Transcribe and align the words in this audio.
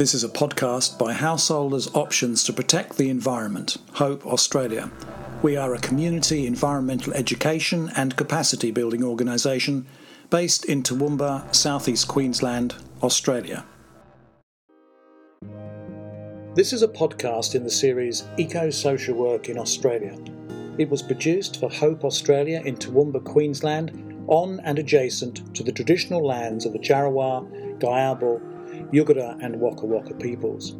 This 0.00 0.14
is 0.14 0.24
a 0.24 0.30
podcast 0.30 0.98
by 0.98 1.12
Householders 1.12 1.94
Options 1.94 2.42
to 2.44 2.54
Protect 2.54 2.96
the 2.96 3.10
Environment, 3.10 3.76
Hope 3.92 4.24
Australia. 4.24 4.90
We 5.42 5.58
are 5.58 5.74
a 5.74 5.78
community 5.78 6.46
environmental 6.46 7.12
education 7.12 7.92
and 7.94 8.16
capacity 8.16 8.70
building 8.70 9.04
organisation 9.04 9.86
based 10.30 10.64
in 10.64 10.82
Toowoomba, 10.82 11.54
southeast 11.54 12.08
Queensland, 12.08 12.76
Australia. 13.02 13.66
This 16.54 16.72
is 16.72 16.82
a 16.82 16.88
podcast 16.88 17.54
in 17.54 17.62
the 17.62 17.68
series 17.68 18.24
Eco 18.38 18.70
Social 18.70 19.14
Work 19.14 19.50
in 19.50 19.58
Australia. 19.58 20.16
It 20.78 20.88
was 20.88 21.02
produced 21.02 21.60
for 21.60 21.68
Hope 21.68 22.06
Australia 22.06 22.62
in 22.64 22.76
Toowoomba, 22.76 23.22
Queensland, 23.22 24.24
on 24.28 24.60
and 24.60 24.78
adjacent 24.78 25.54
to 25.54 25.62
the 25.62 25.72
traditional 25.72 26.26
lands 26.26 26.64
of 26.64 26.72
the 26.72 26.78
Jarowair, 26.78 27.46
Giabal, 27.80 28.49
Yugara 28.92 29.38
and 29.42 29.60
Waka 29.60 29.86
Waka 29.86 30.14
peoples. 30.14 30.76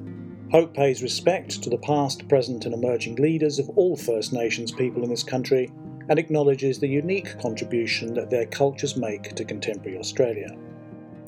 Hope 0.50 0.74
pays 0.74 1.02
respect 1.02 1.62
to 1.62 1.70
the 1.70 1.78
past, 1.78 2.28
present, 2.28 2.64
and 2.64 2.74
emerging 2.74 3.16
leaders 3.16 3.58
of 3.58 3.68
all 3.70 3.96
First 3.96 4.32
Nations 4.32 4.72
people 4.72 5.04
in 5.04 5.10
this 5.10 5.22
country 5.22 5.70
and 6.08 6.18
acknowledges 6.18 6.78
the 6.78 6.88
unique 6.88 7.38
contribution 7.40 8.14
that 8.14 8.30
their 8.30 8.46
cultures 8.46 8.96
make 8.96 9.34
to 9.36 9.44
contemporary 9.44 9.96
Australia. 9.96 10.56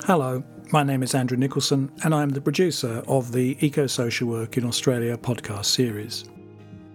Hello, 0.03 0.43
my 0.73 0.83
name 0.83 1.03
is 1.03 1.15
Andrew 1.15 1.37
Nicholson, 1.37 1.89
and 2.03 2.13
I'm 2.13 2.29
the 2.29 2.41
producer 2.41 3.01
of 3.07 3.31
the 3.31 3.57
Eco 3.65 3.87
Social 3.87 4.27
Work 4.27 4.57
in 4.57 4.65
Australia 4.65 5.17
podcast 5.17 5.65
series. 5.65 6.25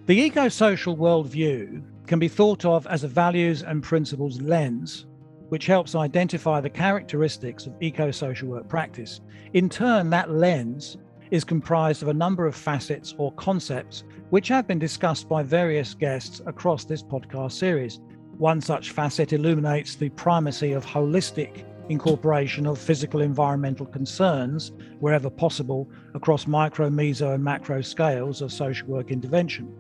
The 0.05 0.21
eco 0.21 0.49
social 0.49 0.97
worldview 0.97 1.83
can 2.07 2.19
be 2.19 2.29
thought 2.29 2.65
of 2.65 2.87
as 2.87 3.05
a 3.05 3.09
values 3.09 3.63
and 3.63 3.83
principles 3.83 4.41
lens 4.41 5.07
which 5.49 5.67
helps 5.67 5.95
identify 5.95 6.61
the 6.61 6.71
characteristics 6.71 7.67
of 7.67 7.75
eco 7.81 8.11
social 8.11 8.49
work 8.49 8.69
practice. 8.69 9.21
In 9.53 9.69
turn, 9.69 10.11
that 10.11 10.31
lens 10.31 10.99
is 11.31 11.45
comprised 11.45 12.03
of 12.03 12.09
a 12.09 12.15
number 12.15 12.47
of 12.47 12.55
facets 12.55 13.15
or 13.19 13.33
concepts 13.33 14.05
which 14.31 14.49
have 14.49 14.67
been 14.67 14.79
discussed 14.79 15.29
by 15.29 15.43
various 15.43 15.95
guests 15.95 16.41
across 16.47 16.85
this 16.85 17.03
podcast 17.03 17.53
series. 17.53 18.01
One 18.37 18.61
such 18.61 18.93
facet 18.93 19.33
illuminates 19.33 19.97
the 19.97 20.11
primacy 20.11 20.73
of 20.73 20.87
holistic 20.87 21.65
incorporation 21.89 22.67
of 22.67 22.79
physical 22.79 23.21
environmental 23.21 23.87
concerns 23.87 24.73
wherever 25.01 25.31
possible 25.31 25.89
across 26.15 26.47
micro, 26.47 26.91
meso, 26.91 27.35
and 27.35 27.43
macro 27.43 27.81
scales 27.81 28.43
of 28.43 28.53
social 28.53 28.89
work 28.89 29.11
intervention. 29.11 29.75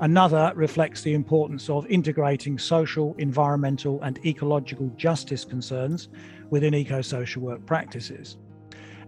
Another 0.00 0.52
reflects 0.54 1.02
the 1.02 1.14
importance 1.14 1.68
of 1.68 1.84
integrating 1.86 2.56
social, 2.56 3.16
environmental, 3.18 4.00
and 4.02 4.24
ecological 4.24 4.92
justice 4.96 5.44
concerns 5.44 6.08
within 6.50 6.72
eco 6.72 7.02
social 7.02 7.42
work 7.42 7.66
practices. 7.66 8.36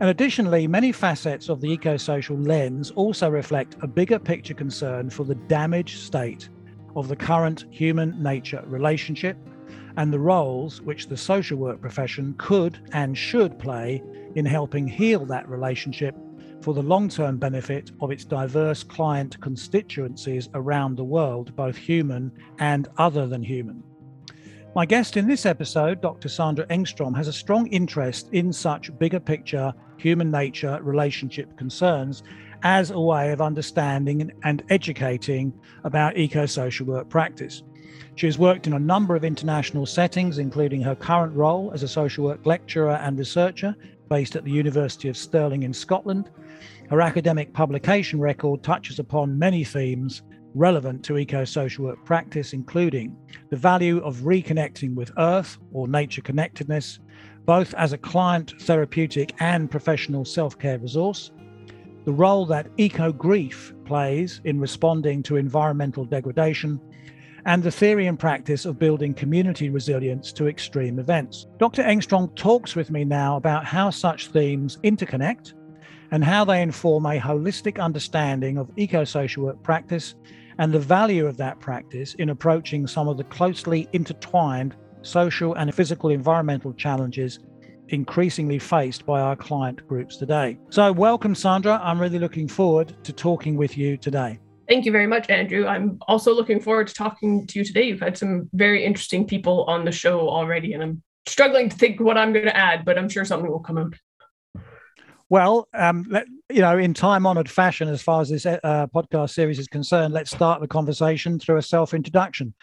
And 0.01 0.11
additionally, 0.11 0.67
many 0.67 0.91
facets 0.91 1.49
of 1.49 1.61
the 1.61 1.71
eco 1.71 1.97
social 1.97 2.37
lens 2.37 2.91
also 2.93 3.29
reflect 3.29 3.77
a 3.83 3.87
bigger 3.87 4.19
picture 4.19 4.55
concern 4.55 5.11
for 5.11 5.25
the 5.25 5.37
damaged 5.37 6.01
state 6.01 6.49
of 6.97 7.07
the 7.07 7.17
current 7.17 7.67
human 7.71 8.21
nature 8.21 8.65
relationship 8.67 9.37
and 9.97 10.13
the 10.13 10.19
roles 10.19 10.81
which 10.81 11.07
the 11.07 11.17
social 11.17 11.59
work 11.59 11.81
profession 11.81 12.35
could 12.37 12.81
and 12.93 13.17
should 13.17 13.59
play 13.61 14.03
in 14.35 14.45
helping 14.45 14.89
heal 14.89 15.25
that 15.27 15.49
relationship 15.49 16.17
for 16.61 16.75
the 16.75 16.83
long 16.83 17.09
term 17.09 17.39
benefit 17.39 17.91
of 18.01 18.11
its 18.11 18.25
diverse 18.25 18.83
client 18.83 19.41
constituencies 19.41 20.49
around 20.55 20.97
the 20.97 21.05
world, 21.05 21.55
both 21.57 21.77
human 21.77 22.31
and 22.59 22.89
other 22.99 23.27
than 23.27 23.43
human. 23.43 23.83
My 24.75 24.87
guest 24.87 25.17
in 25.17 25.27
this 25.27 25.47
episode, 25.47 26.01
Dr. 26.01 26.29
Sandra 26.29 26.65
Engstrom, 26.67 27.17
has 27.17 27.27
a 27.27 27.33
strong 27.33 27.67
interest 27.69 28.29
in 28.33 28.53
such 28.53 28.97
bigger 28.99 29.19
picture 29.19 29.73
human 29.97 30.31
nature 30.31 30.79
relationship 30.83 31.57
concerns 31.57 32.23
as 32.63 32.91
a 32.91 33.01
way 33.01 33.33
of 33.33 33.41
understanding 33.41 34.31
and 34.45 34.63
educating 34.71 35.53
about 35.85 36.17
eco 36.17 36.47
social 36.47 36.87
work 36.87 37.09
practice. 37.09 37.63
She 38.15 38.27
has 38.27 38.39
worked 38.39 38.67
in 38.67 38.75
a 38.75 38.79
number 38.79 39.17
of 39.17 39.25
international 39.25 39.87
settings, 39.87 40.39
including 40.39 40.83
her 40.83 40.95
current 40.95 41.35
role 41.35 41.71
as 41.73 41.83
a 41.83 41.89
social 41.89 42.25
work 42.25 42.45
lecturer 42.45 42.97
and 42.97 43.19
researcher 43.19 43.75
based 44.11 44.35
at 44.35 44.45
the 44.45 44.51
University 44.51 45.09
of 45.09 45.17
Stirling 45.17 45.63
in 45.63 45.73
Scotland. 45.73 46.31
Her 46.91 47.01
academic 47.01 47.55
publication 47.55 48.21
record 48.21 48.63
touches 48.63 48.99
upon 48.99 49.39
many 49.39 49.63
themes 49.63 50.23
relevant 50.55 51.05
to 51.05 51.17
eco 51.17 51.45
social 51.45 51.85
work 51.85 52.05
practice, 52.05 52.53
including 52.53 53.17
the 53.51 53.57
value 53.57 53.99
of 53.99 54.17
reconnecting 54.17 54.97
with 54.97 55.13
Earth 55.17 55.59
or 55.73 55.87
nature 55.87 56.23
connectedness, 56.23 56.99
both 57.47 57.73
as 57.75 57.93
a 57.93 57.99
client 57.99 58.53
therapeutic 58.63 59.33
and 59.39 59.71
professional 59.71 60.25
self 60.25 60.59
care 60.59 60.81
resource, 60.81 61.31
the 62.05 62.13
role 62.13 62.45
that 62.47 62.67
eco 62.79 63.13
grief 63.13 63.73
plays 63.85 64.41
in 64.45 64.59
responding 64.59 65.23
to 65.23 65.37
environmental 65.37 66.05
degradation, 66.05 66.81
and 67.47 67.63
the 67.63 67.71
theory 67.71 68.07
and 68.07 68.19
practice 68.19 68.65
of 68.65 68.79
building 68.79 69.15
community 69.15 69.71
resilience 69.71 70.33
to 70.33 70.49
extreme 70.49 70.99
events. 70.99 71.47
Dr. 71.59 71.83
Engstrom 71.83 72.35
talks 72.37 72.77
with 72.77 72.91
me 72.91 73.05
now 73.05 73.37
about 73.37 73.65
how 73.65 73.91
such 73.91 74.29
themes 74.29 74.79
interconnect 74.85 75.55
and 76.11 76.25
how 76.25 76.45
they 76.45 76.63
inform 76.63 77.07
a 77.07 77.19
holistic 77.19 77.81
understanding 77.81 78.59
of 78.59 78.71
eco 78.77 79.05
social 79.05 79.45
work 79.45 79.63
practice 79.63 80.15
and 80.59 80.73
the 80.73 80.79
value 80.79 81.27
of 81.27 81.37
that 81.37 81.59
practice 81.61 82.15
in 82.15 82.31
approaching 82.31 82.87
some 82.87 83.09
of 83.09 83.17
the 83.17 83.25
closely 83.25 83.89
intertwined 83.93 84.77
social 85.03 85.55
and 85.55 85.75
physical 85.75 86.11
environmental 86.11 86.73
challenges 86.75 87.39
increasingly 87.89 88.59
faced 88.59 89.05
by 89.07 89.21
our 89.21 89.37
client 89.37 89.87
groups 89.89 90.17
today. 90.17 90.59
So, 90.71 90.93
welcome, 90.93 91.35
Sandra. 91.35 91.81
I'm 91.83 92.01
really 92.01 92.19
looking 92.19 92.49
forward 92.49 92.95
to 93.05 93.13
talking 93.13 93.57
with 93.57 93.77
you 93.77 93.97
today. 93.97 94.39
Thank 94.71 94.85
you 94.85 94.93
very 94.93 95.09
much, 95.09 95.29
Andrew. 95.29 95.67
I'm 95.67 95.99
also 96.07 96.33
looking 96.33 96.61
forward 96.61 96.87
to 96.87 96.95
talking 96.95 97.45
to 97.49 97.59
you 97.59 97.65
today. 97.65 97.89
You've 97.89 97.99
had 97.99 98.17
some 98.17 98.49
very 98.53 98.85
interesting 98.85 99.27
people 99.27 99.65
on 99.65 99.85
the 99.85 99.91
show 99.91 100.29
already, 100.29 100.75
and 100.75 100.81
I'm 100.81 101.03
struggling 101.27 101.69
to 101.69 101.77
think 101.77 101.99
what 101.99 102.17
I'm 102.17 102.33
going 102.33 102.45
to 102.45 102.57
add, 102.57 102.85
but 102.85 102.97
I'm 102.97 103.09
sure 103.09 103.25
something 103.25 103.51
will 103.51 103.59
come 103.59 103.79
up. 103.79 103.95
Well, 105.29 105.67
um, 105.75 106.07
let, 106.09 106.27
you 106.49 106.61
know, 106.61 106.79
in 106.79 106.95
time 106.95 107.27
honored 107.27 107.51
fashion, 107.51 107.89
as 107.89 108.01
far 108.01 108.21
as 108.21 108.31
this 108.31 108.47
uh, 108.47 108.87
podcast 108.95 109.31
series 109.31 109.59
is 109.59 109.67
concerned, 109.67 110.15
let's 110.15 110.31
start 110.31 110.61
the 110.61 110.69
conversation 110.69 111.41
through 111.41 111.57
a 111.57 111.63
self 111.63 111.93
introduction. 111.93 112.55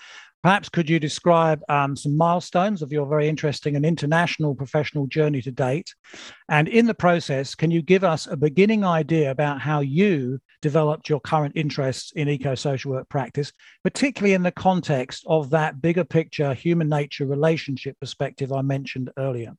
Perhaps 0.44 0.70
could 0.70 0.90
you 0.90 1.02
describe 1.02 1.62
um, 1.68 1.98
some 1.98 2.16
milestones 2.16 2.82
of 2.82 2.94
your 2.94 3.06
very 3.06 3.28
interesting 3.28 3.76
and 3.76 3.86
international 3.86 4.56
professional 4.56 5.08
journey 5.08 5.42
to 5.42 5.52
date? 5.52 5.94
And 6.48 6.70
in 6.70 6.86
the 6.86 6.94
process, 6.94 7.54
can 7.54 7.70
you 7.70 7.82
give 7.82 8.06
us 8.06 8.28
a 8.28 8.38
beginning 8.38 8.86
idea 8.86 9.30
about 9.30 9.60
how 9.60 9.82
you 9.82 10.40
developed 10.62 11.10
your 11.10 11.20
current 11.20 11.54
interests 11.56 12.12
in 12.16 12.30
eco 12.30 12.56
social 12.56 12.92
work 12.92 13.10
practice, 13.10 13.52
particularly 13.84 14.34
in 14.34 14.44
the 14.44 14.52
context 14.52 15.24
of 15.28 15.50
that 15.52 15.82
bigger 15.82 16.04
picture 16.04 16.54
human 16.54 16.90
nature 16.90 17.26
relationship 17.26 18.00
perspective 18.00 18.52
I 18.52 18.62
mentioned 18.62 19.12
earlier? 19.18 19.54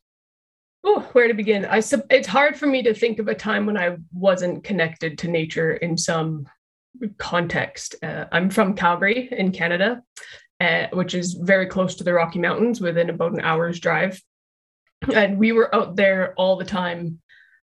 Oh, 0.85 1.01
where 1.13 1.29
to 1.29 1.35
begin? 1.35 1.65
I 1.65 1.81
sub- 1.81 2.07
it's 2.11 2.29
hard 2.29 2.57
for 2.57 2.67
me 2.67 2.83
to 2.85 2.95
think 2.95 3.19
of 3.19 3.29
a 3.29 3.35
time 3.35 3.67
when 3.67 3.77
I 3.77 3.97
wasn't 4.13 4.65
connected 4.65 5.19
to 5.19 5.29
nature 5.29 5.73
in 5.75 5.97
some 5.97 6.49
context. 7.19 7.97
Uh, 8.03 8.27
I'm 8.33 8.51
from 8.51 8.75
Calgary 8.75 9.29
in 9.31 9.53
Canada, 9.53 10.03
uh, 10.61 10.87
which 10.93 11.15
is 11.15 11.35
very 11.35 11.67
close 11.67 11.97
to 11.97 12.05
the 12.05 12.13
Rocky 12.13 12.39
Mountains, 12.39 12.81
within 12.81 13.11
about 13.11 13.33
an 13.33 13.41
hour's 13.41 13.81
drive. 13.81 14.21
And 15.13 15.39
we 15.39 15.53
were 15.53 15.73
out 15.75 15.97
there 15.97 16.35
all 16.35 16.57
the 16.57 16.65
time 16.65 17.21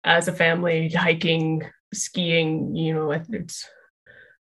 as 0.04 0.28
a 0.28 0.32
family, 0.32 0.90
hiking, 0.90 1.62
skiing. 1.92 2.74
You 2.74 2.94
know, 2.94 3.10
it's 3.12 3.68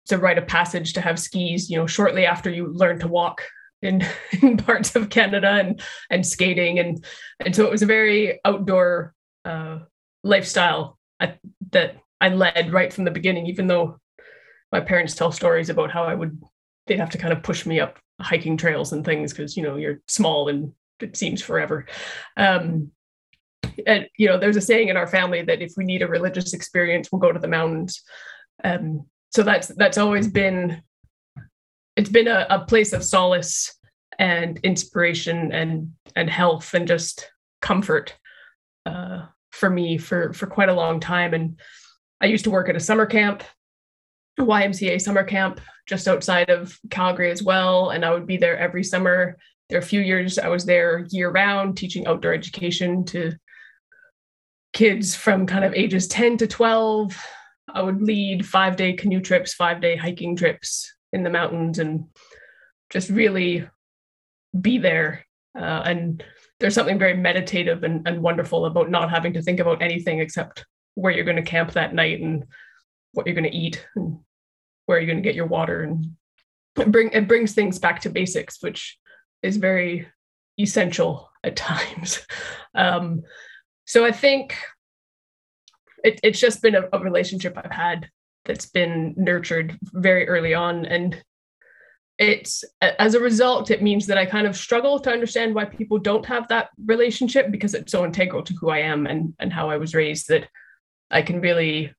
it's 0.04 0.12
a 0.12 0.18
rite 0.18 0.38
of 0.38 0.46
passage 0.46 0.92
to 0.94 1.00
have 1.00 1.18
skis. 1.18 1.70
You 1.70 1.78
know, 1.78 1.86
shortly 1.86 2.26
after 2.26 2.50
you 2.50 2.72
learn 2.72 2.98
to 3.00 3.08
walk 3.08 3.42
in, 3.82 4.06
in 4.42 4.56
parts 4.56 4.96
of 4.96 5.10
Canada, 5.10 5.48
and 5.48 5.80
and 6.10 6.26
skating, 6.26 6.78
and 6.78 7.04
and 7.40 7.54
so 7.54 7.64
it 7.64 7.70
was 7.70 7.82
a 7.82 7.86
very 7.86 8.40
outdoor 8.44 9.14
uh, 9.44 9.80
lifestyle 10.22 10.98
that 11.70 11.96
I 12.20 12.28
led 12.28 12.72
right 12.72 12.92
from 12.92 13.04
the 13.04 13.10
beginning. 13.10 13.46
Even 13.46 13.66
though 13.66 13.98
my 14.72 14.80
parents 14.80 15.14
tell 15.14 15.30
stories 15.30 15.70
about 15.70 15.92
how 15.92 16.04
I 16.04 16.14
would 16.14 16.40
they'd 16.86 16.98
have 16.98 17.10
to 17.10 17.18
kind 17.18 17.32
of 17.32 17.42
push 17.42 17.64
me 17.64 17.80
up 17.80 17.98
hiking 18.20 18.56
trails 18.56 18.92
and 18.92 19.04
things 19.04 19.32
because 19.32 19.56
you 19.56 19.62
know 19.62 19.76
you're 19.76 20.00
small 20.08 20.48
and 20.48 20.72
it 21.00 21.16
seems 21.16 21.42
forever 21.42 21.86
um, 22.36 22.90
and 23.86 24.08
you 24.16 24.26
know 24.26 24.38
there's 24.38 24.56
a 24.56 24.60
saying 24.60 24.88
in 24.88 24.96
our 24.96 25.06
family 25.06 25.42
that 25.42 25.62
if 25.62 25.72
we 25.76 25.84
need 25.84 26.02
a 26.02 26.08
religious 26.08 26.52
experience 26.52 27.10
we'll 27.10 27.20
go 27.20 27.32
to 27.32 27.38
the 27.38 27.48
mountains 27.48 28.02
um, 28.64 29.04
so 29.30 29.42
that's 29.42 29.68
that's 29.68 29.98
always 29.98 30.28
been 30.28 30.82
it's 31.96 32.10
been 32.10 32.28
a, 32.28 32.46
a 32.50 32.64
place 32.64 32.92
of 32.92 33.04
solace 33.04 33.76
and 34.18 34.58
inspiration 34.58 35.52
and 35.52 35.92
and 36.16 36.30
health 36.30 36.74
and 36.74 36.86
just 36.88 37.30
comfort 37.60 38.16
uh, 38.86 39.26
for 39.50 39.70
me 39.70 39.98
for 39.98 40.32
for 40.32 40.46
quite 40.46 40.68
a 40.68 40.74
long 40.74 41.00
time 41.00 41.34
and 41.34 41.60
i 42.20 42.26
used 42.26 42.44
to 42.44 42.50
work 42.50 42.68
at 42.68 42.76
a 42.76 42.80
summer 42.80 43.06
camp 43.06 43.42
YMCA 44.38 45.00
summer 45.00 45.24
camp 45.24 45.60
just 45.86 46.08
outside 46.08 46.50
of 46.50 46.78
Calgary 46.90 47.30
as 47.30 47.42
well. 47.42 47.90
And 47.90 48.04
I 48.04 48.12
would 48.12 48.26
be 48.26 48.36
there 48.36 48.58
every 48.58 48.82
summer. 48.82 49.36
There 49.68 49.78
are 49.78 49.82
a 49.82 49.84
few 49.86 50.00
years 50.00 50.38
I 50.38 50.48
was 50.48 50.64
there 50.64 51.06
year 51.10 51.30
round 51.30 51.76
teaching 51.76 52.06
outdoor 52.06 52.34
education 52.34 53.04
to 53.06 53.32
kids 54.74 55.14
from 55.14 55.46
kind 55.46 55.64
of 55.64 55.72
ages 55.72 56.06
10 56.08 56.36
to 56.38 56.46
12. 56.46 57.16
I 57.72 57.80
would 57.80 58.02
lead 58.02 58.44
five 58.44 58.76
day 58.76 58.92
canoe 58.92 59.20
trips, 59.20 59.54
five 59.54 59.80
day 59.80 59.96
hiking 59.96 60.36
trips 60.36 60.92
in 61.12 61.22
the 61.22 61.30
mountains, 61.30 61.78
and 61.78 62.04
just 62.90 63.08
really 63.08 63.66
be 64.60 64.78
there. 64.78 65.24
Uh, 65.56 65.82
and 65.84 66.24
there's 66.60 66.74
something 66.74 66.98
very 66.98 67.16
meditative 67.16 67.84
and, 67.84 68.06
and 68.06 68.22
wonderful 68.22 68.66
about 68.66 68.90
not 68.90 69.10
having 69.10 69.32
to 69.32 69.42
think 69.42 69.60
about 69.60 69.82
anything 69.82 70.20
except 70.20 70.66
where 70.94 71.12
you're 71.12 71.24
going 71.24 71.36
to 71.36 71.42
camp 71.42 71.72
that 71.72 71.94
night 71.94 72.20
and 72.20 72.44
what 73.12 73.26
you're 73.26 73.34
going 73.34 73.50
to 73.50 73.56
eat 73.56 73.86
and 73.96 74.18
where 74.86 74.98
you're 74.98 75.06
going 75.06 75.22
to 75.22 75.28
get 75.28 75.34
your 75.34 75.46
water 75.46 75.82
and 75.82 76.06
it 76.78 76.90
bring 76.90 77.10
it 77.12 77.28
brings 77.28 77.52
things 77.52 77.78
back 77.78 78.00
to 78.00 78.10
basics 78.10 78.58
which 78.60 78.98
is 79.42 79.56
very 79.56 80.06
essential 80.58 81.30
at 81.42 81.56
times 81.56 82.26
um, 82.74 83.22
so 83.84 84.04
i 84.04 84.12
think 84.12 84.56
it, 86.02 86.20
it's 86.22 86.40
just 86.40 86.62
been 86.62 86.74
a, 86.74 86.88
a 86.92 86.98
relationship 86.98 87.56
i've 87.56 87.70
had 87.70 88.08
that's 88.44 88.66
been 88.66 89.14
nurtured 89.16 89.78
very 89.82 90.28
early 90.28 90.54
on. 90.54 90.86
And 90.86 91.22
it's 92.18 92.62
as 92.80 93.14
a 93.14 93.20
result 93.20 93.72
it 93.72 93.82
means 93.82 94.06
that 94.06 94.16
i 94.16 94.24
kind 94.24 94.46
of 94.46 94.56
struggle 94.56 95.00
to 95.00 95.10
understand 95.10 95.52
why 95.52 95.64
people 95.64 95.98
don't 95.98 96.24
have 96.24 96.46
that 96.46 96.68
relationship 96.86 97.50
because 97.50 97.74
it's 97.74 97.90
so 97.90 98.04
integral 98.04 98.40
to 98.40 98.54
who 98.60 98.70
i 98.70 98.78
am 98.78 99.04
and 99.08 99.34
and 99.40 99.52
how 99.52 99.68
i 99.68 99.76
was 99.76 99.96
raised 99.96 100.28
that 100.28 100.48
i 101.10 101.20
can 101.20 101.40
really 101.40 101.92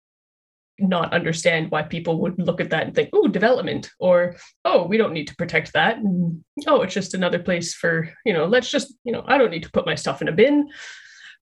not 0.79 1.11
understand 1.11 1.69
why 1.69 1.81
people 1.81 2.21
would 2.21 2.39
look 2.39 2.61
at 2.61 2.69
that 2.69 2.85
and 2.85 2.95
think 2.95 3.09
oh 3.11 3.27
development 3.27 3.91
or 3.99 4.37
oh 4.63 4.87
we 4.87 4.95
don't 4.95 5.11
need 5.11 5.27
to 5.27 5.35
protect 5.35 5.73
that. 5.73 5.97
And, 5.97 6.41
oh 6.65 6.81
it's 6.81 6.93
just 6.93 7.13
another 7.13 7.39
place 7.39 7.73
for 7.73 8.09
you 8.23 8.31
know 8.31 8.45
let's 8.45 8.71
just 8.71 8.93
you 9.03 9.11
know 9.11 9.25
i 9.27 9.37
don't 9.37 9.51
need 9.51 9.63
to 9.63 9.71
put 9.71 9.85
my 9.85 9.95
stuff 9.95 10.21
in 10.21 10.29
a 10.29 10.31
bin 10.31 10.69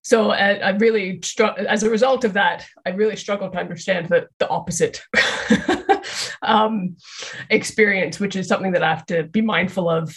so 0.04 0.30
I, 0.30 0.54
I 0.54 0.70
really 0.70 1.20
struggle 1.22 1.66
as 1.66 1.82
a 1.82 1.90
result 1.90 2.24
of 2.24 2.34
that 2.34 2.66
i 2.86 2.90
really 2.90 3.16
struggle 3.16 3.50
to 3.50 3.58
understand 3.58 4.08
the, 4.08 4.28
the 4.38 4.48
opposite 4.48 5.02
um, 6.42 6.96
experience 7.50 8.20
which 8.20 8.36
is 8.36 8.46
something 8.46 8.72
that 8.72 8.82
i 8.82 8.90
have 8.90 9.06
to 9.06 9.24
be 9.24 9.40
mindful 9.40 9.88
of 9.88 10.14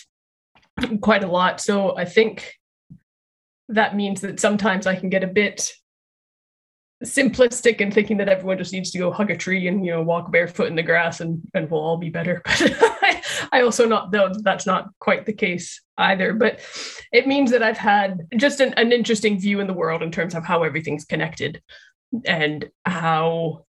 quite 1.02 1.24
a 1.24 1.28
lot. 1.28 1.60
So 1.62 1.98
i 1.98 2.06
think 2.06 2.54
that 3.70 3.96
means 3.96 4.22
that 4.22 4.40
sometimes 4.40 4.88
i 4.88 4.96
can 4.96 5.10
get 5.10 5.24
a 5.24 5.28
bit 5.28 5.74
simplistic 7.04 7.78
in 7.78 7.92
thinking 7.92 8.18
that 8.18 8.30
everyone 8.30 8.58
just 8.58 8.74
needs 8.74 8.92
to 8.92 8.98
go 8.98 9.12
hug 9.12 9.30
a 9.30 9.38
tree 9.38 9.68
and 9.68 9.86
you 9.86 9.92
know 9.92 10.02
walk 10.02 10.32
barefoot 10.32 10.68
in 10.68 10.76
the 10.76 10.84
grass 10.84 11.20
and 11.20 11.42
and 11.54 11.70
we'll 11.70 11.82
all 11.82 11.98
be 11.98 12.10
better 12.10 12.42
i 13.52 13.62
also 13.62 13.88
not 13.88 14.12
though 14.12 14.32
that's 14.42 14.66
not 14.66 14.90
quite 15.00 15.26
the 15.26 15.34
case 15.34 15.82
either 15.98 16.34
but 16.34 16.60
it 17.12 17.28
means 17.28 17.52
that 17.52 17.64
i've 17.64 17.78
had 17.78 18.28
just 18.38 18.60
an, 18.60 18.74
an 18.74 18.92
interesting 18.92 19.40
view 19.40 19.60
in 19.60 19.68
the 19.68 19.74
world 19.74 20.04
in 20.04 20.12
terms 20.12 20.36
of 20.36 20.46
how 20.46 20.64
everything's 20.64 21.06
connected 21.06 21.62
and 22.26 22.70
how 22.86 23.66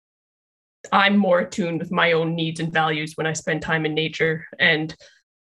i'm 0.93 1.16
more 1.16 1.40
attuned 1.40 1.81
with 1.81 1.90
my 1.90 2.12
own 2.12 2.34
needs 2.34 2.60
and 2.60 2.72
values 2.72 3.12
when 3.16 3.26
i 3.26 3.32
spend 3.32 3.62
time 3.62 3.87
in 3.87 3.94
nature 3.94 4.46
and 4.58 4.94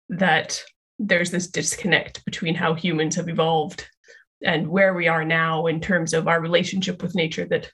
that 0.08 0.62
there's 0.98 1.30
this 1.30 1.48
disconnect 1.48 2.24
between 2.24 2.54
how 2.54 2.74
humans 2.74 3.16
have 3.16 3.28
evolved 3.28 3.88
and 4.44 4.66
where 4.66 4.94
we 4.94 5.08
are 5.08 5.24
now 5.24 5.66
in 5.66 5.80
terms 5.80 6.12
of 6.12 6.28
our 6.28 6.40
relationship 6.40 7.02
with 7.02 7.14
nature 7.14 7.44
that 7.46 7.70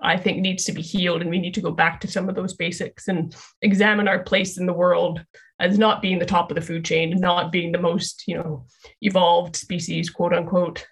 I 0.00 0.16
think 0.16 0.38
needs 0.38 0.64
to 0.64 0.72
be 0.72 0.82
healed. 0.82 1.20
And 1.20 1.30
we 1.30 1.38
need 1.38 1.54
to 1.54 1.60
go 1.60 1.70
back 1.70 2.00
to 2.00 2.08
some 2.08 2.28
of 2.28 2.34
those 2.34 2.54
basics 2.54 3.08
and 3.08 3.34
examine 3.62 4.08
our 4.08 4.22
place 4.22 4.58
in 4.58 4.66
the 4.66 4.72
world 4.72 5.24
as 5.60 5.78
not 5.78 6.02
being 6.02 6.18
the 6.18 6.26
top 6.26 6.50
of 6.50 6.54
the 6.54 6.60
food 6.60 6.84
chain 6.84 7.12
and 7.12 7.20
not 7.20 7.50
being 7.52 7.72
the 7.72 7.80
most, 7.80 8.24
you 8.26 8.36
know, 8.36 8.64
evolved 9.02 9.56
species, 9.56 10.10
quote 10.10 10.32
unquote, 10.32 10.86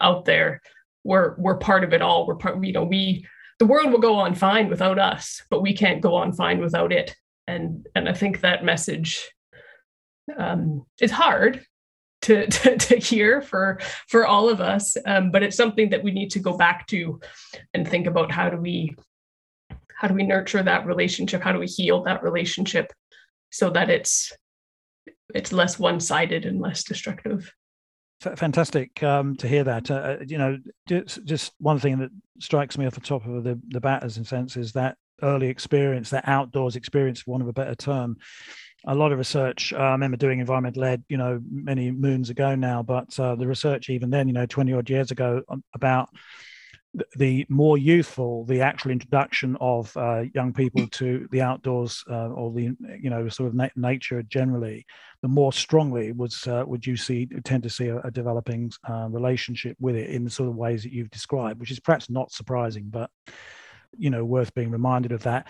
out 0.00 0.24
there. 0.24 0.60
We're 1.04 1.34
we're 1.38 1.58
part 1.58 1.84
of 1.84 1.92
it 1.92 2.02
all. 2.02 2.26
We're 2.26 2.36
part, 2.36 2.62
you 2.64 2.72
know, 2.72 2.84
we 2.84 3.26
the 3.58 3.66
world 3.66 3.90
will 3.90 4.00
go 4.00 4.16
on 4.16 4.34
fine 4.34 4.68
without 4.68 4.98
us, 4.98 5.42
but 5.50 5.62
we 5.62 5.74
can't 5.74 6.02
go 6.02 6.14
on 6.14 6.32
fine 6.32 6.60
without 6.60 6.92
it. 6.92 7.14
And 7.46 7.86
and 7.94 8.08
I 8.08 8.12
think 8.12 8.40
that 8.40 8.64
message 8.64 9.30
um, 10.36 10.84
is 11.00 11.10
hard 11.10 11.64
to, 12.22 12.46
to, 12.50 12.76
to 12.76 12.96
hear 12.96 13.40
for 13.40 13.78
for 14.08 14.26
all 14.26 14.48
of 14.48 14.60
us 14.60 14.96
um, 15.06 15.30
but 15.30 15.42
it's 15.42 15.56
something 15.56 15.90
that 15.90 16.02
we 16.02 16.10
need 16.10 16.30
to 16.30 16.38
go 16.38 16.56
back 16.56 16.86
to 16.88 17.20
and 17.74 17.86
think 17.86 18.06
about 18.06 18.30
how 18.32 18.50
do 18.50 18.56
we 18.56 18.94
how 19.94 20.08
do 20.08 20.14
we 20.14 20.24
nurture 20.24 20.62
that 20.62 20.86
relationship 20.86 21.42
how 21.42 21.52
do 21.52 21.58
we 21.58 21.66
heal 21.66 22.02
that 22.02 22.22
relationship 22.22 22.92
so 23.50 23.70
that 23.70 23.90
it's 23.90 24.32
it's 25.34 25.52
less 25.52 25.78
one-sided 25.78 26.44
and 26.44 26.60
less 26.60 26.84
destructive 26.84 27.52
fantastic 28.36 29.02
um, 29.02 29.36
to 29.36 29.46
hear 29.46 29.62
that 29.64 29.90
uh, 29.90 29.94
uh, 29.94 30.16
you 30.26 30.38
know 30.38 30.56
just, 30.88 31.24
just 31.24 31.52
one 31.58 31.78
thing 31.78 31.98
that 31.98 32.10
strikes 32.40 32.78
me 32.78 32.86
off 32.86 32.94
the 32.94 33.00
top 33.00 33.26
of 33.26 33.44
the, 33.44 33.60
the 33.68 33.80
bat 33.80 34.02
as 34.02 34.16
in 34.16 34.24
sense 34.24 34.56
is 34.56 34.72
that 34.72 34.96
early 35.22 35.48
experience 35.48 36.10
that 36.10 36.26
outdoors 36.26 36.76
experience 36.76 37.22
for 37.22 37.32
want 37.32 37.42
of 37.42 37.48
a 37.48 37.52
better 37.52 37.74
term 37.74 38.16
a 38.86 38.94
lot 38.94 39.12
of 39.12 39.18
research. 39.18 39.72
Uh, 39.72 39.78
I 39.78 39.92
remember 39.92 40.16
doing 40.16 40.38
environmental 40.38 40.84
ed, 40.84 41.02
you 41.08 41.16
know, 41.16 41.40
many 41.50 41.90
moons 41.90 42.30
ago 42.30 42.54
now, 42.54 42.82
but 42.82 43.18
uh, 43.18 43.34
the 43.34 43.46
research 43.46 43.90
even 43.90 44.10
then, 44.10 44.28
you 44.28 44.34
know, 44.34 44.46
20 44.46 44.72
odd 44.72 44.88
years 44.88 45.10
ago 45.10 45.42
um, 45.48 45.64
about 45.74 46.08
the 47.16 47.44
more 47.48 47.76
youthful 47.76 48.44
the 48.46 48.60
actual 48.60 48.90
introduction 48.90 49.56
of 49.60 49.94
uh, 49.96 50.24
young 50.34 50.52
people 50.52 50.86
to 50.88 51.28
the 51.30 51.42
outdoors 51.42 52.02
uh, 52.10 52.28
or 52.28 52.52
the 52.52 52.74
you 53.00 53.10
know 53.10 53.28
sort 53.28 53.48
of 53.48 53.54
na- 53.54 53.68
nature 53.76 54.22
generally 54.22 54.84
the 55.22 55.28
more 55.28 55.52
strongly 55.52 56.12
was 56.12 56.46
uh, 56.46 56.64
would 56.66 56.86
you 56.86 56.96
see 56.96 57.26
tend 57.44 57.62
to 57.62 57.70
see 57.70 57.88
a, 57.88 57.98
a 58.00 58.10
developing 58.10 58.70
uh, 58.88 59.08
relationship 59.10 59.76
with 59.80 59.96
it 59.96 60.10
in 60.10 60.24
the 60.24 60.30
sort 60.30 60.48
of 60.48 60.56
ways 60.56 60.82
that 60.82 60.92
you've 60.92 61.10
described 61.10 61.60
which 61.60 61.70
is 61.70 61.80
perhaps 61.80 62.08
not 62.08 62.32
surprising 62.32 62.84
but 62.88 63.10
you 63.98 64.10
know 64.10 64.24
worth 64.24 64.54
being 64.54 64.70
reminded 64.70 65.12
of 65.12 65.22
that 65.22 65.48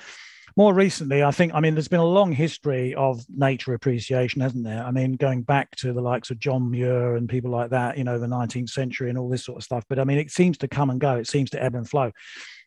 more 0.57 0.73
recently, 0.73 1.23
I 1.23 1.31
think, 1.31 1.55
I 1.55 1.61
mean, 1.61 1.75
there's 1.75 1.89
been 1.89 2.01
a 2.01 2.05
long 2.05 2.33
history 2.33 2.95
of 2.95 3.25
nature 3.29 3.75
appreciation, 3.75 4.41
hasn't 4.41 4.65
there? 4.65 4.83
I 4.83 4.91
mean, 4.91 5.15
going 5.15 5.43
back 5.43 5.75
to 5.77 5.93
the 5.93 6.01
likes 6.01 6.31
of 6.31 6.39
John 6.39 6.71
Muir 6.71 7.17
and 7.17 7.29
people 7.29 7.51
like 7.51 7.71
that, 7.71 7.99
you 7.99 8.05
know, 8.05 8.19
the 8.19 8.27
19th 8.27 8.71
century 8.71 9.11
and 9.11 9.19
all 9.19 9.29
this 9.29 9.45
sort 9.45 9.59
of 9.59 9.65
stuff. 9.65 9.85
But 9.89 9.99
I 9.99 10.05
mean, 10.05 10.19
it 10.19 10.31
seems 10.31 10.59
to 10.59 10.69
come 10.69 10.91
and 10.91 11.01
go, 11.01 11.17
it 11.17 11.27
seems 11.27 11.51
to 11.51 11.63
ebb 11.63 11.75
and 11.75 11.89
flow. 11.89 12.13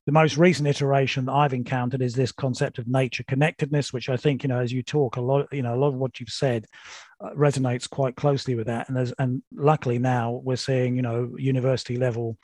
The 0.05 0.13
most 0.13 0.37
recent 0.37 0.67
iteration 0.67 1.25
that 1.25 1.33
I've 1.33 1.53
encountered 1.53 2.01
is 2.01 2.15
this 2.15 2.31
concept 2.31 2.79
of 2.79 2.87
nature 2.87 3.23
connectedness, 3.27 3.93
which 3.93 4.09
I 4.09 4.17
think, 4.17 4.43
you 4.43 4.49
know, 4.49 4.59
as 4.59 4.71
you 4.71 4.81
talk 4.81 5.17
a 5.17 5.21
lot, 5.21 5.47
you 5.51 5.61
know, 5.61 5.75
a 5.75 5.77
lot 5.77 5.89
of 5.89 5.95
what 5.95 6.19
you've 6.19 6.29
said 6.29 6.65
uh, 7.21 7.29
resonates 7.31 7.89
quite 7.89 8.15
closely 8.15 8.55
with 8.55 8.67
that. 8.67 8.87
And 8.87 8.97
there's, 8.97 9.13
and 9.19 9.43
luckily 9.53 9.99
now 9.99 10.41
we're 10.43 10.55
seeing, 10.55 10.95
you 10.95 11.01
know, 11.01 11.35
university 11.37 11.95
level 11.95 12.37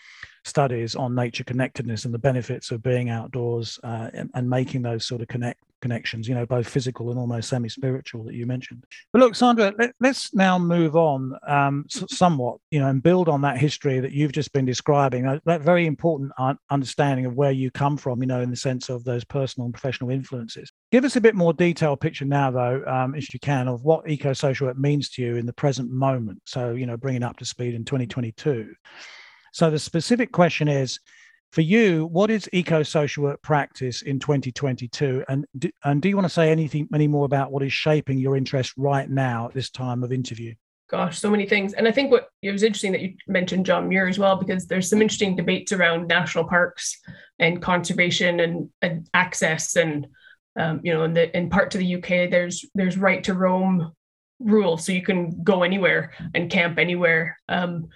studies 0.46 0.96
on 0.96 1.16
nature 1.16 1.44
connectedness 1.44 2.06
and 2.06 2.14
the 2.14 2.20
benefits 2.20 2.72
of 2.72 2.82
being 2.84 3.10
outdoors 3.10 3.80
uh, 3.84 4.10
and, 4.14 4.30
and, 4.36 4.50
making 4.50 4.84
those 4.84 5.06
sort 5.06 5.22
of 5.22 5.28
connect 5.28 5.60
connections, 5.82 6.28
you 6.28 6.34
know, 6.34 6.46
both 6.46 6.68
physical 6.68 7.10
and 7.10 7.20
almost 7.20 7.50
semi-spiritual 7.50 8.24
that 8.24 8.34
you 8.34 8.46
mentioned. 8.46 8.84
But 9.12 9.20
look, 9.20 9.36
Sandra, 9.36 9.74
let, 9.78 9.94
us 10.02 10.34
now 10.34 10.58
move 10.58 10.96
on 10.96 11.38
um, 11.48 11.86
somewhat, 11.90 12.58
you 12.72 12.80
know, 12.80 12.88
and 12.88 13.04
build 13.04 13.30
on 13.30 13.42
that 13.42 13.58
history 13.58 14.00
that 14.00 14.12
you've 14.12 14.32
just 14.32 14.54
been 14.54 14.66
describing, 14.66 15.28
uh, 15.28 15.40
that 15.46 15.62
very 15.62 15.86
important 15.86 16.32
understanding 16.70 17.26
of 17.26 17.36
where 17.36 17.52
you 17.52 17.70
come 17.72 17.98
from, 17.98 18.22
you 18.22 18.28
know, 18.28 18.42
in 18.42 18.50
the 18.50 18.56
sense 18.56 18.90
of 18.90 19.04
those 19.04 19.24
personal 19.24 19.66
and 19.66 19.74
professional 19.74 20.10
influences. 20.10 20.72
Give 20.92 21.06
us 21.06 21.16
a 21.16 21.22
bit 21.22 21.36
more 21.36 21.54
detailed 21.54 22.02
picture 22.02 22.26
now, 22.26 22.52
though, 22.52 22.84
um, 22.88 23.14
if 23.14 23.34
you 23.34 23.40
can, 23.40 23.68
of 23.68 23.84
what 23.84 24.10
eco-social 24.10 24.68
work 24.68 24.78
means 24.78 25.10
to 25.12 25.22
you 25.22 25.36
in 25.36 25.46
the 25.46 25.54
present 25.54 25.92
moment. 25.92 26.42
So, 26.46 26.72
you 26.72 26.86
know, 26.86 26.98
bringing 26.98 27.24
up 27.24 27.38
to 27.38 27.46
speed 27.46 27.76
in 27.76 27.86
2022. 27.86 28.74
So 29.56 29.70
the 29.70 29.80
specific 29.80 30.34
question 30.34 30.68
is 30.68 31.00
for 31.54 31.62
you, 31.62 32.08
what 32.08 32.30
is 32.30 32.50
eco 32.52 32.84
social 32.84 33.24
work 33.24 33.42
practice 33.42 34.02
in 34.02 34.20
2022? 34.20 35.24
And 35.30 35.46
do, 35.58 35.72
and 35.86 36.02
do 36.02 36.10
you 36.10 36.18
want 36.18 36.26
to 36.26 36.34
say 36.34 36.52
anything 36.52 36.90
any 36.94 37.08
more 37.08 37.24
about 37.24 37.54
what 37.54 37.64
is 37.64 37.72
shaping 37.72 38.18
your 38.18 38.36
interest 38.36 38.74
right 38.76 39.10
now 39.10 39.46
at 39.48 39.54
this 39.54 39.70
time 39.70 40.04
of 40.04 40.12
interview? 40.12 40.54
Gosh, 40.90 41.18
so 41.18 41.32
many 41.32 41.46
things. 41.46 41.72
And 41.72 41.88
I 41.88 41.94
think 41.94 42.12
what 42.12 42.28
it 42.42 42.52
was 42.52 42.64
interesting 42.64 42.92
that 42.92 43.00
you 43.00 43.14
mentioned 43.30 43.66
John 43.66 43.88
Muir 43.88 44.10
as 44.10 44.20
well, 44.20 44.36
because 44.36 44.68
there's 44.68 44.90
some 44.90 45.02
interesting 45.02 45.38
debates 45.38 45.72
around 45.72 46.10
national 46.10 46.50
parks 46.50 47.00
and 47.40 47.62
conservation 47.62 48.42
and, 48.42 48.70
and 48.82 49.08
access 49.14 49.78
and 49.78 50.06
um, 50.58 50.82
you 50.84 50.94
know, 50.94 51.06
in 51.06 51.14
the 51.14 51.36
in 51.36 51.50
part 51.50 51.72
to 51.72 51.78
the 51.78 51.96
UK, 51.96 52.30
there's 52.30 52.66
there's 52.76 52.98
right 52.98 53.24
to 53.24 53.34
roam 53.34 53.94
rule, 54.40 54.78
so 54.78 54.92
you 54.92 55.02
can 55.02 55.42
go 55.46 55.64
anywhere 55.64 56.12
and 56.34 56.52
camp 56.52 56.78
anywhere. 56.78 57.40
Um, 57.48 57.88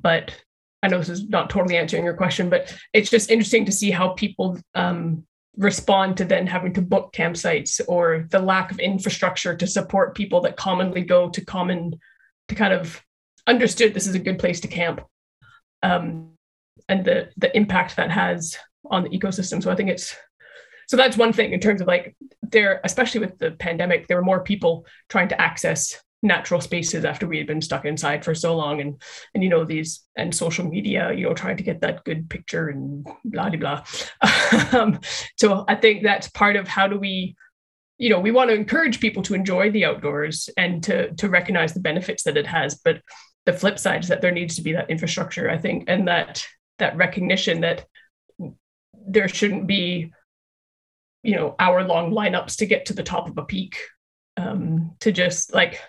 but 0.00 0.32
I 0.86 0.88
know 0.88 0.98
this 0.98 1.08
is 1.08 1.28
not 1.28 1.50
totally 1.50 1.76
answering 1.76 2.04
your 2.04 2.14
question, 2.14 2.48
but 2.48 2.72
it's 2.92 3.10
just 3.10 3.28
interesting 3.28 3.64
to 3.64 3.72
see 3.72 3.90
how 3.90 4.10
people 4.10 4.56
um, 4.76 5.26
respond 5.56 6.16
to 6.18 6.24
then 6.24 6.46
having 6.46 6.72
to 6.74 6.80
book 6.80 7.12
campsites 7.12 7.80
or 7.88 8.28
the 8.30 8.38
lack 8.38 8.70
of 8.70 8.78
infrastructure 8.78 9.56
to 9.56 9.66
support 9.66 10.14
people 10.14 10.42
that 10.42 10.56
commonly 10.56 11.00
go 11.00 11.28
to 11.28 11.44
common 11.44 11.98
to 12.46 12.54
kind 12.54 12.72
of 12.72 13.02
understood 13.48 13.94
this 13.94 14.06
is 14.06 14.14
a 14.14 14.20
good 14.20 14.38
place 14.38 14.60
to 14.60 14.68
camp 14.68 15.00
um, 15.82 16.30
and 16.88 17.04
the 17.04 17.30
the 17.36 17.54
impact 17.56 17.96
that 17.96 18.12
has 18.12 18.56
on 18.88 19.02
the 19.02 19.10
ecosystem. 19.10 19.60
So 19.60 19.72
I 19.72 19.74
think 19.74 19.90
it's 19.90 20.14
so 20.86 20.96
that's 20.96 21.16
one 21.16 21.32
thing 21.32 21.52
in 21.52 21.58
terms 21.58 21.80
of 21.80 21.88
like 21.88 22.14
there, 22.42 22.80
especially 22.84 23.22
with 23.22 23.36
the 23.38 23.50
pandemic, 23.50 24.06
there 24.06 24.18
were 24.18 24.22
more 24.22 24.44
people 24.44 24.86
trying 25.08 25.30
to 25.30 25.40
access 25.40 26.00
natural 26.22 26.60
spaces 26.60 27.04
after 27.04 27.26
we 27.26 27.38
had 27.38 27.46
been 27.46 27.60
stuck 27.60 27.84
inside 27.84 28.24
for 28.24 28.34
so 28.34 28.56
long. 28.56 28.80
And 28.80 29.00
and 29.34 29.42
you 29.42 29.48
know 29.48 29.64
these 29.64 30.02
and 30.16 30.34
social 30.34 30.66
media 30.66 31.12
you 31.12 31.24
know 31.24 31.34
trying 31.34 31.56
to 31.56 31.62
get 31.62 31.80
that 31.80 32.04
good 32.04 32.28
picture 32.28 32.68
and 32.68 33.06
blah 33.24 33.50
blah 33.50 33.58
blah. 33.58 33.84
Um, 34.72 35.00
so 35.36 35.64
i 35.68 35.74
think 35.74 36.02
that's 36.02 36.28
part 36.28 36.56
of 36.56 36.68
how 36.68 36.86
do 36.88 36.98
we 36.98 37.36
you 37.98 38.10
know 38.10 38.20
we 38.20 38.30
want 38.30 38.50
to 38.50 38.54
encourage 38.54 39.00
people 39.00 39.22
to 39.24 39.34
enjoy 39.34 39.70
the 39.70 39.84
outdoors 39.84 40.48
and 40.56 40.82
to 40.84 41.12
to 41.14 41.28
recognize 41.28 41.74
the 41.74 41.80
benefits 41.80 42.22
that 42.24 42.36
it 42.36 42.46
has. 42.46 42.76
But 42.76 43.02
the 43.44 43.52
flip 43.52 43.78
side 43.78 44.02
is 44.02 44.08
that 44.08 44.22
there 44.22 44.32
needs 44.32 44.56
to 44.56 44.62
be 44.62 44.72
that 44.72 44.90
infrastructure 44.90 45.48
i 45.48 45.56
think 45.56 45.84
and 45.86 46.08
that 46.08 46.44
that 46.78 46.96
recognition 46.96 47.60
that 47.60 47.86
there 49.06 49.28
shouldn't 49.28 49.66
be 49.66 50.12
you 51.22 51.34
know 51.34 51.54
hour 51.58 51.84
long 51.84 52.12
lineups 52.12 52.56
to 52.56 52.66
get 52.66 52.86
to 52.86 52.94
the 52.94 53.02
top 53.02 53.28
of 53.28 53.36
a 53.36 53.44
peak. 53.44 53.76
Um, 54.38 54.94
to 55.00 55.12
just 55.12 55.54
like 55.54 55.80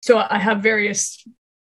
so 0.00 0.24
i 0.30 0.38
have 0.38 0.62
various 0.62 1.24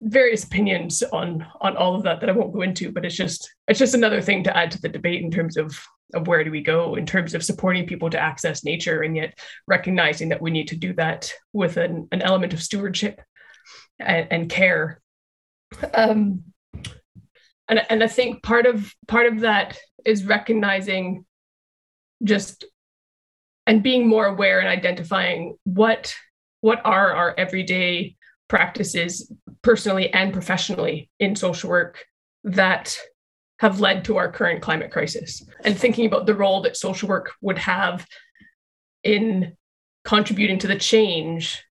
various 0.03 0.45
opinions 0.45 1.03
on 1.13 1.47
on 1.61 1.77
all 1.77 1.95
of 1.95 2.03
that 2.03 2.21
that 2.21 2.31
i 2.31 2.33
won't 2.33 2.55
go 2.55 2.63
into 2.63 2.91
but 2.91 3.05
it's 3.05 3.17
just 3.17 3.53
it's 3.69 3.79
just 3.79 3.95
another 3.95 4.21
thing 4.21 4.43
to 4.43 4.57
add 4.57 4.71
to 4.71 4.81
the 4.81 4.89
debate 4.89 5.23
in 5.23 5.31
terms 5.31 5.57
of 5.57 5.79
of 6.15 6.27
where 6.27 6.43
do 6.45 6.51
we 6.51 6.63
go 6.63 6.97
in 6.97 7.07
terms 7.07 7.35
of 7.35 7.45
supporting 7.45 7.87
people 7.87 8.11
to 8.11 8.19
access 8.19 8.65
nature 8.65 9.03
and 9.03 9.17
yet 9.17 9.39
recognizing 9.67 10.29
that 10.31 10.43
we 10.43 10.51
need 10.51 10.69
to 10.69 10.77
do 10.77 10.93
that 10.95 11.33
with 11.53 11.77
an, 11.77 12.09
an 12.13 12.23
element 12.23 12.53
of 12.53 12.63
stewardship 12.63 13.21
and, 13.99 14.27
and 14.31 14.51
care. 14.51 15.01
Um, 15.95 16.43
and, 17.69 17.81
and 17.89 18.03
i 18.03 18.09
think 18.09 18.43
part 18.43 18.67
of 18.67 18.93
part 19.07 19.27
of 19.27 19.41
that 19.41 19.79
is 20.05 20.25
recognizing 20.25 21.25
just 22.25 22.65
and 23.67 23.83
being 23.83 24.09
more 24.09 24.27
aware 24.27 24.59
and 24.59 24.69
identifying 24.69 25.57
what 25.63 26.15
what 26.61 26.81
are 26.85 27.13
our 27.13 27.35
everyday 27.37 28.17
practices 28.49 29.33
personally 29.63 30.13
and 30.13 30.33
professionally 30.33 31.11
in 31.19 31.37
social 31.37 31.71
work 31.71 32.05
that 32.45 32.97
have 33.59 33.81
led 33.81 34.05
to 34.05 34.17
our 34.17 34.31
current 34.31 34.63
climate 34.63 34.91
crisis? 34.91 35.43
And 35.65 35.79
thinking 35.79 36.07
about 36.07 36.27
the 36.27 36.35
role 36.35 36.63
that 36.63 36.77
social 36.77 37.09
work 37.09 37.33
would 37.41 37.59
have 37.59 38.07
in 39.03 39.57
contributing 40.05 40.59
to 40.59 40.67
the 40.67 40.77
change 40.77 41.63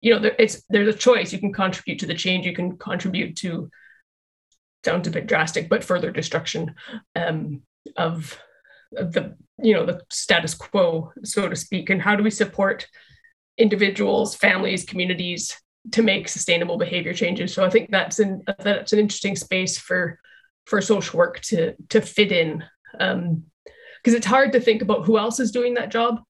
you 0.00 0.18
know 0.18 0.30
it's 0.38 0.62
there's 0.70 0.94
a 0.94 0.98
choice. 0.98 1.32
You 1.32 1.38
can 1.38 1.52
contribute 1.52 1.98
to 2.00 2.06
the 2.06 2.14
change 2.14 2.46
you 2.46 2.54
can 2.54 2.76
contribute 2.76 3.36
to 3.36 3.70
sounds 4.84 5.06
a 5.06 5.10
bit 5.10 5.26
drastic 5.26 5.68
but 5.68 5.84
further 5.84 6.10
destruction 6.10 6.74
um, 7.14 7.62
of, 7.96 8.38
of 8.96 9.12
the 9.12 9.36
you 9.62 9.74
know 9.74 9.84
the 9.84 10.00
status 10.10 10.54
quo 10.54 11.12
so 11.24 11.48
to 11.48 11.56
speak. 11.56 11.90
And 11.90 12.00
how 12.00 12.16
do 12.16 12.22
we 12.22 12.30
support 12.30 12.86
individuals 13.60 14.34
families 14.34 14.84
communities 14.84 15.56
to 15.92 16.02
make 16.02 16.28
sustainable 16.28 16.78
behavior 16.78 17.12
changes. 17.12 17.52
So 17.54 17.64
i 17.64 17.70
think 17.70 17.90
that's 17.90 18.18
an 18.18 18.42
that's 18.58 18.92
an 18.92 18.98
interesting 18.98 19.36
space 19.36 19.78
for 19.78 20.18
for 20.66 20.80
social 20.80 21.18
work 21.18 21.40
to 21.40 21.74
to 21.88 22.00
fit 22.00 22.32
in 22.32 22.64
um 22.98 23.44
because 23.96 24.14
it's 24.14 24.26
hard 24.26 24.52
to 24.52 24.60
think 24.60 24.82
about 24.82 25.04
who 25.04 25.18
else 25.18 25.40
is 25.40 25.50
doing 25.50 25.74
that 25.74 25.90
job 25.90 26.20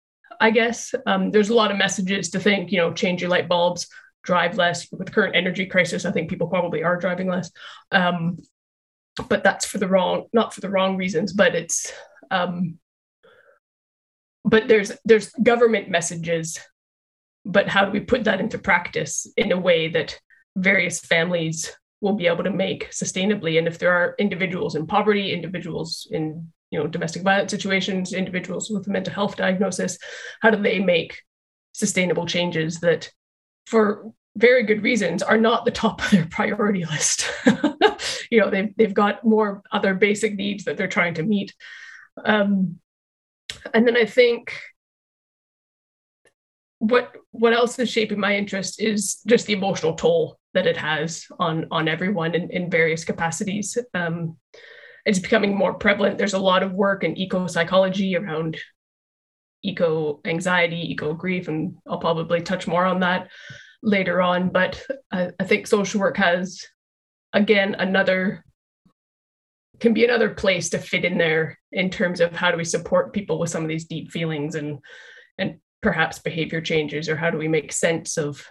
i 0.40 0.50
guess. 0.50 0.94
Um, 1.06 1.30
there's 1.30 1.50
a 1.50 1.54
lot 1.54 1.70
of 1.70 1.76
messages 1.76 2.30
to 2.30 2.40
think 2.40 2.72
you 2.72 2.78
know 2.78 2.92
change 2.92 3.20
your 3.20 3.30
light 3.30 3.48
bulbs 3.48 3.86
drive 4.22 4.56
less. 4.56 4.90
With 4.90 5.06
the 5.06 5.12
current 5.12 5.36
energy 5.36 5.66
crisis 5.66 6.04
i 6.04 6.12
think 6.12 6.30
people 6.30 6.48
probably 6.48 6.82
are 6.82 6.96
driving 6.96 7.28
less. 7.28 7.50
Um, 7.92 8.38
but 9.28 9.44
that's 9.44 9.66
for 9.66 9.78
the 9.78 9.88
wrong 9.88 10.26
not 10.32 10.54
for 10.54 10.60
the 10.60 10.70
wrong 10.70 10.96
reasons 10.96 11.32
but 11.32 11.54
it's 11.54 11.92
um, 12.30 12.78
but 14.44 14.68
there's 14.68 14.92
there's 15.04 15.30
government 15.30 15.88
messages 15.88 16.58
but 17.44 17.68
how 17.68 17.84
do 17.84 17.90
we 17.90 18.00
put 18.00 18.24
that 18.24 18.40
into 18.40 18.58
practice 18.58 19.26
in 19.36 19.52
a 19.52 19.58
way 19.58 19.88
that 19.88 20.18
various 20.56 21.00
families 21.00 21.70
will 22.00 22.14
be 22.14 22.26
able 22.26 22.44
to 22.44 22.50
make 22.50 22.90
sustainably? 22.90 23.58
And 23.58 23.66
if 23.66 23.78
there 23.78 23.92
are 23.92 24.14
individuals 24.18 24.74
in 24.74 24.86
poverty 24.86 25.32
individuals 25.32 26.06
in 26.10 26.52
you 26.70 26.78
know 26.78 26.86
domestic 26.86 27.22
violence 27.22 27.50
situations 27.50 28.12
individuals 28.12 28.70
with 28.70 28.86
a 28.86 28.90
mental 28.90 29.12
health 29.12 29.34
diagnosis 29.34 29.98
how 30.40 30.50
do 30.50 30.62
they 30.62 30.78
make 30.78 31.20
sustainable 31.72 32.26
changes 32.26 32.78
that 32.78 33.10
for 33.66 34.12
very 34.36 34.62
good 34.62 34.80
reasons 34.80 35.20
are 35.20 35.36
not 35.36 35.64
the 35.64 35.72
top 35.72 36.00
of 36.04 36.10
their 36.10 36.26
priority 36.26 36.84
list? 36.84 37.28
You 38.32 38.38
know 38.38 38.48
they've, 38.48 38.72
they've 38.76 38.94
got 38.94 39.24
more 39.24 39.60
other 39.72 39.92
basic 39.92 40.36
needs 40.36 40.62
that 40.64 40.76
they're 40.76 40.86
trying 40.86 41.14
to 41.14 41.24
meet. 41.24 41.52
Um, 42.24 42.78
and 43.74 43.86
then 43.86 43.96
i 43.96 44.04
think 44.04 44.60
what 46.80 47.14
what 47.30 47.52
else 47.52 47.78
is 47.78 47.90
shaping 47.90 48.18
my 48.18 48.34
interest 48.34 48.80
is 48.80 49.20
just 49.26 49.46
the 49.46 49.52
emotional 49.52 49.94
toll 49.94 50.38
that 50.54 50.66
it 50.66 50.76
has 50.76 51.26
on 51.38 51.66
on 51.70 51.88
everyone 51.88 52.34
in, 52.34 52.50
in 52.50 52.70
various 52.70 53.04
capacities. 53.04 53.78
Um, 53.94 54.36
it's 55.04 55.18
becoming 55.18 55.54
more 55.54 55.74
prevalent. 55.74 56.18
There's 56.18 56.34
a 56.34 56.38
lot 56.38 56.62
of 56.62 56.72
work 56.72 57.04
in 57.04 57.16
eco 57.18 57.46
psychology 57.46 58.16
around 58.16 58.58
eco 59.62 60.20
anxiety 60.24 60.90
eco 60.90 61.12
grief 61.12 61.46
and 61.46 61.74
i'll 61.86 61.98
probably 61.98 62.40
touch 62.40 62.66
more 62.66 62.86
on 62.86 63.00
that 63.00 63.28
later 63.82 64.22
on 64.22 64.48
but 64.48 64.82
I, 65.12 65.32
I 65.38 65.44
think 65.44 65.66
social 65.66 66.00
work 66.00 66.16
has 66.16 66.64
again 67.34 67.76
another 67.78 68.42
can 69.80 69.92
be 69.92 70.04
another 70.04 70.30
place 70.30 70.70
to 70.70 70.78
fit 70.78 71.04
in 71.04 71.18
there 71.18 71.58
in 71.72 71.90
terms 71.90 72.20
of 72.20 72.34
how 72.34 72.50
do 72.50 72.56
we 72.56 72.64
support 72.64 73.12
people 73.12 73.38
with 73.38 73.50
some 73.50 73.62
of 73.62 73.68
these 73.68 73.84
deep 73.84 74.10
feelings 74.10 74.54
and 74.54 74.78
and 75.36 75.58
perhaps 75.82 76.18
behavior 76.18 76.60
changes 76.60 77.08
or 77.08 77.16
how 77.16 77.30
do 77.30 77.38
we 77.38 77.48
make 77.48 77.72
sense 77.72 78.18
of 78.18 78.44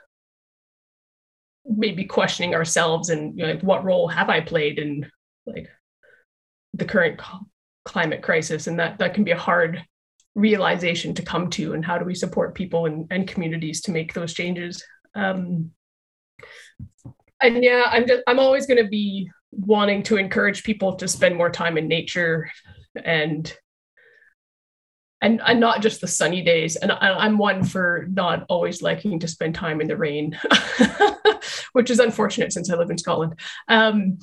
maybe 1.66 2.06
questioning 2.06 2.56
ourselves 2.56 3.10
and 3.10 3.40
like 3.40 3.62
what 3.62 3.84
role 3.84 4.08
have 4.08 4.30
i 4.30 4.42
played 4.42 4.80
in 4.80 5.06
like 5.46 5.68
the 6.74 6.86
current 6.86 7.20
climate 7.86 8.22
crisis? 8.22 8.68
And 8.68 8.80
that 8.80 9.00
that 9.00 9.14
can 9.14 9.24
be 9.24 9.32
a 9.32 9.38
hard 9.38 9.84
realization 10.36 11.14
to 11.16 11.24
come 11.24 11.50
to 11.50 11.74
and 11.74 11.84
how 11.84 11.98
do 11.98 12.06
we 12.06 12.16
support 12.16 12.56
people 12.56 12.86
and, 12.86 13.08
and 13.12 13.28
communities 13.28 13.82
to 13.82 13.92
make 13.92 14.14
those 14.14 14.34
changes? 14.34 14.84
Um, 15.16 15.72
and 17.42 17.64
yeah 17.64 17.84
i'm 17.88 18.06
just 18.06 18.22
i'm 18.28 18.40
always 18.40 18.66
going 18.66 18.82
to 18.82 18.90
be 18.90 19.30
wanting 19.52 20.04
to 20.04 20.18
encourage 20.18 20.64
people 20.64 20.96
to 20.96 21.08
spend 21.08 21.36
more 21.36 21.50
time 21.50 21.78
in 21.78 21.88
nature 21.88 22.50
and 23.04 23.56
and, 25.22 25.42
and 25.46 25.60
not 25.60 25.82
just 25.82 26.02
the 26.02 26.08
sunny 26.08 26.42
days. 26.42 26.76
And 26.76 26.92
I, 26.92 27.26
am 27.26 27.38
one 27.38 27.64
for 27.64 28.08
not 28.12 28.46
always 28.50 28.82
liking 28.82 29.20
to 29.20 29.28
spend 29.28 29.56
time 29.56 29.82
in 29.82 29.88
the 29.88 29.98
rain, 29.98 30.40
which 31.74 31.90
is 31.90 32.00
unfortunate 32.00 32.54
since 32.54 32.70
I 32.70 32.76
live 32.76 32.90
in 32.90 32.98
Scotland. 32.98 33.40
Um, 33.68 34.20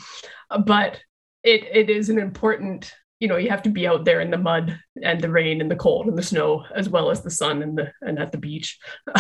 but 0.65 1.01
it 1.43 1.65
it 1.73 1.91
is 1.91 2.09
an 2.09 2.19
important, 2.19 2.93
you 3.21 3.29
know, 3.29 3.37
you 3.37 3.51
have 3.51 3.63
to 3.63 3.71
be 3.71 3.87
out 3.87 4.05
there 4.05 4.21
in 4.21 4.31
the 4.31 4.39
mud 4.39 4.79
and 5.03 5.21
the 5.21 5.31
rain 5.31 5.61
and 5.61 5.71
the 5.71 5.77
cold 5.77 6.07
and 6.07 6.17
the 6.17 6.23
snow, 6.23 6.65
as 6.75 6.89
well 6.89 7.11
as 7.11 7.23
the 7.23 7.31
sun 7.31 7.63
and 7.63 7.77
the 7.79 7.93
and 8.01 8.19
at 8.19 8.33
the 8.33 8.39
beach, 8.39 8.79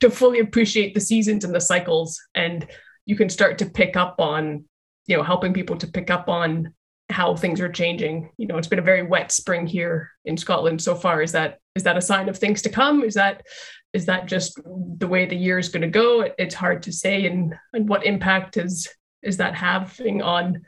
to 0.00 0.10
fully 0.10 0.40
appreciate 0.40 0.94
the 0.94 1.00
seasons 1.00 1.44
and 1.44 1.54
the 1.54 1.60
cycles. 1.60 2.20
And 2.34 2.66
you 3.06 3.16
can 3.16 3.30
start 3.30 3.58
to 3.58 3.66
pick 3.66 3.96
up 3.96 4.16
on, 4.18 4.64
you 5.06 5.16
know, 5.16 5.22
helping 5.22 5.54
people 5.54 5.76
to 5.78 5.86
pick 5.86 6.10
up 6.10 6.28
on 6.28 6.74
how 7.08 7.36
things 7.36 7.60
are 7.60 7.68
changing. 7.68 8.30
You 8.36 8.46
know, 8.46 8.58
it's 8.58 8.68
been 8.68 8.78
a 8.78 8.82
very 8.82 9.02
wet 9.02 9.30
spring 9.30 9.66
here 9.66 10.10
in 10.24 10.36
Scotland 10.36 10.82
so 10.82 10.94
far. 10.94 11.22
Is 11.22 11.32
that 11.32 11.58
is 11.74 11.82
that 11.84 11.96
a 11.96 12.02
sign 12.02 12.28
of 12.28 12.38
things 12.38 12.62
to 12.62 12.68
come? 12.68 13.02
Is 13.02 13.14
that 13.14 13.42
is 13.92 14.06
that 14.06 14.26
just 14.26 14.60
the 14.98 15.06
way 15.06 15.26
the 15.26 15.36
year 15.36 15.58
is 15.58 15.68
going 15.68 15.82
to 15.82 15.88
go? 15.88 16.28
It's 16.38 16.54
hard 16.54 16.82
to 16.84 16.92
say. 16.92 17.26
And 17.26 17.54
and 17.72 17.88
what 17.88 18.04
impact 18.04 18.56
is 18.56 18.88
is 19.22 19.36
that 19.38 19.54
having 19.54 20.22
on 20.22 20.62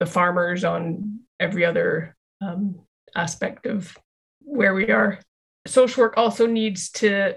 the 0.00 0.06
farmers, 0.06 0.64
on 0.64 1.20
every 1.40 1.64
other 1.64 2.16
um, 2.40 2.80
aspect 3.14 3.66
of 3.66 3.96
where 4.40 4.74
we 4.74 4.90
are? 4.90 5.18
Social 5.66 6.04
work 6.04 6.14
also 6.16 6.46
needs 6.46 6.90
to. 6.92 7.34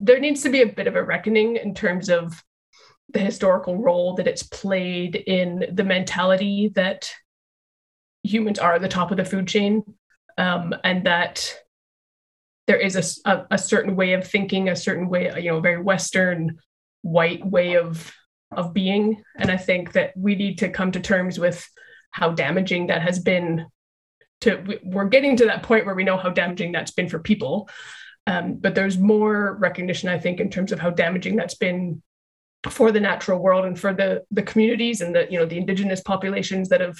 There 0.00 0.18
needs 0.18 0.42
to 0.42 0.50
be 0.50 0.62
a 0.62 0.66
bit 0.66 0.86
of 0.86 0.96
a 0.96 1.02
reckoning 1.02 1.56
in 1.56 1.74
terms 1.74 2.08
of 2.08 2.42
the 3.12 3.20
historical 3.20 3.76
role 3.76 4.14
that 4.14 4.26
it's 4.26 4.42
played 4.42 5.16
in 5.16 5.66
the 5.72 5.84
mentality 5.84 6.72
that 6.74 7.12
humans 8.22 8.58
are 8.58 8.74
at 8.74 8.80
the 8.80 8.88
top 8.88 9.10
of 9.10 9.16
the 9.16 9.24
food 9.24 9.48
chain 9.48 9.82
um, 10.38 10.74
and 10.84 11.06
that 11.06 11.54
there 12.66 12.78
is 12.78 12.96
a, 13.26 13.30
a, 13.30 13.46
a, 13.52 13.58
certain 13.58 13.96
way 13.96 14.12
of 14.12 14.26
thinking 14.26 14.68
a 14.68 14.76
certain 14.76 15.08
way 15.08 15.32
you 15.36 15.50
know 15.50 15.60
very 15.60 15.82
western 15.82 16.58
white 17.02 17.44
way 17.44 17.76
of 17.76 18.12
of 18.52 18.72
being. 18.72 19.22
And 19.36 19.50
i 19.50 19.56
think 19.56 19.92
that 19.92 20.12
we 20.16 20.34
need 20.34 20.58
to 20.58 20.68
come 20.68 20.92
to 20.92 21.00
terms 21.00 21.38
with 21.38 21.68
how 22.10 22.30
damaging 22.30 22.88
that 22.88 23.02
has 23.02 23.18
been 23.18 23.66
to 24.42 24.78
we're 24.82 25.08
getting 25.08 25.36
to 25.36 25.46
that 25.46 25.62
point 25.62 25.86
where 25.86 25.94
we 25.94 26.04
know 26.04 26.16
how 26.16 26.30
damaging 26.30 26.72
that's 26.72 26.90
been 26.90 27.08
for 27.08 27.18
people. 27.18 27.68
Um, 28.26 28.54
but 28.54 28.76
there's 28.76 28.98
more 28.98 29.56
recognition 29.58 30.08
i 30.08 30.16
think 30.16 30.38
in 30.38 30.48
terms 30.48 30.70
of 30.70 30.78
how 30.78 30.90
damaging 30.90 31.34
that's 31.34 31.56
been 31.56 32.02
for 32.70 32.92
the 32.92 33.00
natural 33.00 33.40
world 33.40 33.64
and 33.64 33.76
for 33.78 33.92
the 33.92 34.22
the 34.30 34.42
communities 34.42 35.00
and 35.00 35.12
the 35.12 35.26
you 35.28 35.38
know 35.38 35.46
the 35.46 35.58
indigenous 35.58 36.00
populations 36.00 36.68
that 36.68 36.80
have 36.80 36.96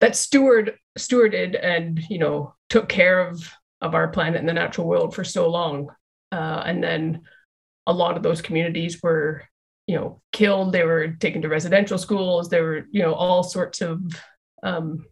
that 0.00 0.16
steward 0.16 0.78
stewarded 0.98 1.58
and 1.62 2.00
you 2.08 2.18
know 2.18 2.54
took 2.68 2.88
care 2.88 3.28
of 3.28 3.50
of 3.80 3.94
our 3.94 4.08
planet 4.08 4.40
and 4.40 4.48
the 4.48 4.52
natural 4.52 4.86
world 4.86 5.14
for 5.14 5.24
so 5.24 5.48
long. 5.50 5.88
Uh, 6.32 6.62
and 6.64 6.82
then 6.82 7.22
a 7.86 7.92
lot 7.92 8.16
of 8.16 8.22
those 8.22 8.42
communities 8.42 9.02
were 9.02 9.44
you 9.86 9.96
know 9.96 10.20
killed. 10.32 10.72
They 10.72 10.84
were 10.84 11.08
taken 11.08 11.42
to 11.42 11.48
residential 11.48 11.98
schools. 11.98 12.48
There 12.48 12.64
were 12.64 12.86
you 12.90 13.02
know 13.02 13.14
all 13.14 13.42
sorts 13.42 13.80
of 13.80 14.00
um, 14.62 15.04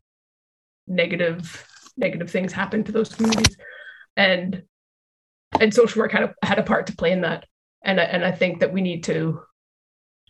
negative 0.87 1.67
negative 1.97 2.31
things 2.31 2.53
happened 2.53 2.87
to 2.87 2.93
those 2.93 3.15
communities. 3.15 3.57
And 4.17 4.63
and 5.61 5.73
social 5.73 6.03
work 6.03 6.13
had 6.13 6.25
a 6.25 6.35
had 6.43 6.59
a 6.59 6.65
part 6.65 6.87
to 6.89 6.97
play 6.97 7.13
in 7.13 7.23
that. 7.23 7.47
And 7.85 8.01
and 8.01 8.25
I 8.25 8.33
think 8.33 8.61
that 8.61 8.73
we 8.73 8.81
need 8.81 9.05
to 9.05 9.43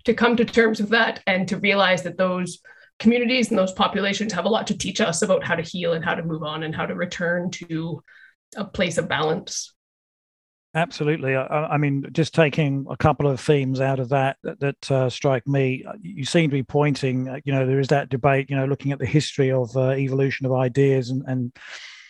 to 0.04 0.14
come 0.14 0.36
to 0.36 0.44
terms 0.44 0.80
with 0.80 0.90
that 0.90 1.22
and 1.26 1.48
to 1.48 1.56
realize 1.56 2.02
that 2.02 2.18
those 2.18 2.58
communities 2.98 3.50
and 3.50 3.58
those 3.58 3.72
populations 3.72 4.32
have 4.32 4.44
a 4.44 4.48
lot 4.48 4.66
to 4.66 4.78
teach 4.78 5.00
us 5.00 5.22
about 5.22 5.44
how 5.44 5.54
to 5.54 5.62
heal 5.62 5.92
and 5.92 6.04
how 6.04 6.14
to 6.14 6.22
move 6.22 6.42
on 6.42 6.62
and 6.62 6.74
how 6.74 6.86
to 6.86 6.94
return 6.94 7.50
to 7.50 8.02
a 8.56 8.64
place 8.64 8.98
of 8.98 9.08
balance 9.08 9.74
Absolutely. 10.76 11.36
I, 11.36 11.46
I, 11.46 11.76
mean, 11.76 12.04
just 12.10 12.34
taking 12.34 12.84
a 12.90 12.96
couple 12.96 13.28
of 13.28 13.40
themes 13.40 13.80
out 13.80 14.00
of 14.00 14.08
that 14.08 14.38
that, 14.42 14.58
that 14.58 14.90
uh, 14.90 15.08
strike 15.08 15.46
me, 15.46 15.84
you 16.00 16.24
seem 16.24 16.50
to 16.50 16.56
be 16.56 16.64
pointing. 16.64 17.28
Uh, 17.28 17.38
you 17.44 17.52
know, 17.52 17.64
there 17.64 17.78
is 17.78 17.88
that 17.88 18.08
debate. 18.08 18.50
You 18.50 18.56
know, 18.56 18.66
looking 18.66 18.90
at 18.90 18.98
the 18.98 19.06
history 19.06 19.52
of 19.52 19.74
uh, 19.76 19.90
evolution 19.90 20.46
of 20.46 20.52
ideas 20.52 21.10
and, 21.10 21.22
and 21.28 21.56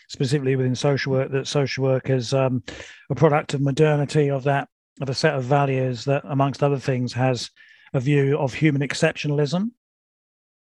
specifically 0.08 0.56
within 0.56 0.74
social 0.74 1.12
work, 1.12 1.30
that 1.32 1.46
social 1.46 1.84
work 1.84 2.08
is 2.08 2.32
um, 2.32 2.62
a 3.10 3.14
product 3.14 3.52
of 3.52 3.60
modernity 3.60 4.30
of 4.30 4.44
that 4.44 4.68
of 5.02 5.10
a 5.10 5.14
set 5.14 5.34
of 5.34 5.44
values 5.44 6.06
that, 6.06 6.22
amongst 6.24 6.62
other 6.62 6.78
things, 6.78 7.12
has 7.12 7.50
a 7.92 8.00
view 8.00 8.38
of 8.38 8.54
human 8.54 8.80
exceptionalism 8.80 9.72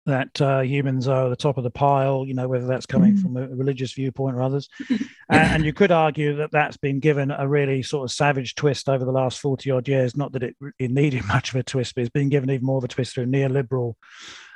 that 0.06 0.42
uh, 0.42 0.60
humans 0.62 1.08
are 1.08 1.26
at 1.26 1.30
the 1.30 1.36
top 1.36 1.58
of 1.58 1.64
the 1.64 1.70
pile, 1.70 2.26
you 2.26 2.34
know, 2.34 2.48
whether 2.48 2.68
that's 2.68 2.86
coming 2.86 3.16
mm. 3.16 3.22
from 3.22 3.38
a 3.38 3.48
religious 3.48 3.94
viewpoint 3.94 4.36
or 4.36 4.42
others. 4.42 4.68
and, 4.90 5.00
and, 5.30 5.66
you 5.66 5.72
could 5.72 5.92
argue 5.92 6.36
that 6.36 6.52
that's 6.52 6.78
been 6.78 7.00
given 7.00 7.32
a 7.32 7.48
really 7.48 7.82
sort 7.82 8.04
of 8.04 8.12
savage 8.12 8.56
twist 8.56 8.90
over 8.90 9.06
the 9.06 9.12
last 9.12 9.40
40 9.40 9.72
odd 9.72 9.88
years. 9.88 10.18
Not 10.18 10.34
that 10.34 10.44
it, 10.44 10.56
it 10.78 10.92
needed 10.92 11.26
much 11.28 11.50
of 11.50 11.56
a 11.56 11.64
twist, 11.64 11.96
but 11.96 12.02
it's 12.02 12.10
been 12.10 12.30
given 12.30 12.50
even 12.50 12.66
more 12.66 12.78
of 12.78 12.84
a 12.84 12.90
twist 12.90 13.14
through 13.14 13.28
neoliberal. 13.28 13.96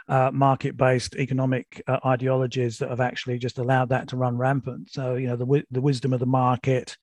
Uh, 0.10 0.32
market-based 0.32 1.18
economic 1.18 1.84
uh, 1.86 2.00
ideologies 2.06 2.77
that 2.77 2.89
have 2.89 3.01
actually 3.01 3.38
just 3.38 3.58
allowed 3.58 3.89
that 3.89 4.08
to 4.08 4.16
run 4.16 4.38
rampant. 4.38 4.89
So 4.89 5.16
you 5.16 5.27
know 5.27 5.36
the 5.36 5.66
the 5.70 5.82
wisdom 5.82 6.13
of 6.13 6.22
the 6.22 6.25
market, 6.25 6.96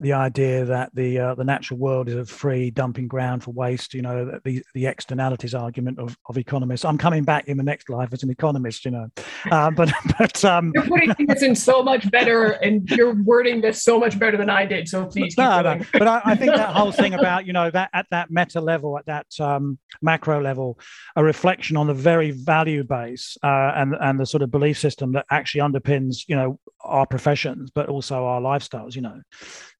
the 0.00 0.12
idea 0.12 0.64
that 0.64 0.90
the 0.94 1.18
uh, 1.18 1.34
the 1.34 1.44
natural 1.44 1.78
world 1.78 2.08
is 2.08 2.16
a 2.16 2.24
free 2.24 2.70
dumping 2.70 3.06
ground 3.06 3.44
for 3.44 3.52
waste. 3.52 3.94
You 3.94 4.02
know, 4.02 4.38
the 4.44 4.62
the 4.74 4.86
externalities 4.86 5.54
argument 5.54 5.98
of, 5.98 6.16
of 6.28 6.36
economists. 6.36 6.84
I'm 6.84 6.98
coming 6.98 7.22
back 7.22 7.46
in 7.46 7.56
the 7.56 7.62
next 7.62 7.88
life 7.88 8.12
as 8.12 8.22
an 8.22 8.30
economist. 8.30 8.84
You 8.84 8.90
know, 8.90 9.08
uh, 9.50 9.70
but 9.70 9.92
but 10.18 10.44
um, 10.44 10.72
you're 10.74 10.86
putting 10.86 11.26
this 11.26 11.42
in 11.42 11.54
so 11.54 11.82
much 11.82 12.10
better, 12.10 12.50
and 12.50 12.88
you're 12.90 13.14
wording 13.22 13.60
this 13.60 13.82
so 13.82 14.00
much 14.00 14.18
better 14.18 14.36
than 14.36 14.50
I 14.50 14.66
did. 14.66 14.88
So 14.88 15.06
please, 15.06 15.36
no, 15.38 15.62
no. 15.62 15.80
But 15.92 16.08
I, 16.08 16.22
I, 16.24 16.34
think 16.34 16.54
that 16.54 16.74
whole 16.74 16.92
thing 16.92 17.14
about 17.18 17.46
you 17.46 17.52
know 17.52 17.70
that 17.70 17.90
at 17.94 18.06
that 18.10 18.30
meta 18.30 18.60
level, 18.60 18.98
at 18.98 19.06
that 19.06 19.26
um, 19.38 19.78
macro 20.02 20.42
level, 20.42 20.78
a 21.14 21.22
reflection 21.22 21.76
on 21.76 21.86
the 21.86 21.94
very 21.94 22.32
value 22.32 22.82
base 22.82 23.38
uh, 23.44 23.72
and 23.76 23.94
and 24.00 24.18
the 24.18 24.26
sort 24.26 24.42
of 24.42 24.50
belief 24.50 24.78
system 24.78 25.12
that 25.12 25.26
actually 25.30 25.60
underpins 25.60 26.24
you 26.26 26.34
know 26.34 26.58
our 26.80 27.06
professions, 27.06 27.70
but 27.70 27.88
also 27.88 28.24
our 28.24 28.40
lifestyles. 28.40 28.96
You 28.96 29.02
know 29.02 29.20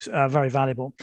uh, 0.07 0.27
very 0.27 0.49
valuable. 0.49 0.93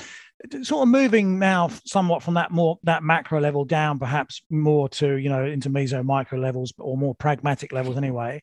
Sort 0.63 0.83
of 0.83 0.89
moving 0.89 1.39
now 1.39 1.71
somewhat 1.85 2.23
from 2.23 2.35
that 2.35 2.51
more 2.51 2.79
that 2.83 3.03
macro 3.03 3.41
level 3.41 3.65
down, 3.65 3.99
perhaps 3.99 4.43
more 4.51 4.89
to 4.91 5.17
you 5.17 5.29
know 5.29 5.45
into 5.45 5.71
meso 5.71 6.05
micro 6.05 6.39
levels 6.39 6.73
or 6.79 6.97
more 6.97 7.15
pragmatic 7.15 7.73
levels 7.73 7.97
anyway. 7.97 8.43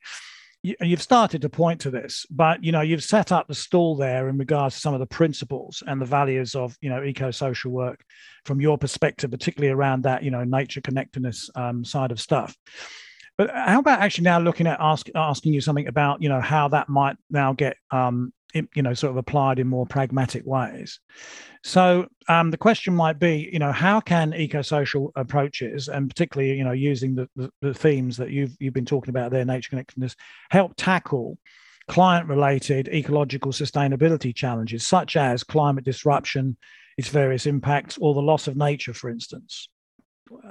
You, 0.62 0.76
you've 0.82 1.02
started 1.02 1.42
to 1.42 1.50
point 1.50 1.82
to 1.82 1.92
this, 1.92 2.26
but 2.30 2.64
you 2.64 2.72
know 2.72 2.82
you've 2.82 3.04
set 3.04 3.32
up 3.32 3.48
the 3.48 3.56
stall 3.56 3.96
there 3.96 4.30
in 4.30 4.38
regards 4.38 4.76
to 4.76 4.82
some 4.82 4.94
of 4.94 5.02
the 5.02 5.06
principles 5.06 5.84
and 5.88 6.02
the 6.02 6.06
values 6.06 6.56
of 6.56 6.78
you 6.82 6.90
know 6.90 7.04
eco-social 7.04 7.72
work 7.72 8.02
from 8.46 8.62
your 8.62 8.78
perspective, 8.78 9.32
particularly 9.32 9.74
around 9.74 10.04
that 10.04 10.24
you 10.24 10.32
know 10.32 10.46
nature 10.46 10.82
connectedness 10.82 11.50
um, 11.56 11.84
side 11.84 12.12
of 12.12 12.20
stuff. 12.20 12.56
But 13.40 13.52
how 13.52 13.80
about 13.80 14.02
actually 14.02 14.26
now 14.26 14.40
looking 14.40 14.68
at 14.68 14.82
ask, 14.82 15.08
asking 15.16 15.54
you 15.54 15.62
something 15.62 15.88
about 15.88 16.22
you 16.22 16.28
know 16.28 16.42
how 16.42 16.68
that 16.70 16.90
might 16.90 17.16
now 17.30 17.54
get 17.54 17.78
um, 17.90 18.34
you 18.54 18.82
know 18.82 18.94
sort 18.94 19.12
of 19.12 19.18
applied 19.18 19.60
in 19.60 19.68
more 19.68 19.86
pragmatic 19.86 20.46
ways. 20.46 21.00
So 21.64 22.08
um, 22.28 22.52
the 22.52 22.58
question 22.58 22.94
might 22.94 23.20
be 23.20 23.50
you 23.52 23.60
know 23.60 23.72
how 23.72 24.00
can 24.00 24.34
eco-social 24.34 25.12
approaches 25.16 25.88
and 25.88 26.10
particularly 26.10 26.58
you 26.58 26.64
know 26.64 26.72
using 26.72 27.16
the, 27.16 27.30
the, 27.36 27.52
the 27.62 27.74
themes 27.74 28.18
that 28.18 28.32
you've 28.32 28.56
you've 28.60 28.74
been 28.74 28.86
talking 28.86 29.10
about 29.10 29.32
there 29.32 29.46
nature 29.46 29.70
connectedness 29.70 30.16
help 30.50 30.74
tackle 30.78 31.38
client 31.88 32.28
related 32.28 32.88
ecological 32.90 33.52
sustainability 33.52 34.34
challenges 34.34 34.88
such 34.88 35.16
as 35.16 35.44
climate 35.44 35.84
disruption 35.84 36.56
its 36.98 37.08
various 37.08 37.46
impacts 37.46 37.98
or 38.00 38.14
the 38.14 38.22
loss 38.22 38.48
of 38.48 38.58
nature 38.58 38.94
for 38.94 39.10
instance? 39.10 39.70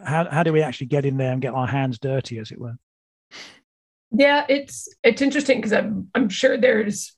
How, 0.04 0.28
how 0.28 0.42
do 0.42 0.52
we 0.52 0.62
actually 0.62 0.88
get 0.88 1.04
in 1.04 1.16
there 1.16 1.32
and 1.32 1.40
get 1.40 1.54
our 1.54 1.66
hands 1.66 1.98
dirty 1.98 2.38
as 2.38 2.50
it 2.50 2.61
were? 2.61 2.76
Yeah 4.11 4.46
it's 4.48 4.88
it's 5.04 5.20
interesting 5.20 5.58
because 5.58 5.74
i'm 5.74 6.08
i'm 6.14 6.30
sure 6.30 6.56
there's 6.56 7.14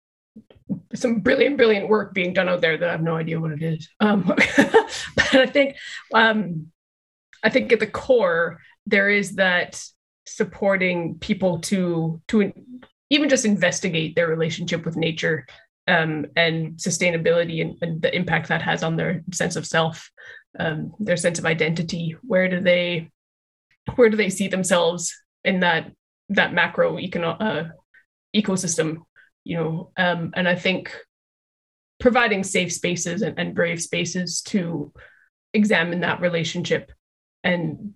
some 0.94 1.20
brilliant, 1.20 1.56
brilliant 1.56 1.88
work 1.88 2.14
being 2.14 2.32
done 2.32 2.48
out 2.48 2.60
there 2.60 2.76
that 2.76 2.88
I 2.88 2.92
have 2.92 3.02
no 3.02 3.16
idea 3.16 3.40
what 3.40 3.52
it 3.52 3.62
is. 3.62 3.88
Um, 4.00 4.22
but 4.26 5.34
I 5.34 5.46
think, 5.46 5.76
um, 6.14 6.68
I 7.42 7.50
think 7.50 7.72
at 7.72 7.80
the 7.80 7.86
core 7.86 8.60
there 8.86 9.08
is 9.08 9.36
that 9.36 9.82
supporting 10.26 11.18
people 11.18 11.60
to 11.60 12.20
to 12.28 12.52
even 13.08 13.28
just 13.28 13.44
investigate 13.44 14.14
their 14.14 14.28
relationship 14.28 14.84
with 14.84 14.96
nature 14.96 15.46
um, 15.88 16.26
and 16.36 16.76
sustainability 16.76 17.60
and, 17.60 17.76
and, 17.82 18.02
the 18.02 18.14
impact 18.14 18.48
that 18.48 18.62
has 18.62 18.84
on 18.84 18.94
their 18.94 19.24
sense 19.32 19.56
of 19.56 19.66
self, 19.66 20.08
um, 20.58 20.92
their 21.00 21.16
sense 21.16 21.38
of 21.38 21.46
identity. 21.46 22.14
Where 22.22 22.48
do 22.48 22.60
they 22.60 23.10
where 23.96 24.10
do 24.10 24.16
they 24.16 24.30
see 24.30 24.48
themselves 24.48 25.12
in 25.44 25.60
that 25.60 25.90
that 26.28 26.52
macro 26.52 26.96
econo- 26.96 27.40
uh, 27.40 27.64
ecosystem 28.36 28.98
you 29.50 29.56
know 29.56 29.90
um, 29.96 30.32
and 30.36 30.48
i 30.48 30.54
think 30.54 30.96
providing 31.98 32.44
safe 32.44 32.72
spaces 32.72 33.22
and, 33.22 33.36
and 33.36 33.54
brave 33.54 33.82
spaces 33.82 34.42
to 34.42 34.92
examine 35.52 36.00
that 36.00 36.20
relationship 36.20 36.92
and 37.42 37.92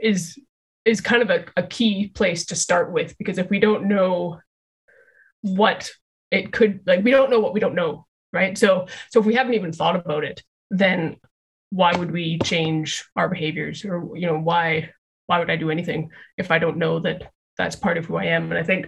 is 0.00 0.38
is 0.84 1.00
kind 1.00 1.22
of 1.22 1.30
a, 1.30 1.44
a 1.56 1.64
key 1.64 2.08
place 2.08 2.46
to 2.46 2.54
start 2.54 2.92
with 2.92 3.18
because 3.18 3.38
if 3.38 3.50
we 3.50 3.58
don't 3.58 3.88
know 3.88 4.38
what 5.40 5.90
it 6.30 6.52
could 6.52 6.80
like 6.86 7.02
we 7.02 7.10
don't 7.10 7.30
know 7.30 7.40
what 7.40 7.52
we 7.52 7.60
don't 7.60 7.74
know 7.74 8.06
right? 8.32 8.56
So 8.56 8.86
so 9.10 9.20
if 9.20 9.26
we 9.26 9.34
haven't 9.34 9.54
even 9.54 9.72
thought 9.72 9.96
about 9.96 10.22
it 10.22 10.40
then 10.70 11.16
why 11.70 11.96
would 11.96 12.12
we 12.12 12.38
change 12.44 13.04
our 13.16 13.28
behaviors 13.28 13.84
or 13.84 14.16
you 14.16 14.28
know 14.28 14.38
why 14.38 14.90
why 15.26 15.40
would 15.40 15.50
i 15.50 15.56
do 15.56 15.70
anything 15.70 16.10
if 16.36 16.50
i 16.50 16.58
don't 16.58 16.76
know 16.76 17.00
that 17.00 17.32
that's 17.58 17.76
part 17.76 17.98
of 17.98 18.06
who 18.06 18.16
i 18.16 18.26
am? 18.26 18.52
And 18.52 18.58
i 18.58 18.62
think 18.62 18.86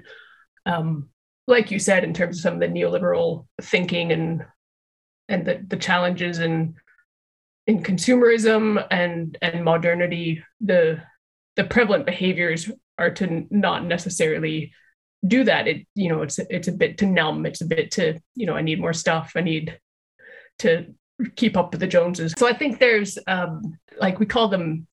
um 0.65 1.09
like 1.47 1.71
you 1.71 1.79
said, 1.79 2.05
in 2.05 2.15
terms 2.15 2.39
of 2.39 2.43
some 2.43 2.55
of 2.55 2.61
the 2.61 2.67
neoliberal 2.67 3.47
thinking 3.61 4.13
and 4.13 4.45
and 5.29 5.47
the, 5.47 5.65
the 5.69 5.77
challenges 5.77 6.39
in 6.39 6.75
in 7.67 7.83
consumerism 7.83 8.85
and 8.91 9.39
and 9.43 9.65
modernity, 9.65 10.43
the 10.61 11.03
the 11.57 11.65
prevalent 11.65 12.07
behaviors 12.07 12.71
are 12.99 13.11
to 13.11 13.47
not 13.51 13.85
necessarily 13.85 14.73
do 15.27 15.45
that. 15.45 15.67
It 15.67 15.87
you 15.95 16.09
know 16.09 16.23
it's 16.23 16.39
it's 16.39 16.69
a 16.69 16.73
bit 16.73 16.99
to 16.99 17.07
numb. 17.07 17.47
It's 17.47 17.61
a 17.61 17.67
bit 17.67 17.91
to 17.93 18.19
you 18.35 18.47
know 18.47 18.55
I 18.55 18.63
need 18.63 18.81
more 18.81 18.93
stuff. 18.93 19.33
I 19.37 19.41
need 19.41 19.79
to 20.61 20.87
keep 21.37 21.57
up 21.57 21.73
with 21.73 21.81
the 21.81 21.87
Joneses. 21.87 22.35
So 22.37 22.47
I 22.47 22.55
think 22.55 22.79
there's 22.79 23.19
um 23.27 23.79
like 23.99 24.19
we 24.19 24.27
call 24.27 24.49
them 24.49 24.87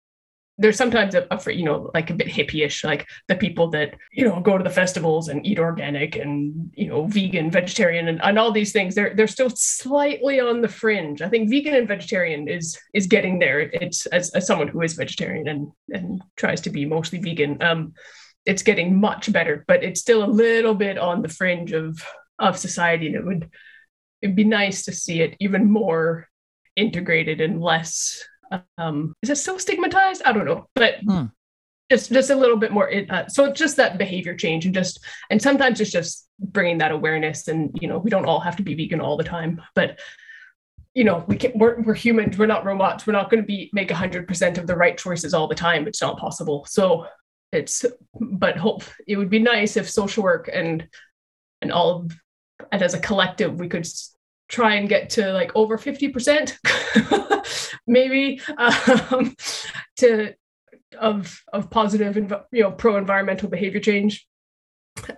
there's 0.59 0.77
sometimes 0.77 1.15
a, 1.15 1.27
a, 1.31 1.53
you 1.53 1.65
know 1.65 1.91
like 1.95 2.11
a 2.11 2.15
bit 2.15 2.27
hippie-ish 2.27 2.83
like 2.83 3.07
the 3.29 3.37
people 3.37 3.71
that 3.71 3.95
you 4.13 4.29
know 4.29 4.41
go 4.41 4.59
to 4.59 4.65
the 4.65 4.71
festivals 4.71 5.29
and 5.29 5.47
eat 5.47 5.59
organic 5.59 6.17
and 6.17 6.71
you 6.75 6.89
know 6.89 7.07
vegan 7.07 7.51
vegetarian 7.51 8.09
and, 8.09 8.21
and 8.23 8.39
all 8.39 8.53
these 8.53 8.73
things. 8.73 8.95
They're 8.95 9.15
they're 9.15 9.27
still 9.27 9.51
slightly 9.51 10.41
on 10.41 10.61
the 10.61 10.69
fringe. 10.69 11.23
I 11.23 11.29
think 11.29 11.49
vegan 11.49 11.75
and 11.75 11.89
vegetarian 11.89 12.49
is 12.49 12.79
is 12.93 13.07
getting 13.07 13.39
there. 13.39 13.61
It's 13.61 14.07
as, 14.07 14.31
as 14.31 14.47
someone 14.47 14.69
who 14.69 14.83
is 14.83 14.95
vegetarian 14.95 15.49
and 15.49 15.69
and 15.91 16.21
tries 16.37 16.61
to 16.63 16.71
be 16.71 16.85
mostly 16.85 17.19
vegan 17.19 17.63
um 17.63 17.95
it's 18.47 18.63
getting 18.63 18.99
much 18.99 19.31
better 19.31 19.65
but 19.69 19.85
it's 19.85 20.01
still 20.01 20.25
a 20.25 20.27
little 20.27 20.75
bit 20.75 20.97
on 20.97 21.23
the 21.23 21.29
fringe 21.29 21.73
of 21.73 22.03
of 22.39 22.57
society 22.57 23.07
and 23.07 23.17
it 23.17 23.25
would 23.25 23.51
it'd 24.23 24.37
be 24.37 24.45
nice 24.45 24.85
to 24.85 24.93
see 24.93 25.21
it 25.21 25.37
even 25.39 25.71
more 25.71 26.27
integrated 26.77 27.41
and 27.41 27.61
less 27.61 28.25
um, 28.77 29.15
is 29.23 29.31
it 29.31 29.37
still 29.37 29.59
stigmatized? 29.59 30.23
I 30.25 30.33
don't 30.33 30.45
know, 30.45 30.67
but 30.75 30.97
hmm. 31.05 31.27
just 31.91 32.13
just 32.13 32.31
a 32.31 32.37
little 32.37 32.57
bit 32.57 32.73
more. 32.73 32.91
Uh, 33.11 33.27
so 33.29 33.53
just 33.53 33.77
that 33.77 33.99
behavior 33.99 34.35
change 34.35 34.67
and 34.67 34.75
just 34.75 35.05
and 35.31 35.41
sometimes 35.41 35.81
it's 35.81 35.91
just 35.91 36.29
bringing 36.39 36.79
that 36.79 36.93
awareness. 36.93 37.49
And 37.49 37.77
you 37.81 37.89
know, 37.89 37.99
we 37.99 38.11
don't 38.11 38.27
all 38.27 38.41
have 38.41 38.57
to 38.57 38.63
be 38.63 38.75
vegan 38.75 39.01
all 39.01 39.17
the 39.17 39.25
time, 39.25 39.61
but 39.75 39.99
you 40.95 41.05
know, 41.05 41.25
we 41.29 41.37
can 41.37 41.53
we're, 41.55 41.81
we're 41.83 41.95
humans. 41.95 42.39
We're 42.39 42.47
not 42.47 42.65
robots. 42.65 43.07
We're 43.07 43.13
not 43.13 43.31
going 43.31 43.43
to 43.43 43.47
be 43.47 43.71
make 43.73 43.91
hundred 43.91 44.27
percent 44.27 44.59
of 44.59 44.67
the 44.67 44.77
right 44.77 44.99
choices 44.99 45.35
all 45.35 45.47
the 45.47 45.55
time. 45.55 45.87
It's 45.87 46.03
not 46.03 46.19
possible. 46.19 46.67
So 46.69 47.07
it's 47.53 47.85
but 48.21 48.57
hope 48.57 48.85
it 49.07 49.17
would 49.17 49.31
be 49.31 49.39
nice 49.39 49.77
if 49.77 49.89
social 49.89 50.23
work 50.23 50.51
and 50.53 50.87
and 51.63 51.73
all 51.73 51.91
of 51.91 52.17
and 52.73 52.83
as 52.83 52.95
a 52.95 53.01
collective 53.01 53.59
we 53.59 53.69
could 53.69 53.87
try 54.49 54.75
and 54.75 54.89
get 54.89 55.11
to 55.11 55.33
like 55.33 55.53
over 55.55 55.77
50% 55.79 56.57
maybe 57.87 58.41
um, 58.57 59.35
to 59.97 60.35
of 60.99 61.43
of 61.53 61.71
positive 61.71 62.17
you 62.51 62.63
know 62.63 62.73
pro 62.73 62.97
environmental 62.97 63.49
behavior 63.49 63.81
change. 63.81 64.27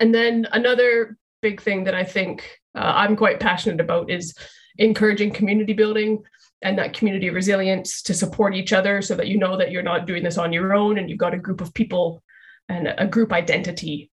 And 0.01 0.15
then 0.15 0.47
another 0.53 1.17
big 1.43 1.61
thing 1.61 1.85
that 1.85 1.95
i 1.95 2.05
think 2.05 2.59
uh, 2.75 2.93
i'm 2.95 3.17
quite 3.17 3.41
passionate 3.41 3.81
about 3.81 4.11
is 4.11 4.35
encouraging 4.79 5.31
community 5.31 5.73
building 5.73 6.23
and 6.63 6.79
that 6.79 6.93
community 6.93 7.31
resilience 7.31 8.03
to 8.03 8.15
support 8.15 8.55
each 8.55 8.73
other 8.73 9.01
so 9.01 9.15
that 9.15 9.29
you 9.29 9.39
know 9.39 9.57
that 9.57 9.71
you're 9.71 9.83
not 9.83 10.07
doing 10.07 10.23
this 10.23 10.39
on 10.39 10.53
your 10.53 10.75
own 10.75 10.99
and 10.99 11.09
you've 11.09 11.19
got 11.19 11.35
a 11.35 11.39
group 11.39 11.61
of 11.61 11.73
people 11.75 12.23
and 12.69 12.95
a 12.99 13.07
group 13.07 13.33
identity 13.33 14.11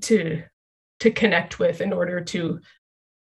to 0.00 0.42
to 1.00 1.10
connect 1.10 1.58
with 1.58 1.80
in 1.80 1.92
order 1.92 2.20
to 2.20 2.58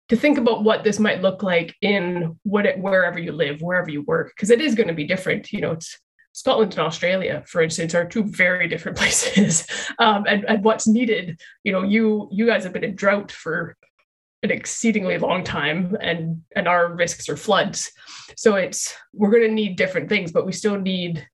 to 0.09 0.17
think 0.17 0.39
about 0.39 0.63
what 0.63 0.85
this 0.85 0.99
might 0.99 1.23
look 1.23 1.43
like 1.43 1.75
in 1.81 2.39
what 2.45 2.67
it, 2.67 2.79
wherever 2.79 3.19
you 3.19 3.33
live 3.33 3.61
wherever 3.61 3.91
you 3.91 4.03
work 4.03 4.33
because 4.35 4.51
it 4.51 4.61
is 4.61 4.75
going 4.75 4.89
to 4.89 4.95
be 4.95 5.05
different 5.05 5.53
you 5.53 5.61
know 5.61 5.73
it's 5.73 5.99
Scotland 6.33 6.73
and 6.73 6.81
Australia, 6.81 7.43
for 7.47 7.63
instance, 7.63 7.95
are 7.95 8.05
two 8.05 8.23
very 8.23 8.69
different 8.69 8.99
places. 8.99 9.67
Um, 9.99 10.27
and, 10.29 10.45
and 10.45 10.63
what's 10.63 10.87
needed, 10.87 11.41
you 11.65 11.73
know, 11.73 11.83
you 11.83 12.29
you 12.31 12.45
guys 12.45 12.63
have 12.63 12.75
been 12.75 12.85
in 12.85 12.95
drought 12.95 13.33
for 13.33 13.75
an 14.43 14.51
exceedingly 14.51 15.19
long 15.19 15.43
time 15.45 15.97
and 16.01 16.43
and 16.55 16.69
our 16.69 16.95
risks 16.95 17.29
are 17.29 17.37
floods 17.37 17.91
so 18.37 18.55
it's 18.55 18.95
we're 19.13 19.31
going 19.31 19.43
to 19.43 19.53
need 19.53 19.77
different 19.77 20.09
things 20.09 20.31
but 20.31 20.47
we 20.47 20.53
still 20.53 20.79
need 20.79 21.27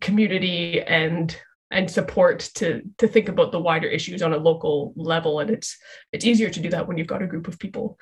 community 0.00 0.80
and 0.80 1.38
and 1.70 1.90
support 1.90 2.50
to 2.54 2.82
to 2.98 3.06
think 3.06 3.28
about 3.28 3.52
the 3.52 3.60
wider 3.60 3.88
issues 3.88 4.22
on 4.22 4.32
a 4.32 4.38
local 4.38 4.92
level. 4.96 5.40
And 5.40 5.50
it's 5.50 5.76
it's 6.12 6.24
easier 6.24 6.50
to 6.50 6.60
do 6.60 6.70
that 6.70 6.88
when 6.88 6.98
you've 6.98 7.06
got 7.06 7.22
a 7.22 7.26
group 7.26 7.48
of 7.48 7.58
people. 7.58 7.98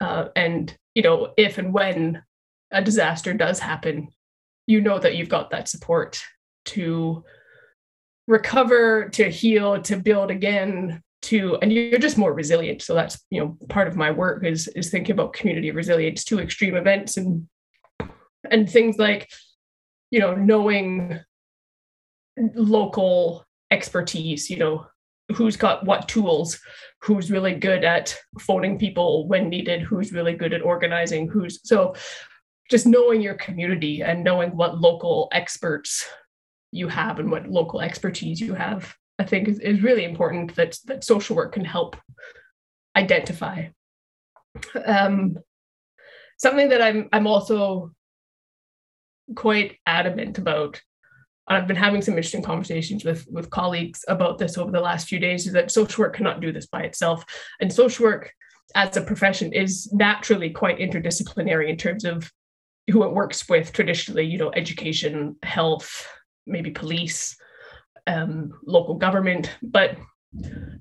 Uh, 0.00 0.28
and 0.36 0.76
you 0.94 1.02
know 1.02 1.32
if 1.36 1.58
and 1.58 1.72
when 1.72 2.22
a 2.72 2.82
disaster 2.82 3.34
does 3.34 3.58
happen 3.58 4.08
you 4.66 4.80
know 4.80 4.98
that 4.98 5.16
you've 5.16 5.28
got 5.28 5.50
that 5.50 5.68
support 5.68 6.22
to 6.64 7.24
recover 8.28 9.08
to 9.08 9.28
heal 9.28 9.82
to 9.82 9.96
build 9.96 10.30
again 10.30 11.02
to 11.22 11.58
and 11.60 11.72
you're 11.72 11.98
just 11.98 12.16
more 12.16 12.32
resilient. 12.32 12.80
So 12.80 12.94
that's 12.94 13.18
you 13.30 13.40
know 13.40 13.58
part 13.68 13.88
of 13.88 13.96
my 13.96 14.10
work 14.10 14.44
is 14.44 14.68
is 14.68 14.90
thinking 14.90 15.12
about 15.12 15.32
community 15.32 15.70
resilience 15.70 16.24
to 16.24 16.38
extreme 16.38 16.76
events 16.76 17.16
and 17.16 17.48
and 18.50 18.70
things 18.70 18.96
like 18.96 19.28
you 20.10 20.20
know 20.20 20.34
knowing 20.34 21.18
local 22.54 23.44
expertise 23.70 24.50
you 24.50 24.56
know 24.56 24.86
who's 25.34 25.56
got 25.56 25.84
what 25.84 26.08
tools 26.08 26.58
who's 27.02 27.30
really 27.30 27.54
good 27.54 27.84
at 27.84 28.16
phoning 28.40 28.78
people 28.78 29.28
when 29.28 29.48
needed 29.48 29.80
who's 29.80 30.12
really 30.12 30.34
good 30.34 30.52
at 30.52 30.62
organizing 30.62 31.28
who's 31.28 31.60
so 31.62 31.94
just 32.70 32.86
knowing 32.86 33.20
your 33.20 33.34
community 33.34 34.02
and 34.02 34.24
knowing 34.24 34.56
what 34.56 34.80
local 34.80 35.28
experts 35.32 36.08
you 36.72 36.88
have 36.88 37.18
and 37.18 37.30
what 37.30 37.48
local 37.48 37.80
expertise 37.80 38.40
you 38.40 38.54
have 38.54 38.94
I 39.20 39.24
think 39.24 39.48
is, 39.48 39.58
is 39.60 39.82
really 39.82 40.04
important 40.04 40.56
that 40.56 40.78
that 40.86 41.04
social 41.04 41.36
work 41.36 41.52
can 41.52 41.64
help 41.64 41.94
identify. 42.96 43.66
Um, 44.84 45.38
something 46.38 46.70
that 46.70 46.80
I'm 46.80 47.08
I'm 47.12 47.26
also 47.26 47.92
quite 49.36 49.76
adamant 49.86 50.38
about. 50.38 50.80
I've 51.50 51.66
been 51.66 51.76
having 51.76 52.00
some 52.00 52.14
interesting 52.14 52.42
conversations 52.42 53.04
with 53.04 53.26
with 53.28 53.50
colleagues 53.50 54.04
about 54.06 54.38
this 54.38 54.56
over 54.56 54.70
the 54.70 54.80
last 54.80 55.08
few 55.08 55.18
days. 55.18 55.46
Is 55.46 55.52
that 55.52 55.72
social 55.72 56.04
work 56.04 56.14
cannot 56.14 56.40
do 56.40 56.52
this 56.52 56.66
by 56.66 56.82
itself, 56.82 57.24
and 57.60 57.72
social 57.72 58.04
work 58.06 58.32
as 58.76 58.96
a 58.96 59.02
profession 59.02 59.52
is 59.52 59.92
naturally 59.92 60.50
quite 60.50 60.78
interdisciplinary 60.78 61.68
in 61.68 61.76
terms 61.76 62.04
of 62.04 62.30
who 62.88 63.02
it 63.02 63.12
works 63.12 63.48
with 63.48 63.72
traditionally. 63.72 64.24
You 64.24 64.38
know, 64.38 64.52
education, 64.54 65.36
health, 65.42 66.06
maybe 66.46 66.70
police, 66.70 67.36
um, 68.06 68.52
local 68.64 68.94
government, 68.94 69.50
but 69.60 69.98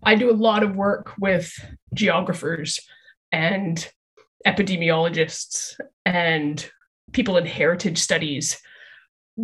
I 0.04 0.14
do 0.14 0.30
a 0.30 0.34
lot 0.34 0.62
of 0.62 0.76
work 0.76 1.14
with 1.20 1.52
geographers 1.96 2.80
and 3.32 3.90
epidemiologists 4.46 5.80
and 6.06 6.70
people 7.12 7.38
in 7.38 7.46
heritage 7.48 7.98
studies 7.98 8.62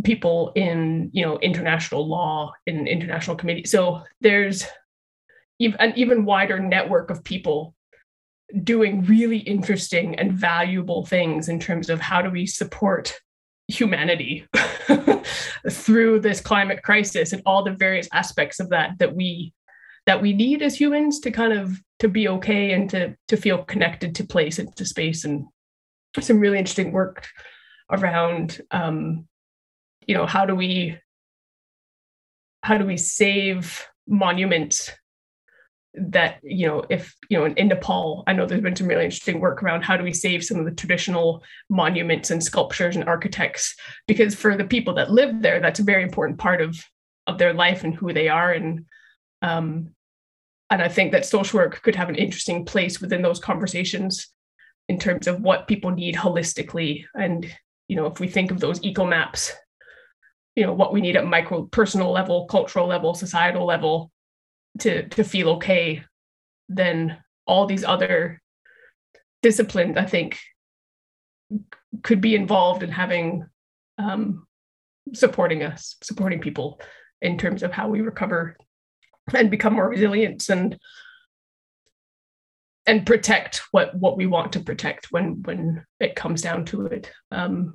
people 0.03 0.51
in 0.55 1.09
you 1.13 1.25
know 1.25 1.37
international 1.39 2.07
law 2.07 2.51
in 2.65 2.87
international 2.87 3.35
committee. 3.35 3.65
So 3.65 4.01
there's 4.21 4.65
an 5.59 5.93
even 5.95 6.25
wider 6.25 6.59
network 6.59 7.09
of 7.09 7.23
people 7.23 7.73
doing 8.63 9.03
really 9.05 9.39
interesting 9.39 10.15
and 10.19 10.31
valuable 10.31 11.05
things 11.05 11.49
in 11.49 11.59
terms 11.59 11.89
of 11.89 11.99
how 11.99 12.21
do 12.21 12.29
we 12.29 12.45
support 12.45 13.19
humanity 13.67 14.45
through 15.71 16.19
this 16.19 16.39
climate 16.39 16.83
crisis 16.83 17.33
and 17.33 17.41
all 17.45 17.63
the 17.63 17.71
various 17.71 18.07
aspects 18.13 18.59
of 18.59 18.69
that 18.69 18.91
that 18.99 19.15
we 19.15 19.51
that 20.05 20.21
we 20.21 20.33
need 20.33 20.61
as 20.61 20.79
humans 20.79 21.19
to 21.19 21.31
kind 21.31 21.51
of 21.51 21.81
to 21.97 22.07
be 22.07 22.27
okay 22.27 22.73
and 22.73 22.89
to 22.91 23.15
to 23.27 23.35
feel 23.35 23.63
connected 23.63 24.13
to 24.13 24.23
place 24.23 24.59
and 24.59 24.75
to 24.75 24.85
space 24.85 25.25
and 25.25 25.45
some 26.19 26.39
really 26.39 26.59
interesting 26.59 26.91
work 26.91 27.27
around 27.89 28.61
um 28.69 29.27
you 30.07 30.15
know 30.15 30.25
how 30.25 30.45
do 30.45 30.55
we 30.55 30.97
how 32.61 32.77
do 32.77 32.85
we 32.85 32.97
save 32.97 33.85
monuments 34.07 34.91
that 35.93 36.39
you 36.43 36.67
know 36.67 36.83
if 36.89 37.15
you 37.29 37.37
know 37.37 37.45
in, 37.45 37.53
in, 37.55 37.67
nepal 37.69 38.23
i 38.27 38.33
know 38.33 38.45
there's 38.45 38.61
been 38.61 38.75
some 38.75 38.87
really 38.87 39.05
interesting 39.05 39.39
work 39.39 39.63
around 39.63 39.81
how 39.81 39.95
do 39.95 40.03
we 40.03 40.11
save 40.11 40.43
some 40.43 40.59
of 40.59 40.65
the 40.65 40.71
traditional 40.71 41.41
monuments 41.69 42.31
and 42.31 42.43
sculptures 42.43 42.95
and 42.95 43.05
architects 43.05 43.75
because 44.05 44.35
for 44.35 44.57
the 44.57 44.65
people 44.65 44.93
that 44.93 45.11
live 45.11 45.41
there 45.41 45.61
that's 45.61 45.79
a 45.79 45.83
very 45.83 46.03
important 46.03 46.37
part 46.37 46.61
of 46.61 46.75
of 47.27 47.37
their 47.37 47.53
life 47.53 47.83
and 47.83 47.95
who 47.95 48.13
they 48.13 48.27
are. 48.27 48.51
And 48.51 48.85
um 49.41 49.89
and 50.69 50.81
i 50.81 50.87
think 50.87 51.11
that 51.11 51.25
social 51.25 51.59
work 51.59 51.81
could 51.83 51.95
have 51.95 52.09
an 52.09 52.15
interesting 52.15 52.65
place 52.65 52.99
within 53.01 53.21
those 53.21 53.39
conversations 53.39 54.27
in 54.87 54.99
terms 54.99 55.27
of 55.27 55.41
what 55.41 55.67
people 55.67 55.91
need 55.91 56.15
holistically. 56.15 57.05
And 57.13 57.45
you 57.87 57.95
know 57.95 58.05
if 58.07 58.19
we 58.19 58.27
think 58.27 58.51
of 58.51 58.59
those 58.59 58.83
eco 58.83 59.05
maps 59.05 59.53
you 60.55 60.65
know 60.65 60.73
what 60.73 60.93
we 60.93 61.01
need 61.01 61.15
at 61.15 61.25
micro 61.25 61.63
personal 61.63 62.11
level 62.11 62.45
cultural 62.45 62.87
level 62.87 63.13
societal 63.13 63.65
level 63.65 64.11
to 64.79 65.07
to 65.09 65.23
feel 65.23 65.49
okay 65.49 66.03
then 66.69 67.17
all 67.45 67.65
these 67.65 67.83
other 67.83 68.41
disciplines 69.41 69.97
i 69.97 70.05
think 70.05 70.39
could 72.03 72.21
be 72.21 72.35
involved 72.35 72.83
in 72.83 72.91
having 72.91 73.45
um, 73.97 74.45
supporting 75.13 75.63
us 75.63 75.95
supporting 76.01 76.39
people 76.39 76.79
in 77.21 77.37
terms 77.37 77.63
of 77.63 77.71
how 77.71 77.87
we 77.87 78.01
recover 78.01 78.57
and 79.33 79.49
become 79.49 79.73
more 79.73 79.89
resilient 79.89 80.49
and 80.49 80.77
and 82.85 83.05
protect 83.05 83.63
what 83.71 83.95
what 83.95 84.17
we 84.17 84.25
want 84.25 84.53
to 84.53 84.59
protect 84.59 85.11
when 85.11 85.41
when 85.43 85.83
it 85.99 86.15
comes 86.15 86.41
down 86.41 86.65
to 86.65 86.85
it. 86.85 87.11
Um 87.31 87.73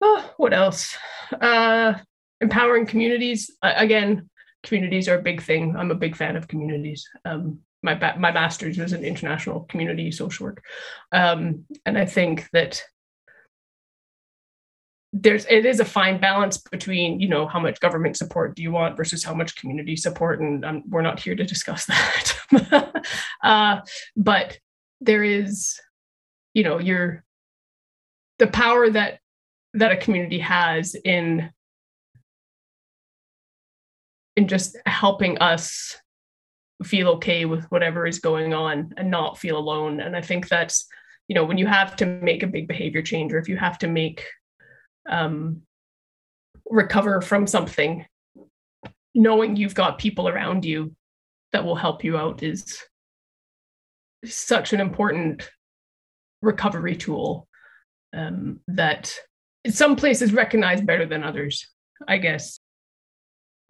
oh, 0.00 0.34
what 0.36 0.52
else 0.52 0.96
uh 1.40 1.94
empowering 2.40 2.86
communities 2.86 3.50
uh, 3.62 3.72
again 3.76 4.30
communities 4.62 5.08
are 5.08 5.18
a 5.18 5.22
big 5.22 5.42
thing. 5.42 5.76
I'm 5.76 5.90
a 5.90 5.96
big 5.96 6.16
fan 6.16 6.36
of 6.36 6.48
communities. 6.48 7.08
Um, 7.24 7.60
my 7.82 7.94
ba- 7.94 8.16
my 8.18 8.30
master's 8.30 8.78
was 8.78 8.92
in 8.92 9.04
international 9.04 9.60
community 9.60 10.10
social 10.10 10.46
work, 10.46 10.62
um, 11.12 11.64
and 11.86 11.96
I 11.96 12.04
think 12.04 12.48
that 12.52 12.82
there's 15.12 15.46
it 15.46 15.64
is 15.64 15.80
a 15.80 15.84
fine 15.84 16.20
balance 16.20 16.58
between 16.58 17.20
you 17.20 17.28
know 17.28 17.46
how 17.46 17.58
much 17.58 17.80
government 17.80 18.16
support 18.16 18.54
do 18.54 18.62
you 18.62 18.70
want 18.70 18.96
versus 18.96 19.24
how 19.24 19.34
much 19.34 19.56
community 19.56 19.96
support, 19.96 20.40
and 20.40 20.64
um, 20.64 20.82
we're 20.88 21.00
not 21.00 21.20
here 21.20 21.34
to 21.34 21.44
discuss 21.44 21.86
that. 22.52 23.04
uh, 23.42 23.80
but 24.14 24.58
there 25.00 25.24
is, 25.24 25.80
you 26.52 26.64
know, 26.64 26.78
your 26.78 27.24
the 28.38 28.46
power 28.46 28.90
that 28.90 29.19
that 29.74 29.92
a 29.92 29.96
community 29.96 30.38
has 30.38 30.96
in 31.04 31.50
in 34.36 34.48
just 34.48 34.76
helping 34.86 35.38
us 35.38 35.96
feel 36.84 37.08
okay 37.08 37.44
with 37.44 37.64
whatever 37.66 38.06
is 38.06 38.20
going 38.20 38.54
on 38.54 38.92
and 38.96 39.10
not 39.10 39.38
feel 39.38 39.58
alone. 39.58 40.00
And 40.00 40.16
I 40.16 40.22
think 40.22 40.48
that's, 40.48 40.86
you 41.28 41.34
know, 41.34 41.44
when 41.44 41.58
you 41.58 41.66
have 41.66 41.94
to 41.96 42.06
make 42.06 42.42
a 42.42 42.46
big 42.46 42.66
behavior 42.66 43.02
change 43.02 43.32
or 43.32 43.38
if 43.38 43.48
you 43.48 43.56
have 43.56 43.78
to 43.78 43.88
make 43.88 44.24
um, 45.08 45.62
recover 46.70 47.20
from 47.20 47.46
something, 47.46 48.06
knowing 49.14 49.56
you've 49.56 49.74
got 49.74 49.98
people 49.98 50.28
around 50.28 50.64
you 50.64 50.94
that 51.52 51.64
will 51.64 51.74
help 51.74 52.04
you 52.04 52.16
out 52.16 52.42
is 52.42 52.82
such 54.24 54.72
an 54.72 54.80
important 54.80 55.50
recovery 56.42 56.96
tool 56.96 57.48
um, 58.16 58.60
that 58.68 59.14
some 59.68 59.96
places 59.96 60.32
recognize 60.32 60.80
better 60.80 61.06
than 61.06 61.22
others, 61.22 61.68
I 62.08 62.18
guess. 62.18 62.58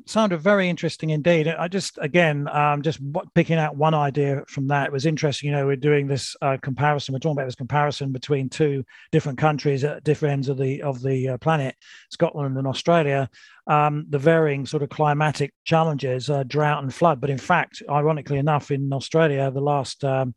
sounded 0.06 0.40
very 0.40 0.68
interesting 0.68 1.10
indeed. 1.10 1.48
I 1.48 1.68
just, 1.68 1.98
again, 2.00 2.48
um, 2.48 2.82
just 2.82 3.00
picking 3.34 3.58
out 3.58 3.76
one 3.76 3.94
idea 3.94 4.42
from 4.48 4.68
that. 4.68 4.86
It 4.86 4.92
was 4.92 5.06
interesting. 5.06 5.50
You 5.50 5.56
know, 5.56 5.66
we're 5.66 5.76
doing 5.76 6.06
this 6.06 6.36
uh, 6.42 6.56
comparison. 6.62 7.12
We're 7.12 7.18
talking 7.18 7.38
about 7.38 7.46
this 7.46 7.54
comparison 7.54 8.12
between 8.12 8.48
two 8.48 8.84
different 9.12 9.38
countries 9.38 9.84
at 9.84 10.04
different 10.04 10.32
ends 10.32 10.48
of 10.48 10.58
the 10.58 10.82
of 10.82 11.02
the 11.02 11.30
uh, 11.30 11.38
planet, 11.38 11.74
Scotland 12.10 12.56
and 12.56 12.66
Australia. 12.66 13.28
Um, 13.66 14.06
the 14.08 14.18
varying 14.18 14.66
sort 14.66 14.82
of 14.82 14.88
climatic 14.88 15.52
challenges, 15.64 16.28
uh, 16.28 16.42
drought 16.44 16.82
and 16.82 16.92
flood. 16.92 17.20
But 17.20 17.30
in 17.30 17.38
fact, 17.38 17.82
ironically 17.88 18.38
enough, 18.38 18.70
in 18.70 18.92
Australia, 18.92 19.50
the 19.50 19.60
last 19.60 20.02
um, 20.04 20.34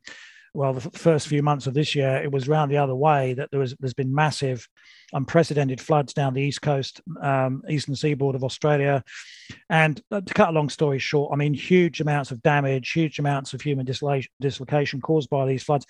well, 0.54 0.72
the 0.72 0.88
first 0.90 1.26
few 1.26 1.42
months 1.42 1.66
of 1.66 1.74
this 1.74 1.96
year, 1.96 2.22
it 2.22 2.30
was 2.30 2.46
round 2.48 2.70
the 2.70 2.76
other 2.76 2.94
way 2.94 3.34
that 3.34 3.50
there 3.50 3.58
was 3.58 3.74
there's 3.80 3.94
been 3.94 4.14
massive, 4.14 4.68
unprecedented 5.12 5.80
floods 5.80 6.12
down 6.12 6.34
the 6.34 6.42
east 6.42 6.62
coast, 6.62 7.00
um, 7.20 7.62
eastern 7.68 7.94
seaboard 7.94 8.34
of 8.34 8.44
Australia, 8.44 9.04
and 9.68 10.02
uh, 10.10 10.20
to 10.20 10.34
cut 10.34 10.48
a 10.48 10.52
long 10.52 10.68
story 10.68 10.98
short, 10.98 11.32
I 11.32 11.36
mean, 11.36 11.54
huge 11.54 12.00
amounts 12.00 12.30
of 12.30 12.42
damage, 12.42 12.92
huge 12.92 13.18
amounts 13.18 13.54
of 13.54 13.60
human 13.60 13.86
dislocation 14.40 15.00
caused 15.00 15.30
by 15.30 15.46
these 15.46 15.62
floods. 15.62 15.86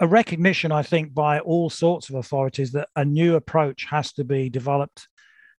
A 0.00 0.06
recognition, 0.06 0.72
I 0.72 0.82
think, 0.82 1.12
by 1.12 1.40
all 1.40 1.68
sorts 1.68 2.08
of 2.08 2.14
authorities 2.14 2.72
that 2.72 2.88
a 2.96 3.04
new 3.04 3.36
approach 3.36 3.86
has 3.90 4.12
to 4.14 4.24
be 4.24 4.48
developed 4.48 5.08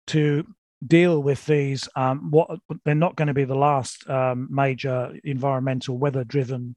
to 0.06 0.46
deal 0.86 1.22
with 1.22 1.44
these. 1.44 1.88
Um, 1.94 2.30
what 2.30 2.48
they're 2.84 2.94
not 2.94 3.16
going 3.16 3.28
to 3.28 3.34
be 3.34 3.44
the 3.44 3.54
last 3.54 4.08
um, 4.08 4.48
major 4.50 5.14
environmental 5.24 5.98
weather-driven 5.98 6.74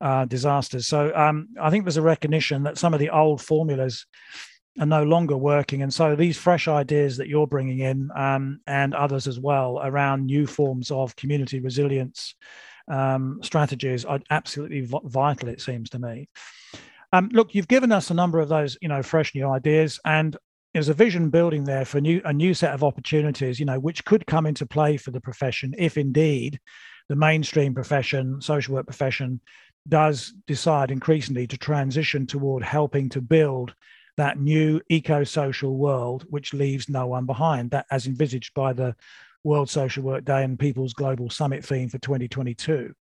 uh, 0.00 0.24
disasters. 0.24 0.86
So 0.86 1.14
um, 1.14 1.48
I 1.60 1.70
think 1.70 1.84
there's 1.84 1.98
a 1.98 2.02
recognition 2.02 2.62
that 2.62 2.78
some 2.78 2.94
of 2.94 3.00
the 3.00 3.10
old 3.10 3.42
formulas 3.42 4.06
are 4.80 4.86
no 4.86 5.02
longer 5.02 5.36
working. 5.36 5.82
And 5.82 5.92
so 5.92 6.16
these 6.16 6.38
fresh 6.38 6.66
ideas 6.66 7.16
that 7.18 7.28
you're 7.28 7.46
bringing 7.46 7.80
in 7.80 8.10
um, 8.16 8.60
and 8.66 8.94
others 8.94 9.26
as 9.26 9.38
well 9.38 9.80
around 9.82 10.26
new 10.26 10.46
forms 10.46 10.90
of 10.90 11.14
community 11.16 11.60
resilience 11.60 12.34
um, 12.88 13.40
strategies 13.42 14.04
are 14.04 14.20
absolutely 14.30 14.88
vital, 15.04 15.48
it 15.48 15.60
seems 15.60 15.90
to 15.90 15.98
me. 15.98 16.28
Um, 17.12 17.28
look, 17.32 17.54
you've 17.54 17.68
given 17.68 17.92
us 17.92 18.10
a 18.10 18.14
number 18.14 18.40
of 18.40 18.48
those, 18.48 18.78
you 18.80 18.88
know, 18.88 19.02
fresh 19.02 19.34
new 19.34 19.48
ideas, 19.48 20.00
and 20.04 20.36
there's 20.72 20.88
a 20.88 20.94
vision 20.94 21.28
building 21.28 21.64
there 21.64 21.84
for 21.84 22.00
new 22.00 22.22
a 22.24 22.32
new 22.32 22.54
set 22.54 22.72
of 22.72 22.82
opportunities, 22.82 23.60
you 23.60 23.66
know, 23.66 23.78
which 23.78 24.04
could 24.04 24.26
come 24.26 24.46
into 24.46 24.64
play 24.64 24.96
for 24.96 25.10
the 25.10 25.20
profession 25.20 25.74
if 25.76 25.98
indeed 25.98 26.58
the 27.08 27.16
mainstream 27.16 27.74
profession, 27.74 28.40
social 28.40 28.74
work 28.74 28.86
profession, 28.86 29.40
does 29.88 30.32
decide 30.46 30.90
increasingly 30.90 31.46
to 31.46 31.58
transition 31.58 32.26
toward 32.26 32.62
helping 32.62 33.08
to 33.10 33.20
build 33.20 33.74
that 34.16 34.38
new 34.38 34.80
eco-social 34.88 35.76
world 35.76 36.24
which 36.28 36.52
leaves 36.52 36.88
no 36.88 37.06
one 37.06 37.26
behind 37.26 37.70
that 37.70 37.86
as 37.90 38.06
envisaged 38.06 38.52
by 38.54 38.72
the 38.72 38.94
world 39.44 39.68
social 39.68 40.02
work 40.02 40.24
day 40.24 40.44
and 40.44 40.58
people's 40.58 40.92
global 40.92 41.30
summit 41.30 41.64
theme 41.64 41.88
for 41.88 41.98
2022 41.98 42.92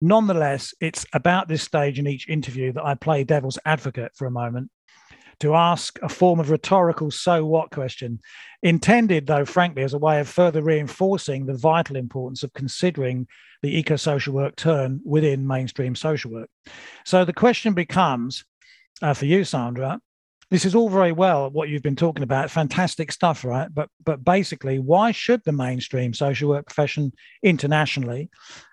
nonetheless 0.00 0.74
it's 0.80 1.06
about 1.12 1.48
this 1.48 1.62
stage 1.62 1.98
in 1.98 2.06
each 2.06 2.28
interview 2.28 2.72
that 2.72 2.84
i 2.84 2.94
play 2.94 3.24
devil's 3.24 3.58
advocate 3.64 4.12
for 4.14 4.26
a 4.26 4.30
moment 4.30 4.70
to 5.40 5.54
ask 5.54 5.98
a 6.02 6.08
form 6.08 6.40
of 6.40 6.50
rhetorical 6.50 7.10
so 7.10 7.44
what 7.44 7.70
question, 7.70 8.20
intended, 8.62 9.26
though, 9.26 9.44
frankly, 9.44 9.82
as 9.82 9.92
a 9.92 9.98
way 9.98 10.20
of 10.20 10.28
further 10.28 10.62
reinforcing 10.62 11.44
the 11.44 11.56
vital 11.56 11.96
importance 11.96 12.42
of 12.42 12.52
considering 12.54 13.26
the 13.62 13.78
eco 13.78 13.96
social 13.96 14.32
work 14.32 14.56
turn 14.56 15.00
within 15.04 15.46
mainstream 15.46 15.94
social 15.94 16.30
work. 16.30 16.48
So 17.04 17.24
the 17.24 17.32
question 17.32 17.74
becomes 17.74 18.44
uh, 19.02 19.14
for 19.14 19.26
you, 19.26 19.44
Sandra. 19.44 20.00
This 20.50 20.64
is 20.64 20.76
all 20.76 20.88
very 20.88 21.10
well 21.10 21.50
what 21.50 21.68
you've 21.68 21.82
been 21.82 21.96
talking 21.96 22.22
about, 22.22 22.50
fantastic 22.50 23.10
stuff, 23.10 23.44
right? 23.44 23.68
But 23.72 23.88
but 24.04 24.24
basically, 24.24 24.78
why 24.78 25.10
should 25.10 25.42
the 25.44 25.52
mainstream 25.52 26.14
social 26.14 26.50
work 26.50 26.66
profession 26.66 27.12
internationally 27.42 28.30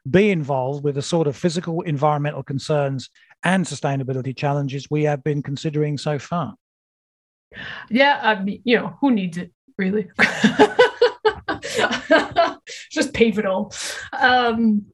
be 0.09 0.29
involved 0.29 0.83
with 0.83 0.95
the 0.95 1.01
sort 1.01 1.27
of 1.27 1.35
physical 1.35 1.81
environmental 1.81 2.43
concerns 2.43 3.09
and 3.43 3.65
sustainability 3.65 4.35
challenges 4.35 4.89
we 4.89 5.03
have 5.03 5.23
been 5.23 5.43
considering 5.43 5.97
so 5.97 6.17
far. 6.17 6.55
Yeah, 7.89 8.19
I 8.21 8.41
mean, 8.41 8.61
you 8.63 8.77
know, 8.77 8.97
who 8.99 9.11
needs 9.11 9.37
it 9.37 9.51
really? 9.77 10.09
Just 12.91 13.13
pave 13.13 13.37
it 13.37 13.45
all. 13.45 13.71
Um, 14.13 14.85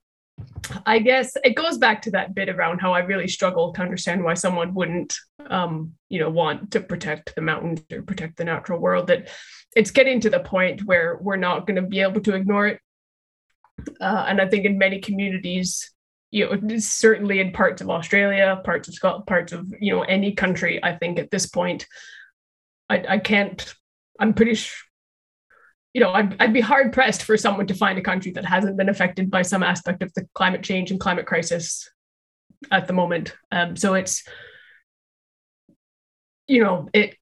I 0.86 1.00
guess 1.00 1.36
it 1.44 1.56
goes 1.56 1.78
back 1.78 2.02
to 2.04 2.12
that 2.12 2.34
bit 2.34 2.50
around 2.50 2.80
how 2.80 2.94
I 2.94 3.00
really 3.00 3.28
struggle 3.28 3.74
to 3.74 3.82
understand 3.82 4.24
why 4.24 4.34
someone 4.34 4.74
wouldn't, 4.74 5.16
um, 5.50 5.94
you 6.10 6.20
know, 6.20 6.30
want 6.30 6.72
to 6.72 6.80
protect 6.80 7.36
the 7.36 7.42
mountains 7.42 7.82
or 7.92 8.02
protect 8.02 8.38
the 8.38 8.46
natural 8.46 8.80
world. 8.80 9.08
That 9.08 9.30
it's 9.76 9.92
getting 9.92 10.20
to 10.22 10.30
the 10.30 10.40
point 10.40 10.84
where 10.84 11.18
we're 11.22 11.36
not 11.36 11.68
going 11.68 11.76
to 11.76 11.82
be 11.82 12.02
able 12.02 12.22
to 12.22 12.36
ignore 12.36 12.68
it. 12.68 12.80
Uh, 14.02 14.26
and 14.28 14.42
I 14.42 14.48
think 14.48 14.66
in 14.66 14.78
many 14.78 15.00
communities, 15.00 15.92
you 16.32 16.46
know, 16.46 16.78
certainly 16.78 17.40
in 17.40 17.52
parts 17.52 17.82
of 17.82 17.90
Australia, 17.90 18.62
parts 18.64 18.88
of 18.88 18.94
Scotland, 18.94 19.26
parts 19.26 19.52
of 19.52 19.74
you 19.80 19.96
know 19.96 20.04
any 20.04 20.34
country. 20.34 20.84
I 20.84 20.96
think 20.96 21.18
at 21.18 21.32
this 21.32 21.48
point, 21.48 21.88
I, 22.90 23.04
I 23.08 23.18
can't. 23.18 23.74
I'm 24.20 24.34
pretty 24.34 24.56
sure. 24.56 24.89
You 25.94 26.02
know, 26.02 26.12
I'd, 26.12 26.36
I'd 26.40 26.54
be 26.54 26.62
hard 26.62 26.94
pressed 26.94 27.24
for 27.24 27.36
someone 27.36 27.68
to 27.68 27.74
find 27.74 27.98
a 27.98 28.04
country 28.04 28.32
that 28.34 28.46
hasn't 28.46 28.78
been 28.78 28.90
affected 28.90 29.32
by 29.32 29.42
some 29.42 29.64
aspect 29.64 30.04
of 30.04 30.14
the 30.14 30.28
climate 30.36 30.64
change 30.64 30.92
and 30.92 31.00
climate 31.00 31.26
crisis 31.26 31.90
at 32.72 32.88
the 32.88 32.94
moment. 32.94 33.36
Um, 33.52 33.76
so 33.76 33.96
it's, 33.96 34.24
you 36.48 36.64
know, 36.64 36.90
it 36.94 37.16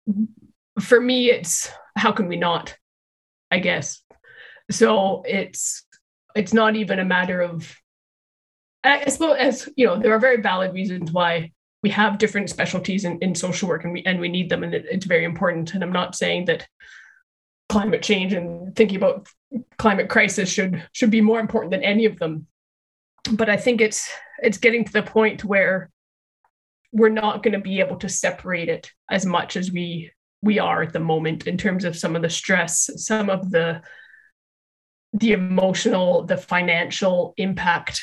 for 0.80 1.00
me, 1.00 1.30
it's 1.30 1.72
how 1.96 2.12
can 2.12 2.28
we 2.28 2.36
not? 2.36 2.76
I 3.52 3.60
guess. 3.60 4.02
So 4.70 5.24
it's 5.26 5.86
it's 6.36 6.54
not 6.54 6.76
even 6.76 7.00
a 7.00 7.06
matter 7.06 7.42
of 7.42 7.74
I 8.84 9.10
suppose 9.10 9.38
as 9.40 9.70
you 9.76 9.86
know, 9.86 9.98
there 9.98 10.14
are 10.14 10.20
very 10.20 10.42
valid 10.42 10.74
reasons 10.74 11.12
why 11.12 11.52
we 11.84 11.90
have 11.90 12.18
different 12.18 12.50
specialties 12.50 13.06
in, 13.06 13.20
in 13.20 13.36
social 13.36 13.70
work 13.70 13.84
and 13.84 13.94
we 13.94 14.04
and 14.06 14.20
we 14.20 14.30
need 14.30 14.50
them 14.50 14.64
and 14.64 14.74
it, 14.74 14.86
it's 14.90 15.06
very 15.06 15.24
important. 15.24 15.74
And 15.74 15.84
I'm 15.84 15.92
not 15.92 16.16
saying 16.16 16.46
that 16.46 16.68
climate 17.70 18.02
change 18.02 18.34
and 18.34 18.76
thinking 18.76 18.98
about 18.98 19.28
climate 19.78 20.10
crisis 20.10 20.50
should 20.50 20.88
should 20.92 21.12
be 21.12 21.22
more 21.22 21.40
important 21.40 21.72
than 21.72 21.84
any 21.84 22.06
of 22.06 22.18
them. 22.20 22.48
But 23.32 23.50
I 23.50 23.58
think 23.58 23.82
it's 23.82 24.10
it's 24.42 24.58
getting 24.58 24.86
to 24.86 24.94
the 24.94 25.04
point 25.04 25.44
where 25.44 25.90
we're 26.94 27.10
not 27.10 27.44
going 27.44 27.54
to 27.54 27.60
be 27.60 27.80
able 27.80 27.98
to 27.98 28.10
separate 28.10 28.70
it 28.70 28.92
as 29.10 29.26
much 29.26 29.58
as 29.58 29.72
we 29.72 30.12
we 30.42 30.60
are 30.60 30.84
at 30.84 30.94
the 30.94 31.00
moment 31.00 31.48
in 31.48 31.58
terms 31.58 31.84
of 31.84 31.98
some 31.98 32.16
of 32.16 32.22
the 32.22 32.30
stress, 32.30 32.90
some 32.96 33.30
of 33.30 33.52
the 33.52 33.82
the 35.14 35.32
emotional, 35.32 36.26
the 36.26 36.38
financial 36.38 37.34
impact 37.38 38.02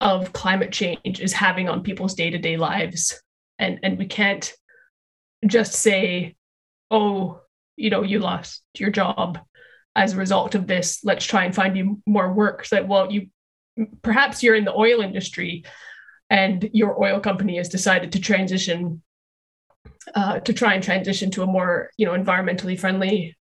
of 0.00 0.32
climate 0.32 0.72
change 0.72 1.20
is 1.20 1.32
having 1.32 1.68
on 1.68 1.82
people's 1.82 2.14
day-to-day 2.14 2.56
lives 2.56 3.22
and 3.58 3.78
and 3.82 3.98
we 3.98 4.06
can't 4.06 4.52
just 5.46 5.72
say 5.72 6.34
oh 6.90 7.40
you 7.76 7.90
know 7.90 8.02
you 8.02 8.18
lost 8.18 8.62
your 8.78 8.90
job 8.90 9.38
as 9.96 10.12
a 10.12 10.16
result 10.16 10.54
of 10.54 10.66
this. 10.66 11.00
Let's 11.04 11.24
try 11.24 11.44
and 11.44 11.54
find 11.54 11.76
you 11.76 12.02
more 12.06 12.32
work. 12.32 12.64
So 12.64 12.76
that 12.76 12.88
well 12.88 13.12
you 13.12 13.28
perhaps 14.02 14.42
you're 14.42 14.54
in 14.54 14.64
the 14.64 14.74
oil 14.74 15.00
industry 15.00 15.64
and 16.30 16.68
your 16.72 17.02
oil 17.02 17.20
company 17.20 17.56
has 17.56 17.68
decided 17.68 18.12
to 18.12 18.20
transition 18.20 19.02
uh, 20.14 20.40
to 20.40 20.52
try 20.52 20.74
and 20.74 20.82
transition 20.82 21.30
to 21.32 21.42
a 21.42 21.46
more 21.46 21.90
you 21.96 22.06
know 22.06 22.12
environmentally 22.12 22.78
friendly 22.78 23.36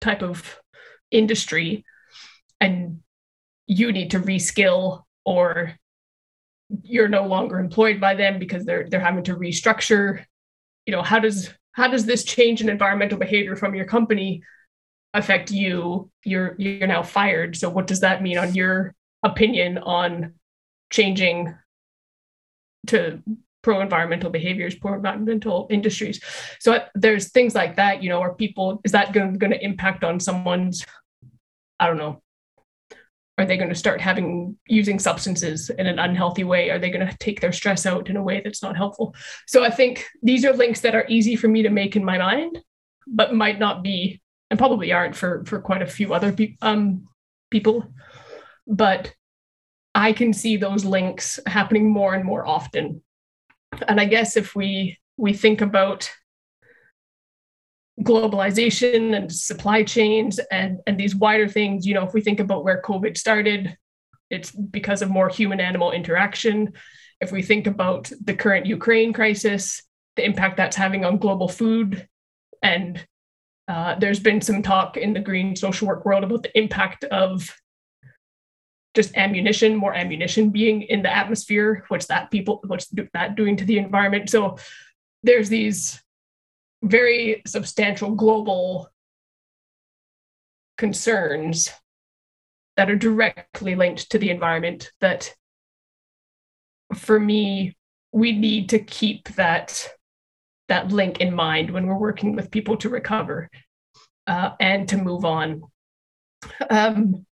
type 0.00 0.22
of 0.22 0.58
industry. 1.10 1.84
And 2.60 3.00
you 3.66 3.92
need 3.92 4.10
to 4.12 4.20
reskill 4.20 5.02
or 5.24 5.74
you're 6.82 7.08
no 7.08 7.26
longer 7.26 7.58
employed 7.58 8.00
by 8.00 8.14
them 8.14 8.38
because 8.38 8.64
they're 8.64 8.88
they're 8.88 9.00
having 9.00 9.24
to 9.24 9.36
restructure. 9.36 10.24
You 10.86 10.92
know 10.92 11.02
how 11.02 11.18
does 11.18 11.50
how 11.80 11.88
does 11.88 12.04
this 12.04 12.24
change 12.24 12.60
in 12.60 12.68
environmental 12.68 13.16
behavior 13.16 13.56
from 13.56 13.74
your 13.74 13.86
company 13.86 14.42
affect 15.14 15.50
you? 15.50 16.10
You're 16.24 16.54
you're 16.58 16.86
now 16.86 17.02
fired. 17.02 17.56
So 17.56 17.70
what 17.70 17.86
does 17.86 18.00
that 18.00 18.22
mean 18.22 18.36
on 18.36 18.54
your 18.54 18.94
opinion 19.22 19.78
on 19.78 20.34
changing 20.90 21.54
to 22.88 23.22
pro 23.62 23.80
environmental 23.80 24.28
behaviors 24.30 24.74
pro 24.74 24.94
environmental 24.94 25.68
industries? 25.70 26.20
So 26.58 26.84
there's 26.94 27.30
things 27.30 27.54
like 27.54 27.76
that 27.76 28.02
you 28.02 28.10
know 28.10 28.20
are 28.20 28.34
people 28.34 28.82
is 28.84 28.92
that 28.92 29.12
going 29.12 29.38
to 29.38 29.64
impact 29.64 30.04
on 30.04 30.20
someone's 30.20 30.84
i 31.78 31.86
don't 31.86 31.96
know 31.96 32.20
are 33.40 33.46
they 33.46 33.56
going 33.56 33.68
to 33.70 33.74
start 33.74 34.00
having 34.00 34.56
using 34.66 34.98
substances 34.98 35.70
in 35.70 35.86
an 35.86 35.98
unhealthy 35.98 36.44
way? 36.44 36.70
Are 36.70 36.78
they 36.78 36.90
going 36.90 37.06
to 37.06 37.16
take 37.18 37.40
their 37.40 37.52
stress 37.52 37.86
out 37.86 38.08
in 38.08 38.16
a 38.16 38.22
way 38.22 38.40
that's 38.42 38.62
not 38.62 38.76
helpful? 38.76 39.14
So 39.46 39.64
i 39.64 39.70
think 39.70 40.06
these 40.22 40.44
are 40.44 40.52
links 40.52 40.80
that 40.80 40.94
are 40.94 41.06
easy 41.08 41.36
for 41.36 41.48
me 41.48 41.62
to 41.62 41.70
make 41.70 41.96
in 41.96 42.04
my 42.04 42.18
mind 42.18 42.62
but 43.06 43.34
might 43.34 43.58
not 43.58 43.82
be 43.82 44.22
and 44.50 44.58
probably 44.58 44.92
aren't 44.92 45.16
for 45.16 45.44
for 45.44 45.60
quite 45.60 45.82
a 45.82 45.86
few 45.86 46.14
other 46.14 46.32
pe- 46.32 46.56
um, 46.62 47.08
people. 47.50 47.92
But 48.66 49.14
i 49.94 50.12
can 50.12 50.32
see 50.32 50.56
those 50.56 50.84
links 50.84 51.40
happening 51.46 51.90
more 51.90 52.14
and 52.14 52.24
more 52.24 52.46
often. 52.46 53.02
And 53.88 54.00
i 54.00 54.04
guess 54.04 54.36
if 54.36 54.54
we 54.54 54.98
we 55.16 55.32
think 55.32 55.60
about 55.60 56.10
globalization 58.02 59.16
and 59.16 59.32
supply 59.32 59.82
chains 59.82 60.38
and 60.50 60.78
and 60.86 60.98
these 60.98 61.14
wider 61.14 61.48
things 61.48 61.86
you 61.86 61.94
know 61.94 62.04
if 62.04 62.14
we 62.14 62.20
think 62.20 62.40
about 62.40 62.64
where 62.64 62.82
covid 62.82 63.16
started 63.16 63.76
it's 64.30 64.50
because 64.50 65.02
of 65.02 65.10
more 65.10 65.28
human 65.28 65.60
animal 65.60 65.92
interaction 65.92 66.72
if 67.20 67.30
we 67.30 67.42
think 67.42 67.66
about 67.66 68.10
the 68.24 68.34
current 68.34 68.66
ukraine 68.66 69.12
crisis 69.12 69.82
the 70.16 70.24
impact 70.24 70.56
that's 70.56 70.76
having 70.76 71.04
on 71.04 71.18
global 71.18 71.48
food 71.48 72.08
and 72.62 73.06
uh, 73.68 73.94
there's 73.98 74.18
been 74.20 74.40
some 74.40 74.62
talk 74.62 74.96
in 74.96 75.12
the 75.12 75.20
green 75.20 75.54
social 75.54 75.86
work 75.86 76.04
world 76.04 76.24
about 76.24 76.42
the 76.42 76.58
impact 76.58 77.04
of 77.04 77.54
just 78.94 79.16
ammunition, 79.16 79.76
more 79.76 79.94
ammunition 79.94 80.50
being 80.50 80.82
in 80.82 81.02
the 81.02 81.16
atmosphere. 81.16 81.84
What's 81.88 82.06
that 82.06 82.30
people? 82.30 82.60
What's 82.66 82.88
that 83.14 83.36
doing 83.36 83.56
to 83.56 83.64
the 83.64 83.78
environment? 83.78 84.28
So 84.28 84.58
there's 85.22 85.48
these 85.48 86.02
very 86.82 87.42
substantial 87.46 88.14
global 88.14 88.88
concerns 90.78 91.70
that 92.76 92.90
are 92.90 92.96
directly 92.96 93.74
linked 93.74 94.10
to 94.10 94.18
the 94.18 94.30
environment 94.30 94.90
that 95.00 95.34
for 96.94 97.20
me 97.20 97.76
we 98.12 98.32
need 98.32 98.70
to 98.70 98.78
keep 98.78 99.28
that 99.36 99.88
that 100.68 100.92
link 100.92 101.20
in 101.20 101.34
mind 101.34 101.70
when 101.70 101.86
we're 101.86 101.98
working 101.98 102.34
with 102.34 102.50
people 102.50 102.76
to 102.76 102.88
recover 102.88 103.50
uh, 104.26 104.52
and 104.60 104.88
to 104.88 104.96
move 104.96 105.24
on. 105.24 105.62
Um, 106.70 107.26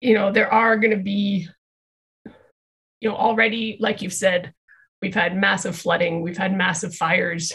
you 0.00 0.14
know, 0.14 0.32
there 0.32 0.52
are 0.52 0.76
going 0.76 0.90
to 0.90 1.02
be, 1.02 1.48
you 3.00 3.08
know, 3.08 3.14
already, 3.14 3.78
like 3.80 4.02
you've 4.02 4.12
said, 4.12 4.52
we've 5.00 5.14
had 5.14 5.36
massive 5.36 5.76
flooding, 5.76 6.20
we've 6.20 6.36
had 6.36 6.54
massive 6.54 6.94
fires. 6.94 7.52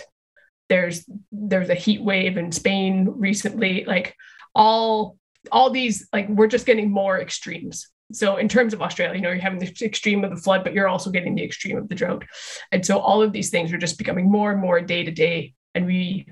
There's 0.69 1.09
there's 1.31 1.69
a 1.69 1.75
heat 1.75 2.01
wave 2.01 2.37
in 2.37 2.51
Spain 2.51 3.07
recently. 3.15 3.85
Like 3.85 4.15
all 4.55 5.17
all 5.51 5.69
these, 5.69 6.07
like 6.13 6.29
we're 6.29 6.47
just 6.47 6.65
getting 6.65 6.91
more 6.91 7.19
extremes. 7.19 7.87
So 8.11 8.37
in 8.37 8.49
terms 8.49 8.73
of 8.73 8.81
australia 8.81 9.15
you 9.15 9.21
know 9.21 9.29
you're 9.29 9.39
having 9.39 9.59
the 9.59 9.71
extreme 9.85 10.23
of 10.23 10.31
the 10.31 10.41
flood 10.41 10.63
but 10.63 10.73
you're 10.73 10.87
also 10.87 11.11
getting 11.11 11.35
the 11.35 11.43
extreme 11.43 11.77
of 11.77 11.89
the 11.89 11.95
drought. 11.95 12.23
And 12.71 12.85
so 12.85 12.99
all 12.99 13.21
of 13.21 13.31
these 13.31 13.49
things 13.49 13.71
are 13.71 13.77
just 13.77 13.97
becoming 13.97 14.31
more 14.31 14.51
and 14.51 14.59
more 14.59 14.81
day 14.81 15.03
to 15.03 15.11
day 15.11 15.53
and 15.75 15.85
we 15.85 16.31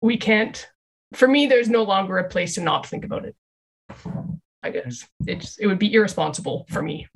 we 0.00 0.16
can't 0.16 0.66
for 1.14 1.28
me 1.28 1.46
there's 1.46 1.68
no 1.68 1.84
longer 1.84 2.18
a 2.18 2.28
place 2.28 2.56
to 2.56 2.60
not 2.60 2.86
think 2.86 3.04
about 3.04 3.24
it. 3.24 3.36
I 4.62 4.70
guess 4.70 5.06
it's 5.26 5.58
it 5.58 5.66
would 5.66 5.78
be 5.78 5.94
irresponsible 5.94 6.66
for 6.70 6.82
me 6.82 7.06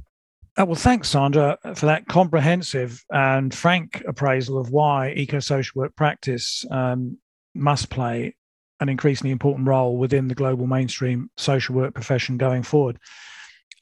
uh, 0.58 0.64
well, 0.64 0.74
thanks, 0.74 1.08
Sandra, 1.08 1.56
for 1.74 1.86
that 1.86 2.06
comprehensive 2.08 3.04
and 3.10 3.54
frank 3.54 4.02
appraisal 4.08 4.58
of 4.58 4.70
why 4.70 5.12
eco-social 5.12 5.80
work 5.80 5.94
practice 5.94 6.64
um, 6.70 7.16
must 7.54 7.90
play 7.90 8.34
an 8.80 8.88
increasingly 8.88 9.30
important 9.30 9.68
role 9.68 9.96
within 9.96 10.28
the 10.28 10.34
global 10.34 10.66
mainstream 10.66 11.30
social 11.36 11.74
work 11.74 11.94
profession 11.94 12.36
going 12.36 12.62
forward. 12.62 12.98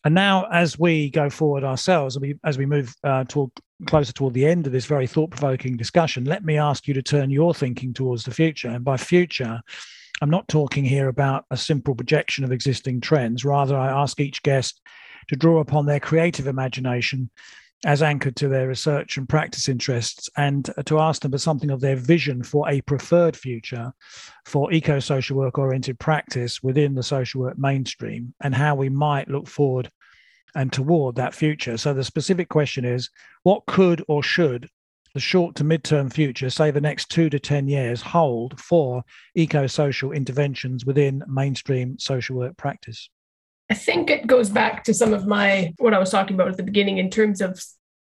And 0.05 0.15
now, 0.15 0.47
as 0.53 0.79
we 0.79 1.11
go 1.11 1.31
forward 1.31 1.65
ourselves, 1.65 2.17
as 2.17 2.21
we, 2.21 2.35
as 2.45 2.59
we 2.59 2.67
move 2.67 2.95
uh, 3.03 3.25
toward, 3.25 3.51
closer 3.87 4.13
toward 4.13 4.35
the 4.35 4.47
end 4.47 4.67
of 4.67 4.73
this 4.73 4.87
very 4.87 5.07
thought 5.07 5.31
provoking 5.31 5.77
discussion, 5.77 6.25
let 6.25 6.45
me 6.45 6.59
ask 6.59 6.87
you 6.87 6.95
to 6.95 7.03
turn 7.03 7.31
your 7.31 7.55
thinking 7.55 7.93
towards 7.93 8.25
the 8.25 8.31
future. 8.31 8.69
And 8.69 8.85
by 8.85 8.99
future, 8.99 9.61
I'm 10.23 10.31
not 10.31 10.49
talking 10.49 10.85
here 10.85 11.09
about 11.09 11.45
a 11.51 11.57
simple 11.57 11.95
projection 11.95 12.45
of 12.45 12.53
existing 12.53 13.01
trends. 13.01 13.45
Rather, 13.45 13.77
I 13.77 13.89
ask 13.89 14.21
each 14.21 14.43
guest 14.43 14.81
to 15.29 15.37
draw 15.37 15.61
upon 15.61 15.87
their 15.87 16.01
creative 16.01 16.47
imagination 16.47 17.31
as 17.85 18.03
anchored 18.03 18.35
to 18.37 18.49
their 18.49 18.69
research 18.69 19.17
and 19.17 19.29
practice 19.29 19.69
interests, 19.69 20.31
and 20.37 20.71
to 20.87 20.99
ask 20.99 21.23
them 21.23 21.31
for 21.31 21.39
something 21.39 21.71
of 21.71 21.81
their 21.81 21.95
vision 21.97 22.43
for 22.43 22.69
a 22.69 22.81
preferred 22.81 23.37
future 23.37 23.93
for 24.47 24.73
eco 24.73 24.99
social 24.99 25.37
work 25.37 25.59
oriented 25.59 25.99
practice 25.99 26.63
within 26.63 26.95
the 26.95 27.03
social 27.03 27.43
work 27.43 27.59
mainstream, 27.59 28.33
and 28.41 28.55
how 28.55 28.75
we 28.75 28.89
might 28.89 29.29
look 29.29 29.47
forward 29.47 29.91
and 30.55 30.73
toward 30.73 31.17
that 31.17 31.35
future. 31.35 31.77
So 31.77 31.93
the 31.93 32.03
specific 32.03 32.49
question 32.49 32.85
is 32.85 33.11
what 33.43 33.67
could 33.67 34.03
or 34.09 34.23
should 34.23 34.69
the 35.13 35.21
short 35.21 35.55
to 35.57 35.65
mid-term 35.65 36.11
future, 36.11 36.51
say 36.51 36.71
the 36.71 36.81
next 36.81 37.11
two 37.11 37.31
to 37.31 37.39
10 37.39 37.69
years, 37.69 38.03
hold 38.03 38.59
for 38.59 39.03
eco 39.35 39.67
social 39.67 40.13
interventions 40.13 40.85
within 40.85 41.23
mainstream 41.29 41.99
social 41.99 42.37
work 42.37 42.57
practice? 42.57 43.11
I 43.71 43.75
think 43.75 44.11
it 44.11 44.27
goes 44.27 44.49
back 44.49 44.85
to 44.85 44.95
some 44.95 45.13
of 45.13 45.27
my 45.27 45.75
what 45.79 45.95
I 45.95 45.99
was 45.99 46.11
talking 46.11 46.35
about 46.35 46.49
at 46.49 46.57
the 46.57 46.63
beginning 46.63 46.99
in 46.99 47.11
terms 47.11 47.41
of 47.41 47.61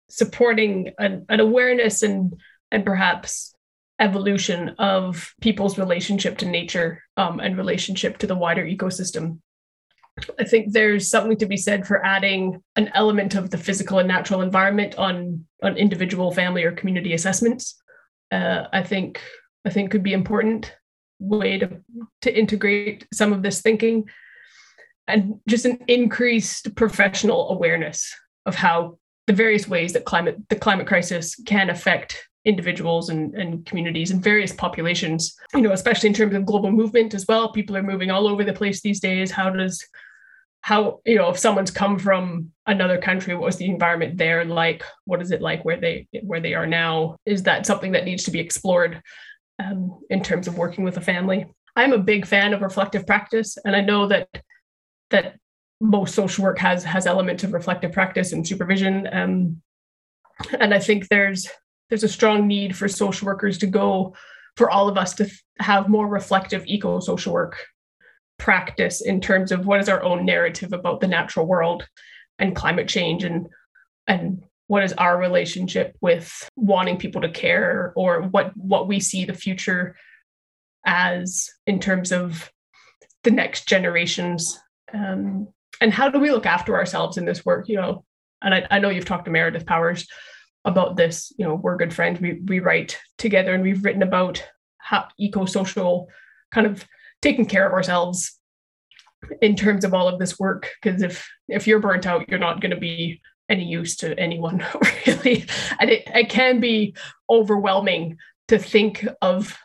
supporting 0.10 0.92
an, 1.00 1.26
an 1.30 1.40
awareness 1.40 2.04
and 2.04 2.40
and 2.72 2.86
perhaps 2.86 3.56
evolution 4.00 4.76
of 4.78 5.34
people's 5.42 5.78
relationship 5.78 6.38
to 6.38 6.46
nature 6.46 7.02
um, 7.18 7.40
and 7.40 7.58
relationship 7.58 8.18
to 8.18 8.28
the 8.28 8.36
wider 8.36 8.66
ecosystem. 8.66 9.40
I 10.40 10.44
think 10.44 10.72
there's 10.72 11.10
something 11.10 11.38
to 11.38 11.46
be 11.46 11.58
said 11.58 11.86
for 11.86 12.06
adding 12.06 12.62
an 12.76 12.90
element 12.94 13.36
of 13.36 13.50
the 13.50 13.58
physical 13.58 14.00
and 14.00 14.08
natural 14.08 14.42
environment 14.42 14.96
on 14.96 15.46
on 15.64 15.78
individual, 15.78 16.32
family, 16.32 16.64
or 16.64 16.72
community 16.72 17.14
assessments. 17.14 17.82
Uh, 18.32 18.66
I 18.72 18.84
think 18.84 19.22
I 19.66 19.72
think 19.72 19.92
could 19.92 20.04
be 20.04 20.14
important 20.14 20.76
way 21.20 21.58
to 21.58 21.82
to 22.22 22.38
integrate 22.38 23.08
some 23.14 23.34
of 23.34 23.42
this 23.42 23.62
thinking 23.62 24.06
and 25.08 25.40
just 25.48 25.66
an 25.66 25.80
increased 25.88 26.76
professional 26.76 27.50
awareness 27.50 28.14
of 28.46 28.56
how 28.56 28.98
the 29.28 29.34
various 29.34 29.68
ways 29.68 29.94
that 29.94 30.06
climate 30.06 30.38
the 30.50 30.56
climate 30.56 30.88
crisis 30.88 31.36
can 31.46 31.70
affect 31.70 32.28
individuals 32.46 33.10
and, 33.10 33.34
and 33.34 33.66
communities 33.66 34.12
and 34.12 34.24
various 34.24 34.54
populations 34.54 35.36
you 35.56 35.62
know 35.62 35.72
especially 35.72 36.08
in 36.08 36.14
terms 36.14 36.36
of 36.36 36.46
global 36.46 36.72
movement 36.72 37.14
as 37.14 37.26
well. 37.28 37.52
People 37.52 37.76
are 37.76 37.84
moving 37.84 38.12
all 38.12 38.28
over 38.28 38.44
the 38.44 38.54
place 38.54 38.82
these 38.82 39.00
days. 39.00 39.32
How 39.32 39.50
does 39.50 39.84
how 40.62 41.00
you 41.06 41.16
know 41.16 41.30
if 41.30 41.40
someone's 41.40 41.72
come 41.72 41.98
from 42.00 42.52
another 42.66 42.98
country 42.98 43.36
what 43.36 43.46
was 43.46 43.58
the 43.58 43.70
environment 43.70 44.18
there 44.18 44.46
like? 44.46 44.84
What 45.06 45.22
is 45.22 45.32
it 45.32 45.42
like 45.42 45.66
where 45.66 45.80
they 45.80 46.08
where 46.24 46.40
they 46.40 46.54
are 46.54 46.68
now? 46.68 47.18
Is 47.26 47.44
that 47.44 47.66
something 47.66 47.92
that 47.94 48.06
needs 48.06 48.24
to 48.26 48.32
be 48.32 48.40
explored 48.40 49.02
um, 49.64 50.00
in 50.10 50.22
terms 50.22 50.48
of 50.48 50.58
working 50.58 50.84
with 50.84 50.98
a 50.98 51.02
family? 51.02 51.48
I'm 51.76 51.94
a 51.94 51.98
big 51.98 52.26
fan 52.26 52.54
of 52.54 52.62
reflective 52.62 53.06
practice 53.06 53.58
and 53.66 53.76
i 53.76 53.82
know 53.82 54.08
that 54.08 54.30
that 55.12 55.38
most 55.82 56.16
social 56.16 56.44
work 56.44 56.58
has 56.60 56.84
has 56.84 57.06
elements 57.06 57.44
of 57.44 57.54
reflective 57.54 57.92
practice 57.92 58.32
and 58.32 58.48
supervision. 58.48 59.08
Um, 59.12 59.62
and 60.60 60.74
i 60.74 60.80
think 60.80 61.08
there's 61.08 61.48
there's 61.90 62.04
a 62.04 62.10
strong 62.10 62.48
need 62.48 62.76
for 62.76 62.88
social 62.88 63.26
workers 63.26 63.58
to 63.58 63.68
go 63.68 64.16
for 64.58 64.70
all 64.70 64.88
of 64.88 64.98
us 64.98 65.14
to 65.14 65.30
have 65.60 65.90
more 65.90 66.08
reflective 66.08 66.66
eco 66.66 67.00
social 67.00 67.34
work 67.34 67.58
practice 68.38 69.02
in 69.02 69.22
terms 69.22 69.52
of 69.52 69.66
what 69.66 69.80
is 69.80 69.88
our 69.88 70.04
own 70.04 70.26
narrative 70.26 70.74
about 70.74 71.00
the 71.00 71.08
natural 71.08 71.46
world 71.46 71.88
and 72.40 72.56
climate 72.56 72.88
change 72.88 73.24
and 73.24 73.48
and 74.08 74.44
what 74.68 74.84
is 74.84 74.94
our 74.94 75.18
relationship 75.18 75.96
with 76.02 76.50
wanting 76.56 76.98
people 76.98 77.22
to 77.22 77.30
care 77.30 77.94
or 77.96 78.24
what 78.24 78.56
what 78.58 78.88
we 78.88 79.00
see 79.00 79.24
the 79.26 79.34
future 79.34 79.96
as 80.86 81.50
in 81.66 81.80
terms 81.80 82.12
of 82.12 82.52
the 83.24 83.32
next 83.32 83.68
generations 83.68 84.60
um, 84.96 85.48
and 85.82 85.94
how 85.94 86.10
do 86.10 86.20
we 86.20 86.32
look 86.32 86.46
after 86.46 86.76
ourselves 86.76 87.18
in 87.18 87.26
this 87.26 87.46
work 87.46 87.68
you 87.68 87.78
know? 87.78 88.04
And 88.42 88.54
I, 88.54 88.68
I 88.72 88.80
know 88.80 88.90
you've 88.90 89.06
talked 89.06 89.26
to 89.26 89.32
meredith 89.32 89.66
powers 89.66 90.08
about 90.64 90.96
this 90.96 91.32
you 91.38 91.46
know 91.46 91.56
we're 91.56 91.78
good 91.78 91.94
friends 91.94 92.20
we, 92.20 92.42
we 92.46 92.60
write 92.60 93.00
together 93.18 93.54
and 93.54 93.64
we've 93.64 93.84
written 93.84 94.02
about 94.02 94.44
how 94.78 95.08
eco-social 95.20 96.08
kind 96.52 96.68
of 96.68 96.86
taking 97.22 97.46
care 97.46 97.68
of 97.68 97.74
ourselves 97.74 98.40
in 99.42 99.56
terms 99.56 99.84
of 99.84 99.94
all 99.94 100.08
of 100.08 100.20
this 100.20 100.40
work 100.40 100.72
because 100.82 101.02
if 101.02 101.28
if 101.48 101.68
you're 101.68 101.80
burnt 101.80 102.06
out 102.06 102.28
you're 102.30 102.40
not 102.40 102.62
going 102.62 102.72
to 102.72 102.78
be 102.78 103.22
any 103.50 103.66
use 103.66 103.96
to 103.98 104.18
anyone 104.20 104.66
really. 105.08 105.46
And 105.80 105.90
it, 105.90 106.04
it 106.14 106.30
can 106.30 106.60
be 106.60 106.96
overwhelming 107.30 108.18
to 108.48 108.58
think 108.58 109.06
of 109.22 109.58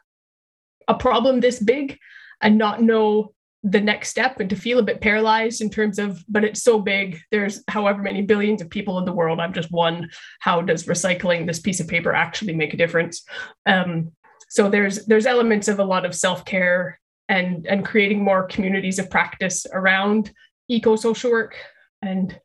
a 0.88 0.94
problem 0.94 1.40
this 1.40 1.60
big 1.60 1.98
and 2.40 2.58
not 2.58 2.82
know 2.82 3.32
the 3.62 3.80
next 3.80 4.08
step 4.08 4.40
and 4.40 4.48
to 4.48 4.56
feel 4.56 4.78
a 4.78 4.82
bit 4.82 5.02
paralyzed 5.02 5.60
in 5.60 5.68
terms 5.68 5.98
of 5.98 6.24
but 6.28 6.44
it's 6.44 6.62
so 6.62 6.78
big. 6.78 7.20
There's 7.30 7.62
however 7.68 8.02
many 8.02 8.22
billions 8.22 8.62
of 8.62 8.70
people 8.70 8.98
in 8.98 9.04
the 9.04 9.12
world. 9.12 9.38
I'm 9.38 9.52
just 9.52 9.70
one. 9.70 10.08
How 10.40 10.62
does 10.62 10.86
recycling 10.86 11.46
this 11.46 11.60
piece 11.60 11.80
of 11.80 11.88
paper 11.88 12.14
actually 12.14 12.54
make 12.54 12.72
a 12.72 12.78
difference? 12.78 13.22
Um, 13.66 14.12
so 14.48 14.70
there's 14.70 15.04
there's 15.06 15.26
elements 15.26 15.68
of 15.68 15.78
a 15.78 15.84
lot 15.84 16.06
of 16.06 16.14
self-care 16.14 16.98
and 17.28 17.66
and 17.66 17.84
creating 17.84 18.24
more 18.24 18.44
communities 18.44 18.98
of 18.98 19.10
practice 19.10 19.66
around 19.72 20.32
eco 20.68 20.96
social 20.96 21.30
work 21.30 21.56
and 22.02 22.38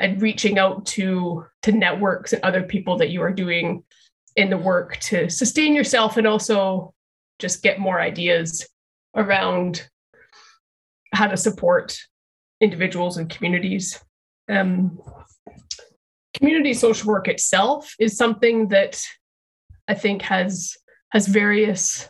and 0.00 0.20
reaching 0.20 0.58
out 0.58 0.84
to 0.86 1.44
to 1.62 1.72
networks 1.72 2.32
and 2.32 2.42
other 2.42 2.62
people 2.62 2.98
that 2.98 3.10
you 3.10 3.22
are 3.22 3.32
doing 3.32 3.84
in 4.34 4.50
the 4.50 4.58
work 4.58 4.98
to 4.98 5.30
sustain 5.30 5.74
yourself 5.74 6.16
and 6.16 6.26
also 6.26 6.92
just 7.38 7.62
get 7.62 7.78
more 7.78 8.00
ideas 8.00 8.66
around 9.14 9.88
how 11.12 11.26
to 11.26 11.36
support 11.36 11.98
individuals 12.60 13.16
and 13.16 13.28
communities. 13.28 14.00
Um, 14.48 14.98
community 16.34 16.74
social 16.74 17.08
work 17.08 17.28
itself 17.28 17.94
is 17.98 18.16
something 18.16 18.68
that 18.68 19.02
I 19.88 19.94
think 19.94 20.22
has 20.22 20.76
has 21.12 21.28
various 21.28 22.08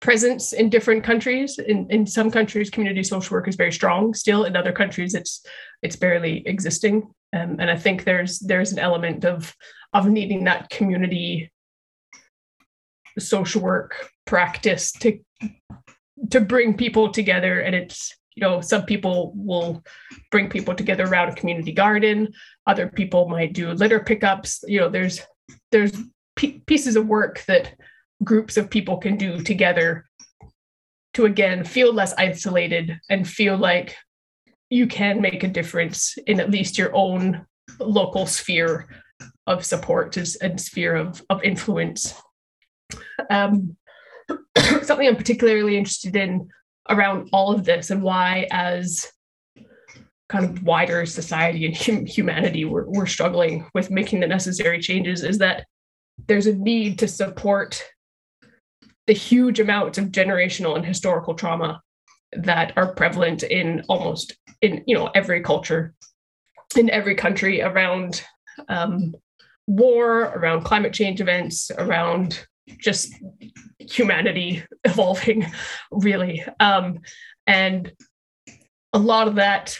presence 0.00 0.52
in 0.52 0.70
different 0.70 1.04
countries. 1.04 1.58
In 1.58 1.86
in 1.90 2.06
some 2.06 2.30
countries, 2.30 2.70
community 2.70 3.02
social 3.02 3.34
work 3.34 3.48
is 3.48 3.56
very 3.56 3.72
strong 3.72 4.14
still. 4.14 4.44
In 4.44 4.56
other 4.56 4.72
countries, 4.72 5.14
it's 5.14 5.44
it's 5.82 5.96
barely 5.96 6.42
existing. 6.46 7.12
Um, 7.32 7.56
and 7.60 7.70
I 7.70 7.76
think 7.76 8.04
there's 8.04 8.38
there's 8.40 8.72
an 8.72 8.78
element 8.78 9.24
of 9.24 9.54
of 9.92 10.08
needing 10.08 10.44
that 10.44 10.70
community 10.70 11.50
social 13.18 13.60
work 13.60 14.10
practice 14.24 14.92
to 14.92 15.18
to 16.30 16.40
bring 16.40 16.76
people 16.76 17.10
together. 17.10 17.60
And 17.60 17.74
it's 17.74 18.14
you 18.36 18.42
know 18.42 18.60
some 18.60 18.84
people 18.84 19.32
will 19.34 19.82
bring 20.30 20.48
people 20.48 20.74
together 20.74 21.04
around 21.04 21.30
a 21.30 21.34
community 21.34 21.72
garden. 21.72 22.32
Other 22.66 22.88
people 22.88 23.28
might 23.28 23.52
do 23.52 23.72
litter 23.72 24.00
pickups. 24.00 24.64
You 24.66 24.80
know, 24.80 24.88
there's 24.88 25.20
there's 25.72 25.96
pieces 26.66 26.96
of 26.96 27.06
work 27.06 27.44
that 27.46 27.74
groups 28.24 28.56
of 28.56 28.70
people 28.70 28.98
can 28.98 29.16
do 29.16 29.40
together 29.42 30.06
to 31.14 31.24
again 31.24 31.64
feel 31.64 31.92
less 31.92 32.14
isolated 32.14 32.98
and 33.08 33.28
feel 33.28 33.56
like 33.56 33.96
you 34.70 34.86
can 34.86 35.20
make 35.20 35.42
a 35.42 35.48
difference 35.48 36.16
in 36.26 36.38
at 36.38 36.50
least 36.50 36.78
your 36.78 36.94
own 36.94 37.44
local 37.80 38.26
sphere 38.26 38.88
of 39.46 39.64
support 39.64 40.16
and 40.16 40.60
sphere 40.60 40.94
of, 40.94 41.22
of 41.28 41.42
influence. 41.42 42.14
Um, 43.28 43.76
something 44.82 45.06
I'm 45.06 45.16
particularly 45.16 45.76
interested 45.76 46.16
in 46.16 46.48
around 46.88 47.28
all 47.32 47.52
of 47.52 47.64
this 47.64 47.90
and 47.90 48.02
why, 48.02 48.48
as 48.50 49.06
kind 50.28 50.44
of 50.44 50.62
wider 50.62 51.04
society 51.06 51.66
and 51.66 51.76
hum- 51.76 52.06
humanity, 52.06 52.64
we're, 52.64 52.86
we're 52.86 53.06
struggling 53.06 53.68
with 53.74 53.90
making 53.90 54.20
the 54.20 54.26
necessary 54.26 54.80
changes 54.80 55.22
is 55.22 55.38
that 55.38 55.66
there's 56.28 56.46
a 56.46 56.54
need 56.54 56.98
to 56.98 57.08
support 57.08 57.84
the 59.06 59.12
huge 59.12 59.58
amounts 59.58 59.98
of 59.98 60.06
generational 60.06 60.76
and 60.76 60.86
historical 60.86 61.34
trauma 61.34 61.80
that 62.32 62.72
are 62.76 62.94
prevalent 62.94 63.42
in 63.42 63.82
almost 63.88 64.36
in 64.62 64.84
you 64.86 64.94
know 64.94 65.10
every 65.14 65.40
culture 65.40 65.94
in 66.76 66.88
every 66.90 67.14
country 67.14 67.60
around 67.60 68.22
um, 68.68 69.14
war 69.66 70.32
around 70.36 70.62
climate 70.62 70.92
change 70.92 71.20
events 71.20 71.70
around 71.78 72.46
just 72.78 73.12
humanity 73.78 74.62
evolving 74.84 75.46
really 75.90 76.44
um, 76.60 76.98
and 77.46 77.92
a 78.92 78.98
lot 78.98 79.28
of 79.28 79.36
that 79.36 79.76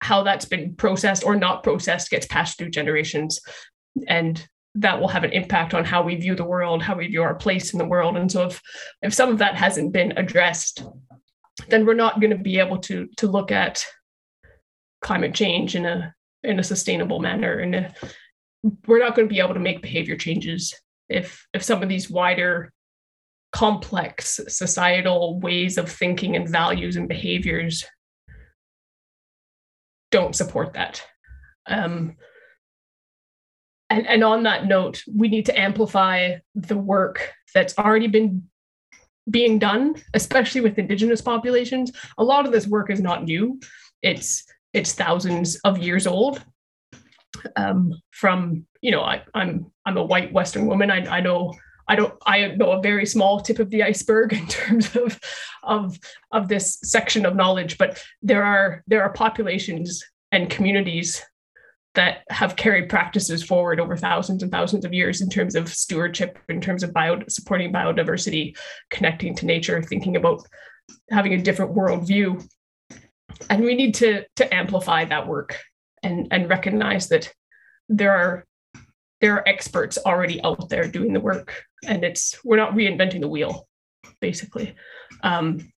how 0.00 0.22
that's 0.22 0.44
been 0.44 0.74
processed 0.76 1.24
or 1.24 1.36
not 1.36 1.62
processed 1.62 2.10
gets 2.10 2.26
passed 2.26 2.56
through 2.56 2.70
generations 2.70 3.40
and 4.06 4.46
that 4.74 5.00
will 5.00 5.08
have 5.08 5.24
an 5.24 5.32
impact 5.32 5.74
on 5.74 5.84
how 5.84 6.02
we 6.02 6.14
view 6.14 6.34
the 6.34 6.44
world, 6.44 6.82
how 6.82 6.96
we 6.96 7.08
view 7.08 7.22
our 7.22 7.34
place 7.34 7.72
in 7.72 7.78
the 7.78 7.84
world. 7.84 8.16
And 8.16 8.30
so 8.30 8.46
if 8.46 8.62
if 9.02 9.12
some 9.12 9.30
of 9.30 9.38
that 9.38 9.56
hasn't 9.56 9.92
been 9.92 10.12
addressed, 10.16 10.84
then 11.68 11.84
we're 11.84 11.94
not 11.94 12.20
going 12.20 12.30
to 12.30 12.42
be 12.42 12.58
able 12.58 12.78
to 12.78 13.08
to 13.16 13.26
look 13.26 13.50
at 13.50 13.84
climate 15.02 15.34
change 15.34 15.74
in 15.74 15.84
a 15.84 16.14
in 16.44 16.58
a 16.58 16.64
sustainable 16.64 17.18
manner. 17.18 17.58
And 17.58 17.92
we're 18.86 19.00
not 19.00 19.16
going 19.16 19.28
to 19.28 19.32
be 19.32 19.40
able 19.40 19.54
to 19.54 19.60
make 19.60 19.82
behavior 19.82 20.16
changes 20.16 20.74
if 21.08 21.46
if 21.52 21.62
some 21.62 21.82
of 21.82 21.88
these 21.88 22.10
wider 22.10 22.72
complex 23.52 24.40
societal 24.48 25.40
ways 25.40 25.78
of 25.78 25.90
thinking 25.90 26.36
and 26.36 26.48
values 26.48 26.96
and 26.96 27.08
behaviors 27.08 27.84
don't 30.10 30.36
support 30.36 30.74
that. 30.74 31.02
Um, 31.66 32.16
and, 33.90 34.06
and 34.06 34.22
on 34.22 34.42
that 34.42 34.66
note, 34.66 35.02
we 35.14 35.28
need 35.28 35.46
to 35.46 35.58
amplify 35.58 36.36
the 36.54 36.76
work 36.76 37.32
that's 37.54 37.78
already 37.78 38.06
been 38.06 38.48
being 39.30 39.58
done, 39.58 39.94
especially 40.14 40.60
with 40.60 40.78
indigenous 40.78 41.20
populations. 41.20 41.92
A 42.18 42.24
lot 42.24 42.46
of 42.46 42.52
this 42.52 42.66
work 42.66 42.90
is 42.90 43.00
not 43.00 43.24
new. 43.24 43.60
It's 44.02 44.44
it's 44.74 44.92
thousands 44.92 45.56
of 45.64 45.78
years 45.78 46.06
old. 46.06 46.44
Um, 47.56 47.94
from 48.10 48.66
you 48.82 48.90
know, 48.90 49.02
I, 49.02 49.22
I'm 49.34 49.70
I'm 49.88 49.96
a 49.96 50.04
white 50.04 50.32
Western 50.32 50.66
woman. 50.66 50.90
I, 50.90 51.16
I 51.16 51.20
know 51.20 51.54
I 51.88 51.96
don't 51.96 52.14
I 52.26 52.48
know 52.48 52.72
a 52.72 52.82
very 52.82 53.06
small 53.06 53.40
tip 53.40 53.58
of 53.58 53.70
the 53.70 53.82
iceberg 53.82 54.32
in 54.40 54.46
terms 54.46 54.94
of 54.94 55.18
of 55.62 55.98
of 56.30 56.48
this 56.48 56.78
section 56.82 57.24
of 57.24 57.34
knowledge, 57.34 57.78
but 57.78 58.02
there 58.22 58.44
are 58.44 58.84
there 58.86 59.02
are 59.02 59.12
populations 59.12 60.04
and 60.30 60.50
communities 60.50 61.24
that 61.94 62.18
have 62.28 62.54
carried 62.54 62.88
practices 62.90 63.42
forward 63.42 63.80
over 63.80 63.96
thousands 63.96 64.42
and 64.42 64.52
thousands 64.52 64.84
of 64.84 64.92
years 64.92 65.20
in 65.20 65.30
terms 65.30 65.56
of 65.56 65.72
stewardship, 65.72 66.38
in 66.48 66.60
terms 66.60 66.82
of 66.82 66.92
bio, 66.92 67.20
supporting 67.28 67.72
biodiversity, 67.72 68.56
connecting 68.90 69.34
to 69.34 69.46
nature, 69.46 69.82
thinking 69.82 70.14
about 70.14 70.42
having 71.10 71.32
a 71.32 71.42
different 71.42 71.74
worldview. 71.74 72.46
And 73.50 73.64
we 73.64 73.74
need 73.74 73.94
to, 73.96 74.24
to 74.36 74.54
amplify 74.54 75.06
that 75.06 75.26
work 75.26 75.58
and, 76.02 76.28
and 76.30 76.48
recognize 76.48 77.08
that 77.08 77.32
there 77.88 78.14
are 78.14 78.44
there 79.20 79.34
are 79.34 79.48
experts 79.48 79.98
already 80.06 80.42
out 80.42 80.68
there 80.68 80.86
doing 80.86 81.12
the 81.12 81.20
work 81.20 81.64
and 81.86 82.04
it's 82.04 82.38
we're 82.44 82.56
not 82.56 82.72
reinventing 82.72 83.20
the 83.20 83.28
wheel 83.28 83.68
basically 84.20 84.74
um, 85.22 85.72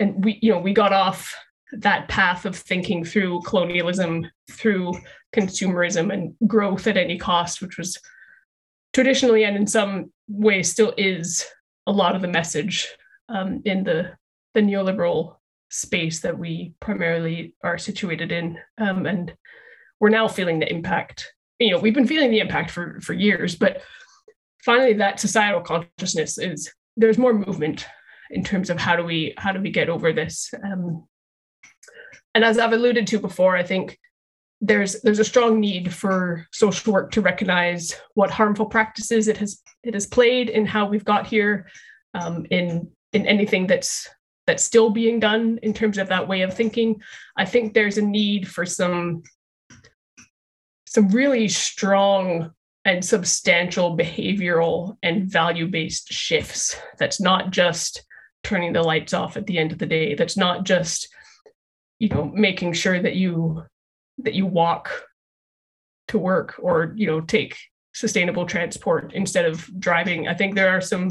and 0.00 0.24
we 0.24 0.38
you 0.42 0.52
know 0.52 0.58
we 0.58 0.72
got 0.72 0.92
off 0.92 1.34
that 1.72 2.08
path 2.08 2.44
of 2.44 2.56
thinking 2.56 3.04
through 3.04 3.42
colonialism, 3.42 4.26
through 4.50 4.94
consumerism 5.34 6.12
and 6.12 6.34
growth 6.46 6.86
at 6.86 6.96
any 6.96 7.18
cost, 7.18 7.60
which 7.60 7.76
was 7.76 7.98
traditionally 8.94 9.44
and 9.44 9.56
in 9.56 9.66
some 9.66 10.10
ways 10.28 10.70
still 10.70 10.94
is 10.96 11.44
a 11.86 11.92
lot 11.92 12.16
of 12.16 12.22
the 12.22 12.28
message 12.28 12.88
um, 13.28 13.60
in 13.64 13.84
the 13.84 14.12
the 14.54 14.60
neoliberal 14.60 15.36
space 15.70 16.20
that 16.20 16.38
we 16.38 16.72
primarily 16.80 17.54
are 17.62 17.76
situated 17.76 18.32
in, 18.32 18.58
um, 18.78 19.04
and 19.04 19.34
we're 20.00 20.08
now 20.08 20.26
feeling 20.26 20.58
the 20.58 20.72
impact. 20.72 21.32
You 21.58 21.72
know, 21.72 21.78
we've 21.78 21.94
been 21.94 22.06
feeling 22.06 22.30
the 22.30 22.40
impact 22.40 22.70
for 22.70 23.00
for 23.00 23.12
years, 23.12 23.56
but 23.56 23.82
finally, 24.64 24.94
that 24.94 25.20
societal 25.20 25.60
consciousness 25.60 26.38
is 26.38 26.72
there's 26.96 27.18
more 27.18 27.34
movement 27.34 27.86
in 28.30 28.44
terms 28.44 28.70
of 28.70 28.78
how 28.78 28.96
do 28.96 29.04
we 29.04 29.34
how 29.38 29.52
do 29.52 29.60
we 29.60 29.70
get 29.70 29.88
over 29.88 30.12
this 30.12 30.52
um, 30.62 31.04
and 32.38 32.44
as 32.44 32.58
I've 32.58 32.72
alluded 32.72 33.06
to 33.08 33.18
before, 33.18 33.56
I 33.56 33.64
think 33.64 33.98
there's 34.60 35.00
there's 35.02 35.18
a 35.18 35.24
strong 35.24 35.60
need 35.60 35.92
for 35.92 36.46
social 36.52 36.92
work 36.92 37.10
to 37.12 37.20
recognize 37.20 37.94
what 38.14 38.30
harmful 38.30 38.66
practices 38.66 39.26
it 39.26 39.36
has 39.38 39.60
it 39.82 39.94
has 39.94 40.06
played 40.06 40.48
in 40.48 40.66
how 40.66 40.86
we've 40.86 41.04
got 41.04 41.26
here, 41.26 41.68
um, 42.14 42.46
in 42.50 42.90
in 43.12 43.26
anything 43.26 43.66
that's 43.66 44.08
that's 44.46 44.62
still 44.62 44.90
being 44.90 45.20
done 45.20 45.58
in 45.62 45.72
terms 45.72 45.98
of 45.98 46.08
that 46.10 46.28
way 46.28 46.42
of 46.42 46.54
thinking. 46.54 47.00
I 47.36 47.44
think 47.44 47.74
there's 47.74 47.98
a 47.98 48.02
need 48.02 48.48
for 48.48 48.64
some 48.64 49.22
some 50.90 51.08
really 51.08 51.48
strong 51.48 52.52
and 52.84 53.04
substantial 53.04 53.96
behavioral 53.96 54.96
and 55.02 55.30
value 55.30 55.68
based 55.68 56.12
shifts. 56.12 56.76
That's 56.98 57.20
not 57.20 57.50
just 57.50 58.02
turning 58.44 58.72
the 58.72 58.82
lights 58.82 59.12
off 59.12 59.36
at 59.36 59.46
the 59.46 59.58
end 59.58 59.72
of 59.72 59.78
the 59.78 59.86
day. 59.86 60.14
That's 60.14 60.36
not 60.36 60.64
just 60.64 61.08
you 61.98 62.08
know 62.08 62.30
making 62.34 62.72
sure 62.72 63.00
that 63.00 63.16
you 63.16 63.62
that 64.18 64.34
you 64.34 64.46
walk 64.46 64.90
to 66.08 66.18
work 66.18 66.54
or 66.58 66.94
you 66.96 67.06
know 67.06 67.20
take 67.20 67.56
sustainable 67.92 68.46
transport 68.46 69.12
instead 69.14 69.44
of 69.44 69.68
driving 69.80 70.28
i 70.28 70.34
think 70.34 70.54
there 70.54 70.70
are 70.70 70.80
some 70.80 71.10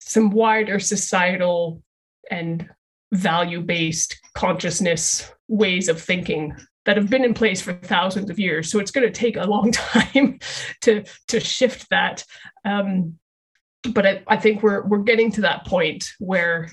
some 0.00 0.30
wider 0.30 0.78
societal 0.78 1.82
and 2.30 2.68
value 3.12 3.60
based 3.60 4.20
consciousness 4.34 5.32
ways 5.48 5.88
of 5.88 6.00
thinking 6.00 6.54
that 6.84 6.96
have 6.96 7.10
been 7.10 7.24
in 7.24 7.34
place 7.34 7.60
for 7.60 7.74
thousands 7.74 8.30
of 8.30 8.38
years. 8.38 8.70
So 8.70 8.78
it's 8.78 8.90
going 8.90 9.06
to 9.06 9.12
take 9.12 9.36
a 9.36 9.44
long 9.44 9.72
time 9.72 10.38
to 10.82 11.04
to 11.28 11.40
shift 11.40 11.88
that. 11.90 12.24
Um, 12.64 13.18
but 13.92 14.06
I, 14.06 14.22
I 14.26 14.36
think 14.36 14.62
we're 14.62 14.86
we're 14.86 14.98
getting 14.98 15.30
to 15.32 15.40
that 15.42 15.66
point 15.66 16.08
where 16.18 16.70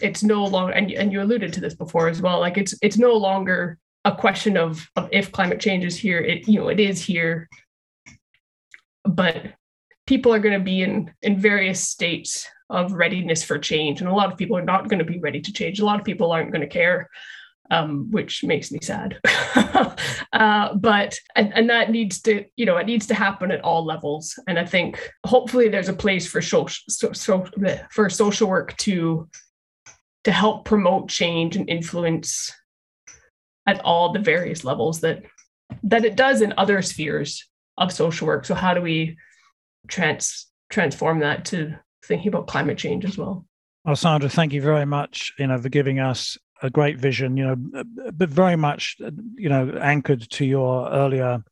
it's 0.00 0.22
no 0.22 0.44
longer 0.44 0.72
and, 0.72 0.90
and 0.92 1.12
you 1.12 1.22
alluded 1.22 1.52
to 1.52 1.60
this 1.60 1.74
before 1.74 2.08
as 2.08 2.22
well 2.22 2.40
like 2.40 2.56
it's 2.56 2.74
it's 2.80 2.96
no 2.96 3.12
longer 3.12 3.76
a 4.04 4.14
question 4.14 4.56
of 4.56 4.88
of 4.96 5.08
if 5.12 5.30
climate 5.30 5.60
change 5.60 5.84
is 5.84 5.96
here 5.96 6.18
it 6.18 6.48
you 6.48 6.58
know 6.58 6.68
it 6.68 6.80
is 6.80 7.04
here. 7.04 7.48
But 9.04 9.54
people 10.06 10.32
are 10.34 10.38
going 10.38 10.58
to 10.58 10.64
be 10.64 10.82
in 10.82 11.12
in 11.22 11.38
various 11.38 11.80
states 11.80 12.46
of 12.68 12.92
readiness 12.92 13.42
for 13.42 13.58
change 13.58 14.00
and 14.00 14.08
a 14.08 14.14
lot 14.14 14.30
of 14.30 14.38
people 14.38 14.56
are 14.56 14.64
not 14.64 14.88
going 14.88 15.00
to 15.00 15.04
be 15.04 15.18
ready 15.18 15.40
to 15.40 15.52
change. 15.52 15.80
A 15.80 15.84
lot 15.84 15.98
of 15.98 16.04
people 16.04 16.32
aren't 16.32 16.52
going 16.52 16.60
to 16.62 16.68
care 16.68 17.08
um, 17.70 18.10
which 18.10 18.44
makes 18.44 18.70
me 18.70 18.78
sad. 18.82 19.18
Uh, 20.32 20.72
but 20.74 21.18
and, 21.34 21.52
and 21.54 21.68
that 21.68 21.90
needs 21.90 22.20
to 22.22 22.44
you 22.54 22.64
know 22.64 22.76
it 22.76 22.86
needs 22.86 23.04
to 23.04 23.14
happen 23.14 23.50
at 23.50 23.60
all 23.62 23.84
levels. 23.84 24.38
And 24.46 24.60
i 24.60 24.64
think 24.64 25.10
hopefully 25.26 25.68
there's 25.68 25.88
a 25.88 25.92
place 25.92 26.26
for 26.26 26.40
social 26.40 26.84
so, 26.88 27.12
so, 27.12 27.46
for 27.90 28.08
social 28.08 28.48
work 28.48 28.76
to 28.78 29.28
to 30.22 30.32
help 30.32 30.64
promote 30.64 31.08
change 31.08 31.56
and 31.56 31.68
influence 31.68 32.52
at 33.66 33.80
all 33.80 34.12
the 34.12 34.20
various 34.20 34.62
levels 34.62 35.00
that 35.00 35.24
that 35.82 36.04
it 36.04 36.16
does 36.16 36.42
in 36.42 36.54
other 36.56 36.80
spheres 36.80 37.48
of 37.76 37.92
social 37.92 38.28
work. 38.28 38.44
So 38.44 38.54
how 38.54 38.72
do 38.72 38.80
we 38.80 39.16
trans 39.88 40.46
transform 40.70 41.20
that 41.20 41.44
to 41.46 41.76
thinking 42.04 42.28
about 42.28 42.46
climate 42.46 42.78
change 42.78 43.04
as 43.04 43.18
well. 43.18 43.44
Well, 43.84 43.96
Sandra, 43.96 44.28
thank 44.28 44.52
you 44.52 44.62
very 44.62 44.84
much, 44.84 45.32
you 45.38 45.46
know, 45.46 45.58
for 45.60 45.68
giving 45.68 45.98
us 45.98 46.38
a 46.62 46.70
great 46.70 46.98
vision, 46.98 47.36
you 47.36 47.44
know, 47.44 47.84
but 48.12 48.28
very 48.28 48.56
much, 48.56 48.96
you 49.36 49.48
know, 49.48 49.70
anchored 49.80 50.28
to 50.30 50.44
your 50.44 50.90
earlier 50.90 51.42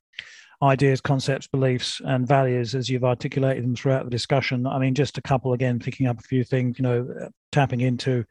ideas, 0.63 1.01
concepts, 1.01 1.47
beliefs, 1.47 2.01
and 2.05 2.27
values 2.27 2.75
as 2.75 2.89
you've 2.89 3.05
articulated 3.05 3.65
them 3.65 3.77
throughout 3.77 4.05
the 4.05 4.11
discussion. 4.11 4.67
I 4.67 4.79
mean, 4.79 4.95
just 4.95 5.19
a 5.19 5.23
couple 5.23 5.53
again, 5.53 5.79
picking 5.79 6.07
up 6.07 6.19
a 6.19 6.23
few 6.23 6.45
things, 6.45 6.79
you 6.79 6.83
know, 6.83 7.31
tapping 7.53 7.81
into 7.81 8.25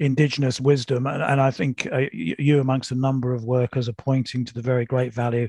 indigenous 0.00 0.60
wisdom. 0.60 1.06
And, 1.06 1.22
and 1.22 1.40
I 1.40 1.50
think 1.50 1.86
uh, 1.92 2.06
you, 2.12 2.60
amongst 2.60 2.90
a 2.90 2.94
number 2.94 3.34
of 3.34 3.44
workers, 3.44 3.88
are 3.88 3.94
pointing 3.94 4.44
to 4.44 4.54
the 4.54 4.62
very 4.62 4.86
great 4.86 5.12
value 5.12 5.48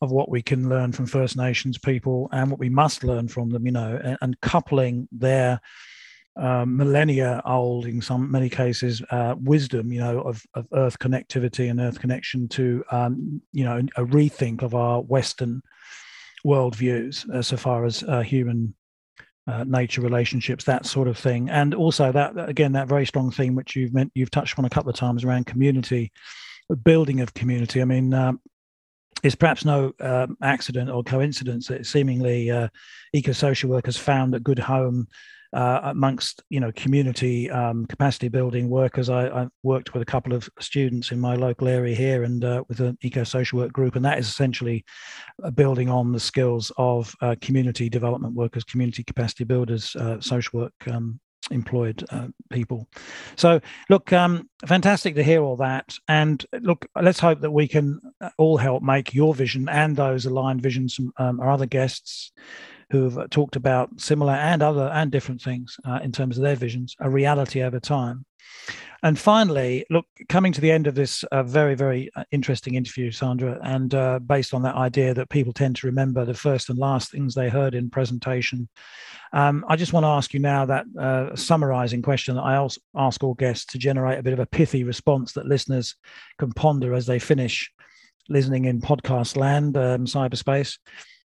of 0.00 0.10
what 0.10 0.28
we 0.28 0.42
can 0.42 0.68
learn 0.68 0.92
from 0.92 1.06
First 1.06 1.36
Nations 1.36 1.78
people 1.78 2.28
and 2.32 2.50
what 2.50 2.60
we 2.60 2.68
must 2.68 3.04
learn 3.04 3.28
from 3.28 3.50
them, 3.50 3.66
you 3.66 3.72
know, 3.72 4.00
and, 4.02 4.18
and 4.20 4.40
coupling 4.40 5.08
their 5.12 5.60
um, 6.36 6.76
millennia 6.76 7.42
old, 7.44 7.86
in 7.86 8.00
some 8.00 8.30
many 8.30 8.48
cases, 8.48 9.02
uh, 9.10 9.34
wisdom, 9.38 9.92
you 9.92 10.00
know, 10.00 10.20
of, 10.20 10.42
of 10.54 10.66
Earth 10.72 10.98
connectivity 10.98 11.70
and 11.70 11.80
Earth 11.80 12.00
connection 12.00 12.48
to, 12.48 12.84
um, 12.90 13.42
you 13.52 13.64
know, 13.64 13.78
a 13.96 14.04
rethink 14.04 14.62
of 14.62 14.74
our 14.74 15.02
Western 15.02 15.62
worldviews 16.46 17.28
uh, 17.30 17.42
so 17.42 17.56
far 17.56 17.84
as 17.84 18.02
uh, 18.04 18.20
human 18.20 18.74
uh, 19.46 19.64
nature 19.64 20.00
relationships, 20.00 20.64
that 20.64 20.86
sort 20.86 21.08
of 21.08 21.18
thing, 21.18 21.50
and 21.50 21.74
also 21.74 22.12
that 22.12 22.32
again 22.48 22.72
that 22.72 22.88
very 22.88 23.04
strong 23.04 23.30
theme 23.30 23.54
which 23.54 23.74
you've 23.74 23.92
meant 23.92 24.12
you've 24.14 24.30
touched 24.30 24.58
on 24.58 24.64
a 24.64 24.70
couple 24.70 24.88
of 24.88 24.96
times 24.96 25.24
around 25.24 25.46
community, 25.46 26.12
building 26.84 27.20
of 27.20 27.34
community. 27.34 27.80
I 27.80 27.84
mean. 27.84 28.14
Um, 28.14 28.40
it's 29.22 29.36
perhaps 29.36 29.64
no 29.64 29.92
um, 30.00 30.36
accident 30.42 30.90
or 30.90 31.04
coincidence 31.04 31.68
that 31.68 31.86
seemingly 31.86 32.50
uh, 32.50 32.66
eco-social 33.12 33.70
workers 33.70 33.96
found 33.96 34.34
that 34.34 34.42
good 34.42 34.58
home 34.58 35.06
uh, 35.52 35.80
amongst 35.84 36.42
you 36.48 36.60
know 36.60 36.72
community 36.72 37.50
um, 37.50 37.86
capacity 37.86 38.28
building 38.28 38.68
workers. 38.68 39.08
I, 39.10 39.26
I, 39.28 39.48
worked 39.62 39.92
with 39.92 40.02
a 40.02 40.06
couple 40.06 40.32
of 40.32 40.48
students 40.60 41.12
in 41.12 41.20
my 41.20 41.34
local 41.34 41.68
area 41.68 41.94
here 41.94 42.24
and 42.24 42.44
uh, 42.44 42.64
with 42.68 42.80
an 42.80 42.96
eco 43.02 43.24
social 43.24 43.58
work 43.58 43.72
group, 43.72 43.96
and 43.96 44.04
that 44.04 44.18
is 44.18 44.28
essentially 44.28 44.84
uh, 45.42 45.50
building 45.50 45.88
on 45.88 46.12
the 46.12 46.20
skills 46.20 46.72
of 46.78 47.14
uh, 47.20 47.34
community 47.40 47.88
development 47.88 48.34
workers, 48.34 48.64
community 48.64 49.04
capacity 49.04 49.44
builders, 49.44 49.94
uh, 49.96 50.20
social 50.20 50.60
work. 50.60 50.74
Um, 50.86 51.20
employed 51.50 52.04
uh, 52.10 52.28
people 52.50 52.88
so 53.34 53.60
look 53.90 54.12
um, 54.12 54.48
fantastic 54.64 55.16
to 55.16 55.24
hear 55.24 55.42
all 55.42 55.56
that 55.56 55.92
and 56.06 56.46
look 56.60 56.86
let's 57.00 57.18
hope 57.18 57.40
that 57.40 57.50
we 57.50 57.66
can 57.66 58.00
all 58.38 58.56
help 58.56 58.80
make 58.80 59.12
your 59.12 59.34
vision 59.34 59.68
and 59.68 59.96
those 59.96 60.24
aligned 60.24 60.62
visions 60.62 60.94
from 60.94 61.12
um, 61.18 61.40
our 61.40 61.50
other 61.50 61.66
guests 61.66 62.30
who've 62.92 63.28
talked 63.30 63.56
about 63.56 63.88
similar 63.98 64.34
and 64.34 64.62
other 64.62 64.90
and 64.92 65.10
different 65.10 65.40
things 65.40 65.76
uh, 65.86 65.98
in 66.04 66.12
terms 66.12 66.36
of 66.36 66.44
their 66.44 66.54
visions, 66.54 66.94
a 67.00 67.08
reality 67.08 67.62
over 67.62 67.80
time. 67.80 68.26
And 69.02 69.18
finally, 69.18 69.84
look, 69.90 70.04
coming 70.28 70.52
to 70.52 70.60
the 70.60 70.70
end 70.70 70.86
of 70.86 70.94
this 70.94 71.24
uh, 71.24 71.42
very, 71.42 71.74
very 71.74 72.10
uh, 72.14 72.22
interesting 72.30 72.74
interview, 72.74 73.10
Sandra, 73.10 73.58
and 73.64 73.92
uh, 73.94 74.18
based 74.20 74.54
on 74.54 74.62
that 74.62 74.76
idea 74.76 75.14
that 75.14 75.30
people 75.30 75.54
tend 75.54 75.74
to 75.76 75.86
remember 75.86 76.24
the 76.24 76.34
first 76.34 76.68
and 76.68 76.78
last 76.78 77.10
things 77.10 77.34
they 77.34 77.48
heard 77.48 77.74
in 77.74 77.90
presentation, 77.90 78.68
um, 79.32 79.64
I 79.68 79.76
just 79.76 79.94
want 79.94 80.04
to 80.04 80.08
ask 80.08 80.34
you 80.34 80.40
now 80.40 80.66
that 80.66 80.84
uh, 81.00 81.34
summarizing 81.34 82.02
question 82.02 82.36
that 82.36 82.42
I 82.42 82.56
also 82.56 82.80
ask 82.94 83.24
all 83.24 83.34
guests 83.34 83.64
to 83.72 83.78
generate 83.78 84.18
a 84.18 84.22
bit 84.22 84.34
of 84.34 84.38
a 84.38 84.46
pithy 84.46 84.84
response 84.84 85.32
that 85.32 85.46
listeners 85.46 85.96
can 86.38 86.52
ponder 86.52 86.94
as 86.94 87.06
they 87.06 87.18
finish 87.18 87.72
listening 88.28 88.66
in 88.66 88.80
podcast 88.80 89.36
land, 89.36 89.76
um, 89.76 90.04
cyberspace. 90.04 90.78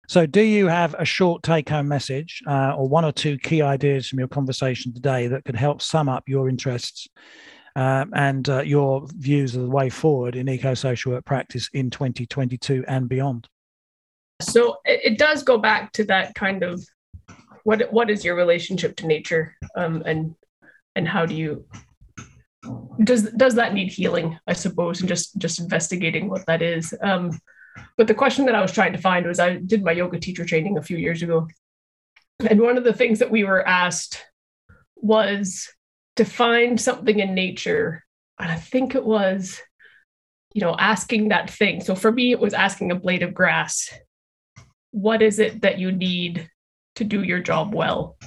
So, 0.07 0.25
do 0.25 0.41
you 0.41 0.67
have 0.67 0.95
a 0.97 1.05
short 1.05 1.43
take 1.43 1.69
home 1.69 1.87
message 1.87 2.41
uh, 2.47 2.75
or 2.75 2.87
one 2.87 3.05
or 3.05 3.11
two 3.11 3.37
key 3.37 3.61
ideas 3.61 4.07
from 4.07 4.19
your 4.19 4.27
conversation 4.27 4.93
today 4.93 5.27
that 5.27 5.45
could 5.45 5.55
help 5.55 5.81
sum 5.81 6.09
up 6.09 6.23
your 6.27 6.47
interests 6.47 7.07
uh, 7.75 8.05
and 8.13 8.47
uh, 8.47 8.61
your 8.61 9.07
views 9.17 9.55
of 9.55 9.63
the 9.63 9.69
way 9.69 9.89
forward 9.89 10.35
in 10.35 10.47
eco 10.47 10.73
social 10.73 11.13
work 11.13 11.25
practice 11.25 11.69
in 11.73 11.89
2022 11.89 12.85
and 12.87 13.09
beyond? 13.09 13.47
So, 14.41 14.77
it 14.85 15.17
does 15.17 15.43
go 15.43 15.57
back 15.57 15.91
to 15.93 16.03
that 16.05 16.35
kind 16.35 16.63
of 16.63 16.83
what 17.63 17.91
what 17.91 18.09
is 18.09 18.23
your 18.23 18.35
relationship 18.35 18.95
to 18.97 19.07
nature 19.07 19.55
um, 19.75 20.03
and 20.05 20.35
and 20.95 21.07
how 21.07 21.25
do 21.25 21.35
you 21.35 21.65
does 23.03 23.23
does 23.31 23.55
that 23.55 23.73
need 23.73 23.91
healing 23.91 24.37
i 24.47 24.53
suppose 24.53 24.99
and 24.99 25.09
just 25.09 25.37
just 25.37 25.59
investigating 25.59 26.29
what 26.29 26.45
that 26.47 26.61
is 26.61 26.93
um, 27.01 27.31
but 27.97 28.07
the 28.07 28.13
question 28.13 28.45
that 28.45 28.55
I 28.55 28.61
was 28.61 28.71
trying 28.71 28.93
to 28.93 28.99
find 28.99 29.25
was 29.25 29.39
I 29.39 29.55
did 29.55 29.83
my 29.83 29.91
yoga 29.91 30.19
teacher 30.19 30.45
training 30.45 30.77
a 30.77 30.83
few 30.83 30.97
years 30.97 31.21
ago. 31.21 31.47
And 32.49 32.61
one 32.61 32.77
of 32.77 32.83
the 32.83 32.93
things 32.93 33.19
that 33.19 33.31
we 33.31 33.43
were 33.43 33.65
asked 33.65 34.23
was 34.95 35.69
to 36.17 36.25
find 36.25 36.79
something 36.79 37.19
in 37.19 37.33
nature. 37.33 38.03
And 38.39 38.51
I 38.51 38.55
think 38.55 38.95
it 38.95 39.05
was, 39.05 39.61
you 40.53 40.61
know, 40.61 40.75
asking 40.77 41.29
that 41.29 41.49
thing. 41.49 41.81
So 41.81 41.95
for 41.95 42.11
me, 42.11 42.31
it 42.31 42.39
was 42.39 42.53
asking 42.53 42.91
a 42.91 42.95
blade 42.95 43.23
of 43.23 43.33
grass, 43.33 43.89
what 44.91 45.21
is 45.21 45.39
it 45.39 45.61
that 45.61 45.79
you 45.79 45.91
need 45.91 46.49
to 46.95 47.03
do 47.03 47.23
your 47.23 47.39
job 47.39 47.73
well? 47.73 48.17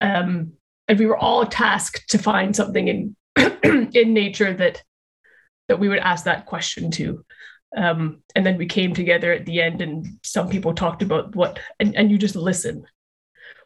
Um, 0.00 0.54
and 0.88 0.98
we 0.98 1.06
were 1.06 1.16
all 1.16 1.46
tasked 1.46 2.10
to 2.10 2.18
find 2.18 2.54
something 2.56 2.88
in 2.88 3.16
in 3.94 4.12
nature 4.12 4.52
that 4.54 4.82
that 5.68 5.78
we 5.78 5.88
would 5.88 5.98
ask 5.98 6.24
that 6.24 6.46
question 6.46 6.90
to 6.90 7.24
um, 7.76 8.22
and 8.34 8.44
then 8.44 8.58
we 8.58 8.66
came 8.66 8.94
together 8.94 9.32
at 9.32 9.46
the 9.46 9.60
end 9.60 9.80
and 9.80 10.06
some 10.22 10.48
people 10.48 10.74
talked 10.74 11.02
about 11.02 11.34
what 11.36 11.58
and, 11.78 11.94
and 11.96 12.10
you 12.10 12.18
just 12.18 12.36
listen 12.36 12.84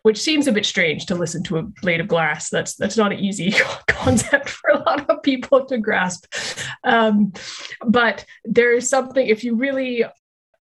which 0.04 0.20
seems 0.20 0.46
a 0.46 0.52
bit 0.52 0.66
strange 0.66 1.06
to 1.06 1.14
listen 1.14 1.42
to 1.42 1.56
a 1.56 1.62
blade 1.62 1.98
of 1.98 2.08
glass. 2.08 2.50
That's 2.50 2.76
that's 2.76 2.98
not 2.98 3.12
an 3.12 3.18
easy 3.18 3.54
concept 3.88 4.50
for 4.50 4.68
a 4.70 4.78
lot 4.78 5.08
of 5.08 5.22
people 5.22 5.64
to 5.64 5.78
grasp. 5.78 6.26
Um, 6.84 7.32
but 7.80 8.26
there 8.44 8.74
is 8.74 8.88
something 8.88 9.26
if 9.26 9.42
you 9.44 9.56
really 9.56 10.04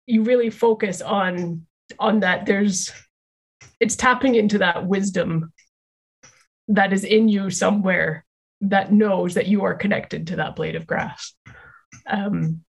you 0.07 0.23
really 0.23 0.49
focus 0.49 1.03
on 1.03 1.67
on 1.99 2.21
that 2.21 2.47
there's 2.47 2.93
it's 3.81 3.97
tapping 3.97 4.37
into 4.37 4.59
that 4.59 4.87
wisdom 4.87 5.53
that 6.69 6.93
is 6.93 7.03
in 7.03 7.29
you 7.29 7.51
somewhere 7.51 8.25
that 8.61 8.93
knows 8.93 9.35
that 9.35 9.49
you 9.49 9.65
are 9.65 9.75
connected 9.75 10.29
to 10.29 10.37
that 10.37 10.55
blade 10.55 10.77
of 10.77 10.87
grass. 10.87 11.35
Um, 12.07 12.63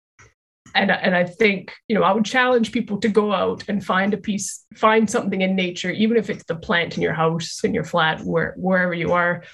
and 0.74 0.90
and 0.90 1.14
I 1.14 1.24
think 1.24 1.72
you 1.88 1.96
know 1.96 2.02
I 2.02 2.12
would 2.12 2.24
challenge 2.24 2.72
people 2.72 2.98
to 2.98 3.08
go 3.08 3.32
out 3.32 3.64
and 3.68 3.84
find 3.84 4.14
a 4.14 4.16
piece, 4.16 4.64
find 4.74 5.08
something 5.08 5.40
in 5.40 5.54
nature, 5.54 5.90
even 5.90 6.16
if 6.16 6.30
it's 6.30 6.44
the 6.44 6.56
plant 6.56 6.96
in 6.96 7.02
your 7.02 7.12
house, 7.12 7.62
in 7.64 7.74
your 7.74 7.84
flat, 7.84 8.20
where 8.22 8.54
wherever 8.56 8.94
you 8.94 9.12
are, 9.12 9.44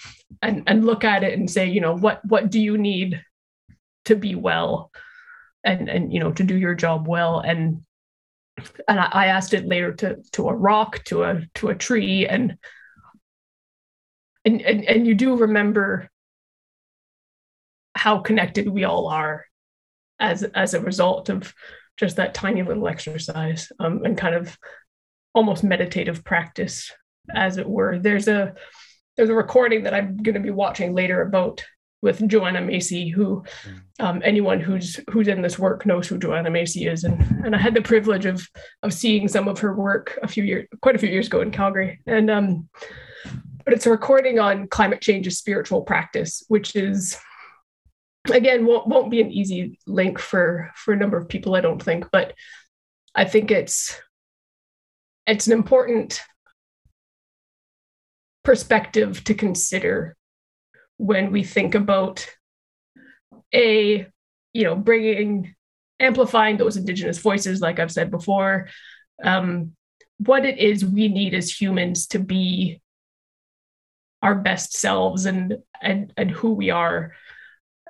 and 0.42 0.62
and 0.66 0.86
look 0.86 1.04
at 1.04 1.24
it 1.24 1.38
and 1.38 1.50
say, 1.50 1.66
you 1.66 1.80
know, 1.80 1.96
what 1.96 2.20
what 2.24 2.50
do 2.50 2.60
you 2.60 2.78
need 2.78 3.22
to 4.04 4.16
be 4.16 4.34
well, 4.34 4.90
and 5.64 5.88
and 5.88 6.12
you 6.12 6.20
know 6.20 6.32
to 6.32 6.44
do 6.44 6.56
your 6.56 6.74
job 6.74 7.08
well, 7.08 7.40
and 7.40 7.82
and 8.86 9.00
I, 9.00 9.08
I 9.12 9.26
asked 9.26 9.54
it 9.54 9.66
later 9.66 9.92
to 9.94 10.16
to 10.32 10.48
a 10.48 10.54
rock, 10.54 11.04
to 11.04 11.24
a 11.24 11.42
to 11.54 11.68
a 11.68 11.74
tree, 11.74 12.26
and 12.26 12.56
and 14.44 14.62
and, 14.62 14.84
and 14.84 15.06
you 15.06 15.14
do 15.14 15.36
remember 15.36 16.08
how 17.94 18.18
connected 18.18 18.68
we 18.68 18.84
all 18.84 19.08
are 19.08 19.44
as 20.20 20.42
as 20.42 20.74
a 20.74 20.80
result 20.80 21.28
of 21.28 21.54
just 21.96 22.16
that 22.16 22.34
tiny 22.34 22.62
little 22.62 22.88
exercise 22.88 23.70
um, 23.80 24.04
and 24.04 24.16
kind 24.16 24.34
of 24.34 24.56
almost 25.34 25.64
meditative 25.64 26.24
practice 26.24 26.92
as 27.34 27.58
it 27.58 27.68
were. 27.68 27.98
There's 27.98 28.28
a 28.28 28.54
there's 29.18 29.28
a 29.28 29.34
recording 29.34 29.82
that 29.82 29.92
i'm 29.92 30.16
going 30.16 30.36
to 30.36 30.40
be 30.40 30.50
watching 30.50 30.94
later 30.94 31.20
about 31.20 31.62
with 32.00 32.26
joanna 32.28 32.62
macy 32.62 33.08
who 33.08 33.44
mm. 33.64 33.80
um, 33.98 34.22
anyone 34.24 34.60
who's 34.60 34.98
who's 35.10 35.28
in 35.28 35.42
this 35.42 35.58
work 35.58 35.84
knows 35.84 36.06
who 36.06 36.16
joanna 36.16 36.48
macy 36.48 36.86
is. 36.86 37.04
And 37.04 37.20
and 37.44 37.54
i 37.54 37.58
had 37.58 37.74
the 37.74 37.82
privilege 37.82 38.24
of 38.24 38.48
of 38.82 38.94
seeing 38.94 39.28
some 39.28 39.48
of 39.48 39.58
her 39.58 39.74
work 39.74 40.18
a 40.22 40.28
few 40.28 40.44
years 40.44 40.66
quite 40.80 40.94
a 40.94 40.98
few 40.98 41.10
years 41.10 41.26
ago 41.26 41.42
in 41.42 41.50
calgary. 41.50 42.00
And 42.06 42.30
um 42.30 42.68
but 43.64 43.74
it's 43.74 43.86
a 43.86 43.90
recording 43.90 44.38
on 44.38 44.68
climate 44.68 45.02
change 45.02 45.26
as 45.26 45.36
spiritual 45.36 45.82
practice 45.82 46.42
which 46.48 46.76
is 46.76 47.18
again 48.31 48.66
won't, 48.66 48.87
won't 48.87 49.11
be 49.11 49.20
an 49.20 49.31
easy 49.31 49.79
link 49.87 50.18
for 50.18 50.70
for 50.74 50.93
a 50.93 50.97
number 50.97 51.16
of 51.16 51.29
people 51.29 51.55
i 51.55 51.61
don't 51.61 51.83
think 51.83 52.07
but 52.12 52.35
i 53.14 53.24
think 53.24 53.51
it's 53.51 54.01
it's 55.26 55.47
an 55.47 55.53
important 55.53 56.22
perspective 58.45 59.22
to 59.24 59.35
consider 59.35 60.16
when 60.97 61.31
we 61.31 61.43
think 61.43 61.74
about 61.74 62.26
a 63.55 64.07
you 64.53 64.64
know 64.64 64.74
bringing 64.74 65.55
amplifying 66.01 66.57
those 66.57 66.76
indigenous 66.76 67.18
voices 67.18 67.61
like 67.61 67.79
i've 67.79 67.93
said 67.93 68.11
before 68.11 68.68
um, 69.22 69.72
what 70.18 70.45
it 70.45 70.59
is 70.59 70.85
we 70.85 71.09
need 71.09 71.35
as 71.35 71.51
humans 71.51 72.07
to 72.07 72.18
be 72.18 72.81
our 74.22 74.35
best 74.35 74.76
selves 74.76 75.26
and 75.26 75.59
and 75.81 76.12
and 76.16 76.31
who 76.31 76.53
we 76.53 76.70
are 76.70 77.12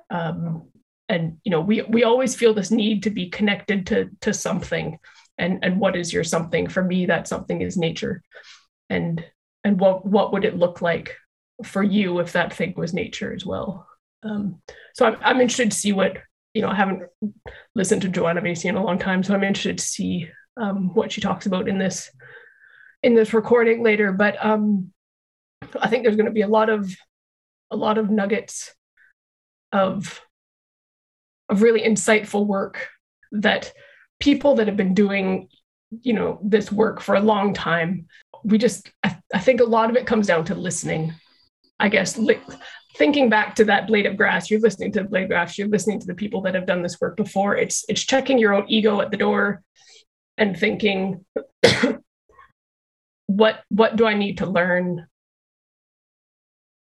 um, 0.09 0.69
and 1.07 1.37
you 1.43 1.51
know 1.51 1.61
we 1.61 1.81
we 1.83 2.03
always 2.03 2.35
feel 2.35 2.53
this 2.53 2.71
need 2.71 3.03
to 3.03 3.09
be 3.09 3.29
connected 3.29 3.87
to 3.87 4.09
to 4.21 4.33
something. 4.33 4.99
And 5.37 5.63
and 5.63 5.79
what 5.79 5.95
is 5.95 6.11
your 6.11 6.23
something? 6.23 6.67
For 6.67 6.83
me 6.83 7.05
that 7.07 7.27
something 7.27 7.61
is 7.61 7.77
nature. 7.77 8.21
And 8.89 9.23
and 9.63 9.79
what 9.79 10.05
what 10.05 10.33
would 10.33 10.45
it 10.45 10.57
look 10.57 10.81
like 10.81 11.15
for 11.63 11.83
you 11.83 12.19
if 12.19 12.33
that 12.33 12.53
thing 12.53 12.73
was 12.75 12.93
nature 12.93 13.33
as 13.33 13.45
well? 13.45 13.87
Um, 14.23 14.61
so 14.93 15.05
I'm, 15.05 15.17
I'm 15.21 15.41
interested 15.41 15.71
to 15.71 15.77
see 15.77 15.93
what 15.93 16.17
you 16.53 16.61
know 16.61 16.69
i 16.69 16.75
haven't 16.75 17.03
listened 17.75 18.01
to 18.01 18.09
joanna 18.09 18.41
macy 18.41 18.67
in 18.67 18.75
a 18.75 18.83
long 18.83 18.97
time 18.97 19.23
so 19.23 19.33
i'm 19.33 19.43
interested 19.43 19.77
to 19.77 19.83
see 19.83 20.27
um, 20.59 20.93
what 20.93 21.11
she 21.11 21.21
talks 21.21 21.45
about 21.45 21.69
in 21.69 21.77
this 21.77 22.11
in 23.01 23.15
this 23.15 23.33
recording 23.33 23.81
later. 23.81 24.11
But 24.11 24.43
um, 24.43 24.91
i 25.79 25.87
think 25.87 26.03
there's 26.03 26.15
going 26.15 26.25
to 26.25 26.31
be 26.31 26.41
a 26.41 26.47
lot 26.47 26.69
of 26.69 26.93
a 27.71 27.75
lot 27.75 27.97
of 27.97 28.09
nuggets 28.09 28.73
of 29.71 30.21
of 31.49 31.61
really 31.61 31.81
insightful 31.81 32.45
work 32.45 32.87
that 33.31 33.71
people 34.19 34.55
that 34.55 34.67
have 34.67 34.77
been 34.77 34.93
doing 34.93 35.47
you 36.01 36.13
know 36.13 36.39
this 36.43 36.71
work 36.71 37.01
for 37.01 37.15
a 37.15 37.21
long 37.21 37.53
time 37.53 38.07
we 38.43 38.57
just 38.57 38.91
I, 39.03 39.17
I 39.33 39.39
think 39.39 39.59
a 39.59 39.65
lot 39.65 39.89
of 39.89 39.95
it 39.95 40.05
comes 40.05 40.27
down 40.27 40.45
to 40.45 40.55
listening 40.55 41.13
i 41.79 41.89
guess 41.89 42.17
li- 42.17 42.39
thinking 42.99 43.29
back 43.29 43.55
to 43.55 43.65
that 43.65 43.87
blade 43.87 44.05
of 44.05 44.17
grass 44.17 44.49
you're 44.49 44.59
listening 44.59 44.91
to 44.91 45.01
the 45.01 45.09
blade 45.09 45.23
of 45.23 45.29
grass 45.29 45.57
you're 45.57 45.67
listening 45.67 45.99
to 45.99 46.07
the 46.07 46.13
people 46.13 46.41
that 46.41 46.55
have 46.55 46.65
done 46.65 46.81
this 46.83 46.99
work 46.99 47.15
before. 47.15 47.55
It's 47.55 47.85
it's 47.87 48.03
checking 48.03 48.37
your 48.37 48.53
own 48.53 48.65
ego 48.67 49.01
at 49.01 49.11
the 49.11 49.17
door 49.17 49.63
and 50.37 50.57
thinking 50.57 51.25
what 53.27 53.61
what 53.69 53.95
do 53.95 54.05
i 54.05 54.13
need 54.13 54.39
to 54.39 54.45
learn 54.45 55.07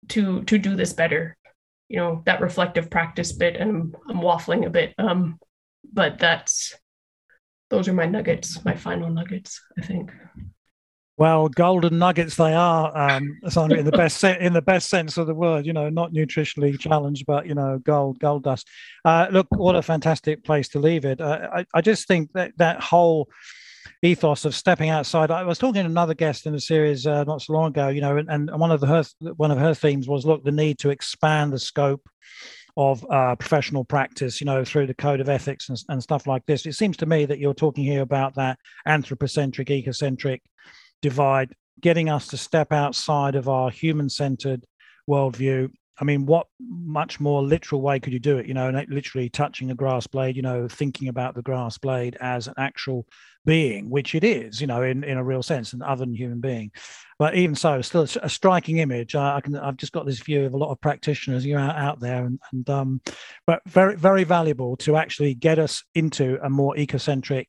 to 0.09 0.43
to 0.45 0.59
do 0.59 0.77
this 0.77 0.93
better 0.93 1.37
you 1.89 1.97
know 1.97 2.23
that 2.27 2.41
reflective 2.41 2.91
practice 2.91 3.33
bit 3.33 3.57
and 3.57 3.71
i'm, 3.71 3.97
I'm 4.09 4.17
waffling 4.17 4.67
a 4.67 4.71
bit 4.71 4.95
um 4.99 5.39
but 5.93 6.19
that's 6.19 6.75
those 7.71 7.89
are 7.89 7.95
my 7.95 8.07
nuggets 8.07 8.65
my 8.65 8.75
final 8.75 9.11
nuggets 9.11 9.61
i 9.79 9.83
think 9.83 10.11
well, 11.19 11.49
golden 11.49 11.99
nuggets 11.99 12.37
they 12.37 12.55
are, 12.55 12.97
um, 12.97 13.41
in 13.43 13.85
the 13.85 13.91
best 13.91 14.19
se- 14.19 14.39
in 14.41 14.53
the 14.53 14.63
best 14.63 14.89
sense 14.89 15.19
of 15.19 15.27
the 15.27 15.35
word. 15.35 15.67
You 15.67 15.73
know, 15.73 15.89
not 15.89 16.13
nutritionally 16.13 16.79
challenged, 16.79 17.27
but 17.27 17.45
you 17.45 17.57
know, 17.57 17.81
gold, 17.81 18.21
gold 18.21 18.45
dust. 18.45 18.69
Uh, 19.05 19.27
look, 19.33 19.49
what 19.51 19.75
a 19.75 19.83
fantastic 19.83 20.45
place 20.45 20.69
to 20.69 20.79
leave 20.79 21.05
it. 21.05 21.21
Uh, 21.21 21.49
I, 21.53 21.67
I 21.75 21.81
just 21.81 22.07
think 22.07 22.31
that 22.35 22.53
that 22.59 22.81
whole 22.81 23.29
ethos 24.03 24.45
of 24.45 24.55
stepping 24.55 24.91
outside. 24.91 25.31
I 25.31 25.43
was 25.43 25.59
talking 25.59 25.83
to 25.83 25.89
another 25.89 26.15
guest 26.15 26.47
in 26.47 26.53
the 26.53 26.61
series 26.61 27.07
uh, 27.07 27.25
not 27.25 27.43
so 27.43 27.53
long 27.53 27.69
ago, 27.69 27.89
you 27.89 28.01
know, 28.01 28.17
and, 28.17 28.31
and 28.31 28.51
one 28.59 28.71
of 28.71 28.81
the 28.81 28.87
her 28.87 29.05
one 29.37 29.51
of 29.51 29.59
her 29.59 29.75
themes 29.75 30.09
was 30.09 30.25
look 30.25 30.45
the 30.45 30.53
need 30.53 30.79
to 30.81 30.91
expand 30.91 31.53
the 31.53 31.59
scope 31.59 32.09
of 32.77 33.05
uh, 33.11 33.35
professional 33.35 33.85
practice, 33.85 34.41
you 34.41 34.45
know, 34.45 34.65
through 34.65 34.87
the 34.87 34.95
code 34.95 35.21
of 35.21 35.29
ethics 35.29 35.69
and, 35.69 35.79
and 35.89 36.01
stuff 36.01 36.29
like 36.29 36.47
this. 36.47 36.65
It 36.65 36.75
seems 36.75 36.97
to 36.99 37.07
me 37.07 37.25
that 37.25 37.41
you're 37.41 37.53
talking 37.53 37.85
here 37.85 38.03
about 38.03 38.37
that 38.37 38.57
anthropocentric, 38.87 39.67
ecocentric 39.67 40.43
divide, 41.03 41.55
getting 41.81 42.09
us 42.09 42.29
to 42.29 42.37
step 42.37 42.73
outside 42.73 43.35
of 43.35 43.49
our 43.49 43.69
human 43.69 44.09
centered 44.09 44.65
worldview. 45.11 45.71
I 46.01 46.05
mean, 46.05 46.27
what 46.27 46.47
much 46.61 47.19
more 47.19 47.43
literal 47.43 47.83
way 47.83 47.99
could 47.99 48.13
you 48.13 48.19
do 48.19 48.39
it? 48.39 48.47
You 48.47 48.55
know, 48.55 48.71
literally 48.89 49.29
touching 49.29 49.71
a 49.71 49.75
grass 49.75 50.07
blade, 50.07 50.37
you 50.37 50.43
know, 50.43 50.69
thinking 50.69 51.09
about 51.09 51.35
the 51.35 51.43
grass 51.43 51.77
blade 51.79 52.17
as 52.21 52.47
an 52.47 52.55
actual 52.57 53.07
being, 53.45 53.91
which 53.91 54.15
it 54.15 54.23
is, 54.23 54.61
you 54.61 54.67
know, 54.67 54.83
in, 54.83 55.03
in 55.03 55.19
a 55.19 55.25
real 55.25 55.43
sense, 55.43 55.73
an 55.73 55.83
other 55.83 56.05
than 56.05 56.15
human 56.15 56.41
being. 56.41 56.71
But 57.19 57.35
even 57.35 57.57
so, 57.57 57.83
still 57.83 58.07
a 58.23 58.29
striking 58.29 58.79
image. 58.79 59.15
I 59.15 59.41
can, 59.41 59.57
I've 59.57 59.77
just 59.77 59.93
got 59.93 60.07
this 60.07 60.21
view 60.21 60.45
of 60.45 60.55
a 60.55 60.59
lot 60.59 60.71
of 60.71 60.81
practitioners 60.81 61.45
you 61.45 61.55
know, 61.55 61.61
out 61.61 61.99
there, 61.99 62.25
and, 62.25 62.39
and 62.53 62.71
um, 62.71 63.01
but 63.47 63.61
very, 63.67 63.97
very 63.97 64.25
valuable 64.25 64.77
to 64.79 64.97
actually 64.97 65.35
get 65.35 65.59
us 65.59 65.83
into 65.95 66.39
a 66.43 66.49
more 66.49 66.75
ecocentric, 66.77 67.47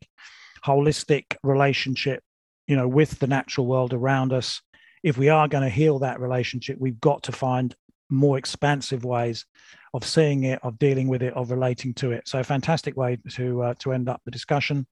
holistic 0.65 1.35
relationship 1.43 2.23
you 2.69 2.75
know, 2.75 2.87
with 2.87 3.17
the 3.17 3.27
natural 3.27 3.65
world 3.65 3.93
around 3.93 4.31
us. 4.31 4.61
If 5.01 5.17
we 5.17 5.27
are 5.27 5.47
going 5.47 5.63
to 5.63 5.69
heal 5.69 5.99
that 5.99 6.19
relationship, 6.19 6.77
we've 6.79 6.99
got 6.99 7.23
to 7.23 7.31
find 7.31 7.75
more 8.09 8.37
expansive 8.37 9.03
ways 9.03 9.45
of 9.93 10.05
seeing 10.05 10.43
it, 10.43 10.59
of 10.63 10.77
dealing 10.79 11.07
with 11.07 11.23
it, 11.23 11.33
of 11.33 11.51
relating 11.51 11.93
to 11.95 12.11
it. 12.11 12.27
So, 12.27 12.39
a 12.39 12.43
fantastic 12.43 12.95
way 12.95 13.17
to 13.31 13.63
uh, 13.63 13.73
to 13.79 13.93
end 13.93 14.09
up 14.09 14.21
the 14.25 14.31
discussion. 14.31 14.85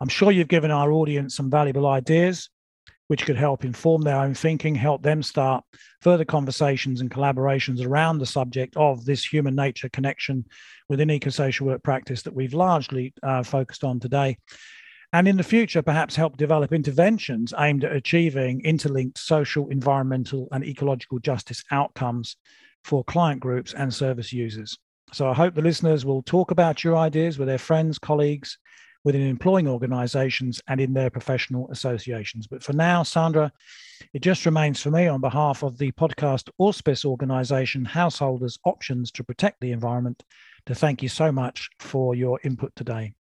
I'm 0.00 0.08
sure 0.08 0.30
you've 0.30 0.48
given 0.48 0.70
our 0.70 0.92
audience 0.92 1.36
some 1.36 1.50
valuable 1.50 1.86
ideas, 1.86 2.50
which 3.08 3.26
could 3.26 3.36
help 3.36 3.64
inform 3.64 4.02
their 4.02 4.16
own 4.16 4.34
thinking, 4.34 4.74
help 4.74 5.02
them 5.02 5.22
start 5.22 5.64
further 6.00 6.24
conversations 6.24 7.00
and 7.00 7.10
collaborations 7.10 7.84
around 7.84 8.18
the 8.18 8.26
subject 8.26 8.76
of 8.76 9.04
this 9.04 9.24
human 9.24 9.54
nature 9.54 9.88
connection 9.88 10.44
within 10.88 11.10
eco-social 11.10 11.66
work 11.66 11.82
practice 11.82 12.22
that 12.22 12.34
we've 12.34 12.54
largely 12.54 13.12
uh, 13.22 13.42
focused 13.42 13.84
on 13.84 13.98
today 13.98 14.36
and 15.14 15.28
in 15.28 15.36
the 15.36 15.44
future 15.44 15.80
perhaps 15.80 16.16
help 16.16 16.36
develop 16.36 16.72
interventions 16.72 17.54
aimed 17.56 17.84
at 17.84 17.94
achieving 17.94 18.60
interlinked 18.62 19.16
social, 19.16 19.68
environmental, 19.68 20.48
and 20.50 20.64
ecological 20.64 21.20
justice 21.20 21.62
outcomes 21.70 22.36
for 22.82 23.04
client 23.04 23.38
groups 23.38 23.72
and 23.74 23.94
service 23.94 24.32
users. 24.32 24.76
So 25.12 25.28
I 25.28 25.34
hope 25.34 25.54
the 25.54 25.62
listeners 25.62 26.04
will 26.04 26.22
talk 26.22 26.50
about 26.50 26.82
your 26.82 26.96
ideas 26.96 27.38
with 27.38 27.46
their 27.46 27.58
friends, 27.58 27.96
colleagues, 27.96 28.58
within 29.04 29.22
employing 29.22 29.68
organizations 29.68 30.60
and 30.66 30.80
in 30.80 30.92
their 30.92 31.10
professional 31.10 31.70
associations. 31.70 32.48
But 32.48 32.64
for 32.64 32.72
now, 32.72 33.04
Sandra, 33.04 33.52
it 34.14 34.20
just 34.20 34.44
remains 34.44 34.82
for 34.82 34.90
me 34.90 35.06
on 35.06 35.20
behalf 35.20 35.62
of 35.62 35.78
the 35.78 35.92
podcast 35.92 36.50
auspice 36.58 37.04
organization 37.04 37.84
Householders 37.84 38.58
Options 38.64 39.12
to 39.12 39.22
Protect 39.22 39.60
the 39.60 39.70
Environment 39.70 40.24
to 40.66 40.74
thank 40.74 41.04
you 41.04 41.08
so 41.08 41.30
much 41.30 41.70
for 41.78 42.16
your 42.16 42.40
input 42.42 42.74
today. 42.74 43.14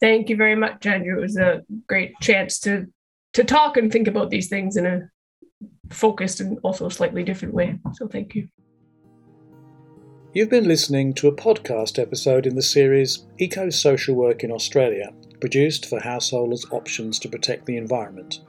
Thank 0.00 0.28
you 0.28 0.36
very 0.36 0.56
much, 0.56 0.86
Andrew. 0.86 1.18
It 1.18 1.20
was 1.20 1.36
a 1.36 1.62
great 1.86 2.12
chance 2.20 2.58
to 2.60 2.86
to 3.32 3.44
talk 3.44 3.76
and 3.76 3.92
think 3.92 4.08
about 4.08 4.30
these 4.30 4.48
things 4.48 4.76
in 4.76 4.86
a 4.86 5.08
focused 5.90 6.40
and 6.40 6.58
also 6.62 6.88
slightly 6.88 7.22
different 7.22 7.54
way. 7.54 7.78
So 7.92 8.08
thank 8.08 8.34
you. 8.34 8.48
You've 10.32 10.50
been 10.50 10.68
listening 10.68 11.14
to 11.14 11.28
a 11.28 11.34
podcast 11.34 11.98
episode 11.98 12.46
in 12.46 12.54
the 12.54 12.62
series 12.62 13.26
Eco 13.38 13.70
Social 13.70 14.14
Work 14.14 14.44
in 14.44 14.52
Australia, 14.52 15.12
produced 15.40 15.86
for 15.86 16.00
householders' 16.00 16.66
options 16.70 17.18
to 17.20 17.28
protect 17.28 17.66
the 17.66 17.76
environment. 17.76 18.40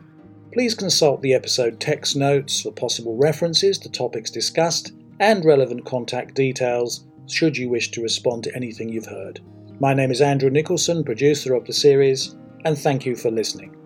Please 0.54 0.76
consult 0.76 1.22
the 1.22 1.34
episode 1.34 1.80
text 1.80 2.16
notes 2.16 2.62
for 2.62 2.72
possible 2.72 3.16
references 3.16 3.80
to 3.80 3.90
topics 3.90 4.30
discussed 4.30 4.94
and 5.20 5.46
relevant 5.46 5.86
contact 5.86 6.36
details 6.36 7.06
should 7.28 7.58
you 7.58 7.70
wish 7.70 7.90
to 7.92 8.04
respond 8.04 8.44
to 8.44 8.56
anything 8.56 8.90
you've 8.90 9.06
heard. 9.06 9.40
My 9.82 9.96
name 9.96 10.12
is 10.12 10.22
Andrew 10.22 10.52
Nicholson, 10.52 11.04
producer 11.04 11.56
of 11.56 11.66
the 11.66 11.74
series, 11.74 12.36
and 12.66 12.78
thank 12.78 13.04
you 13.04 13.16
for 13.16 13.32
listening. 13.32 13.81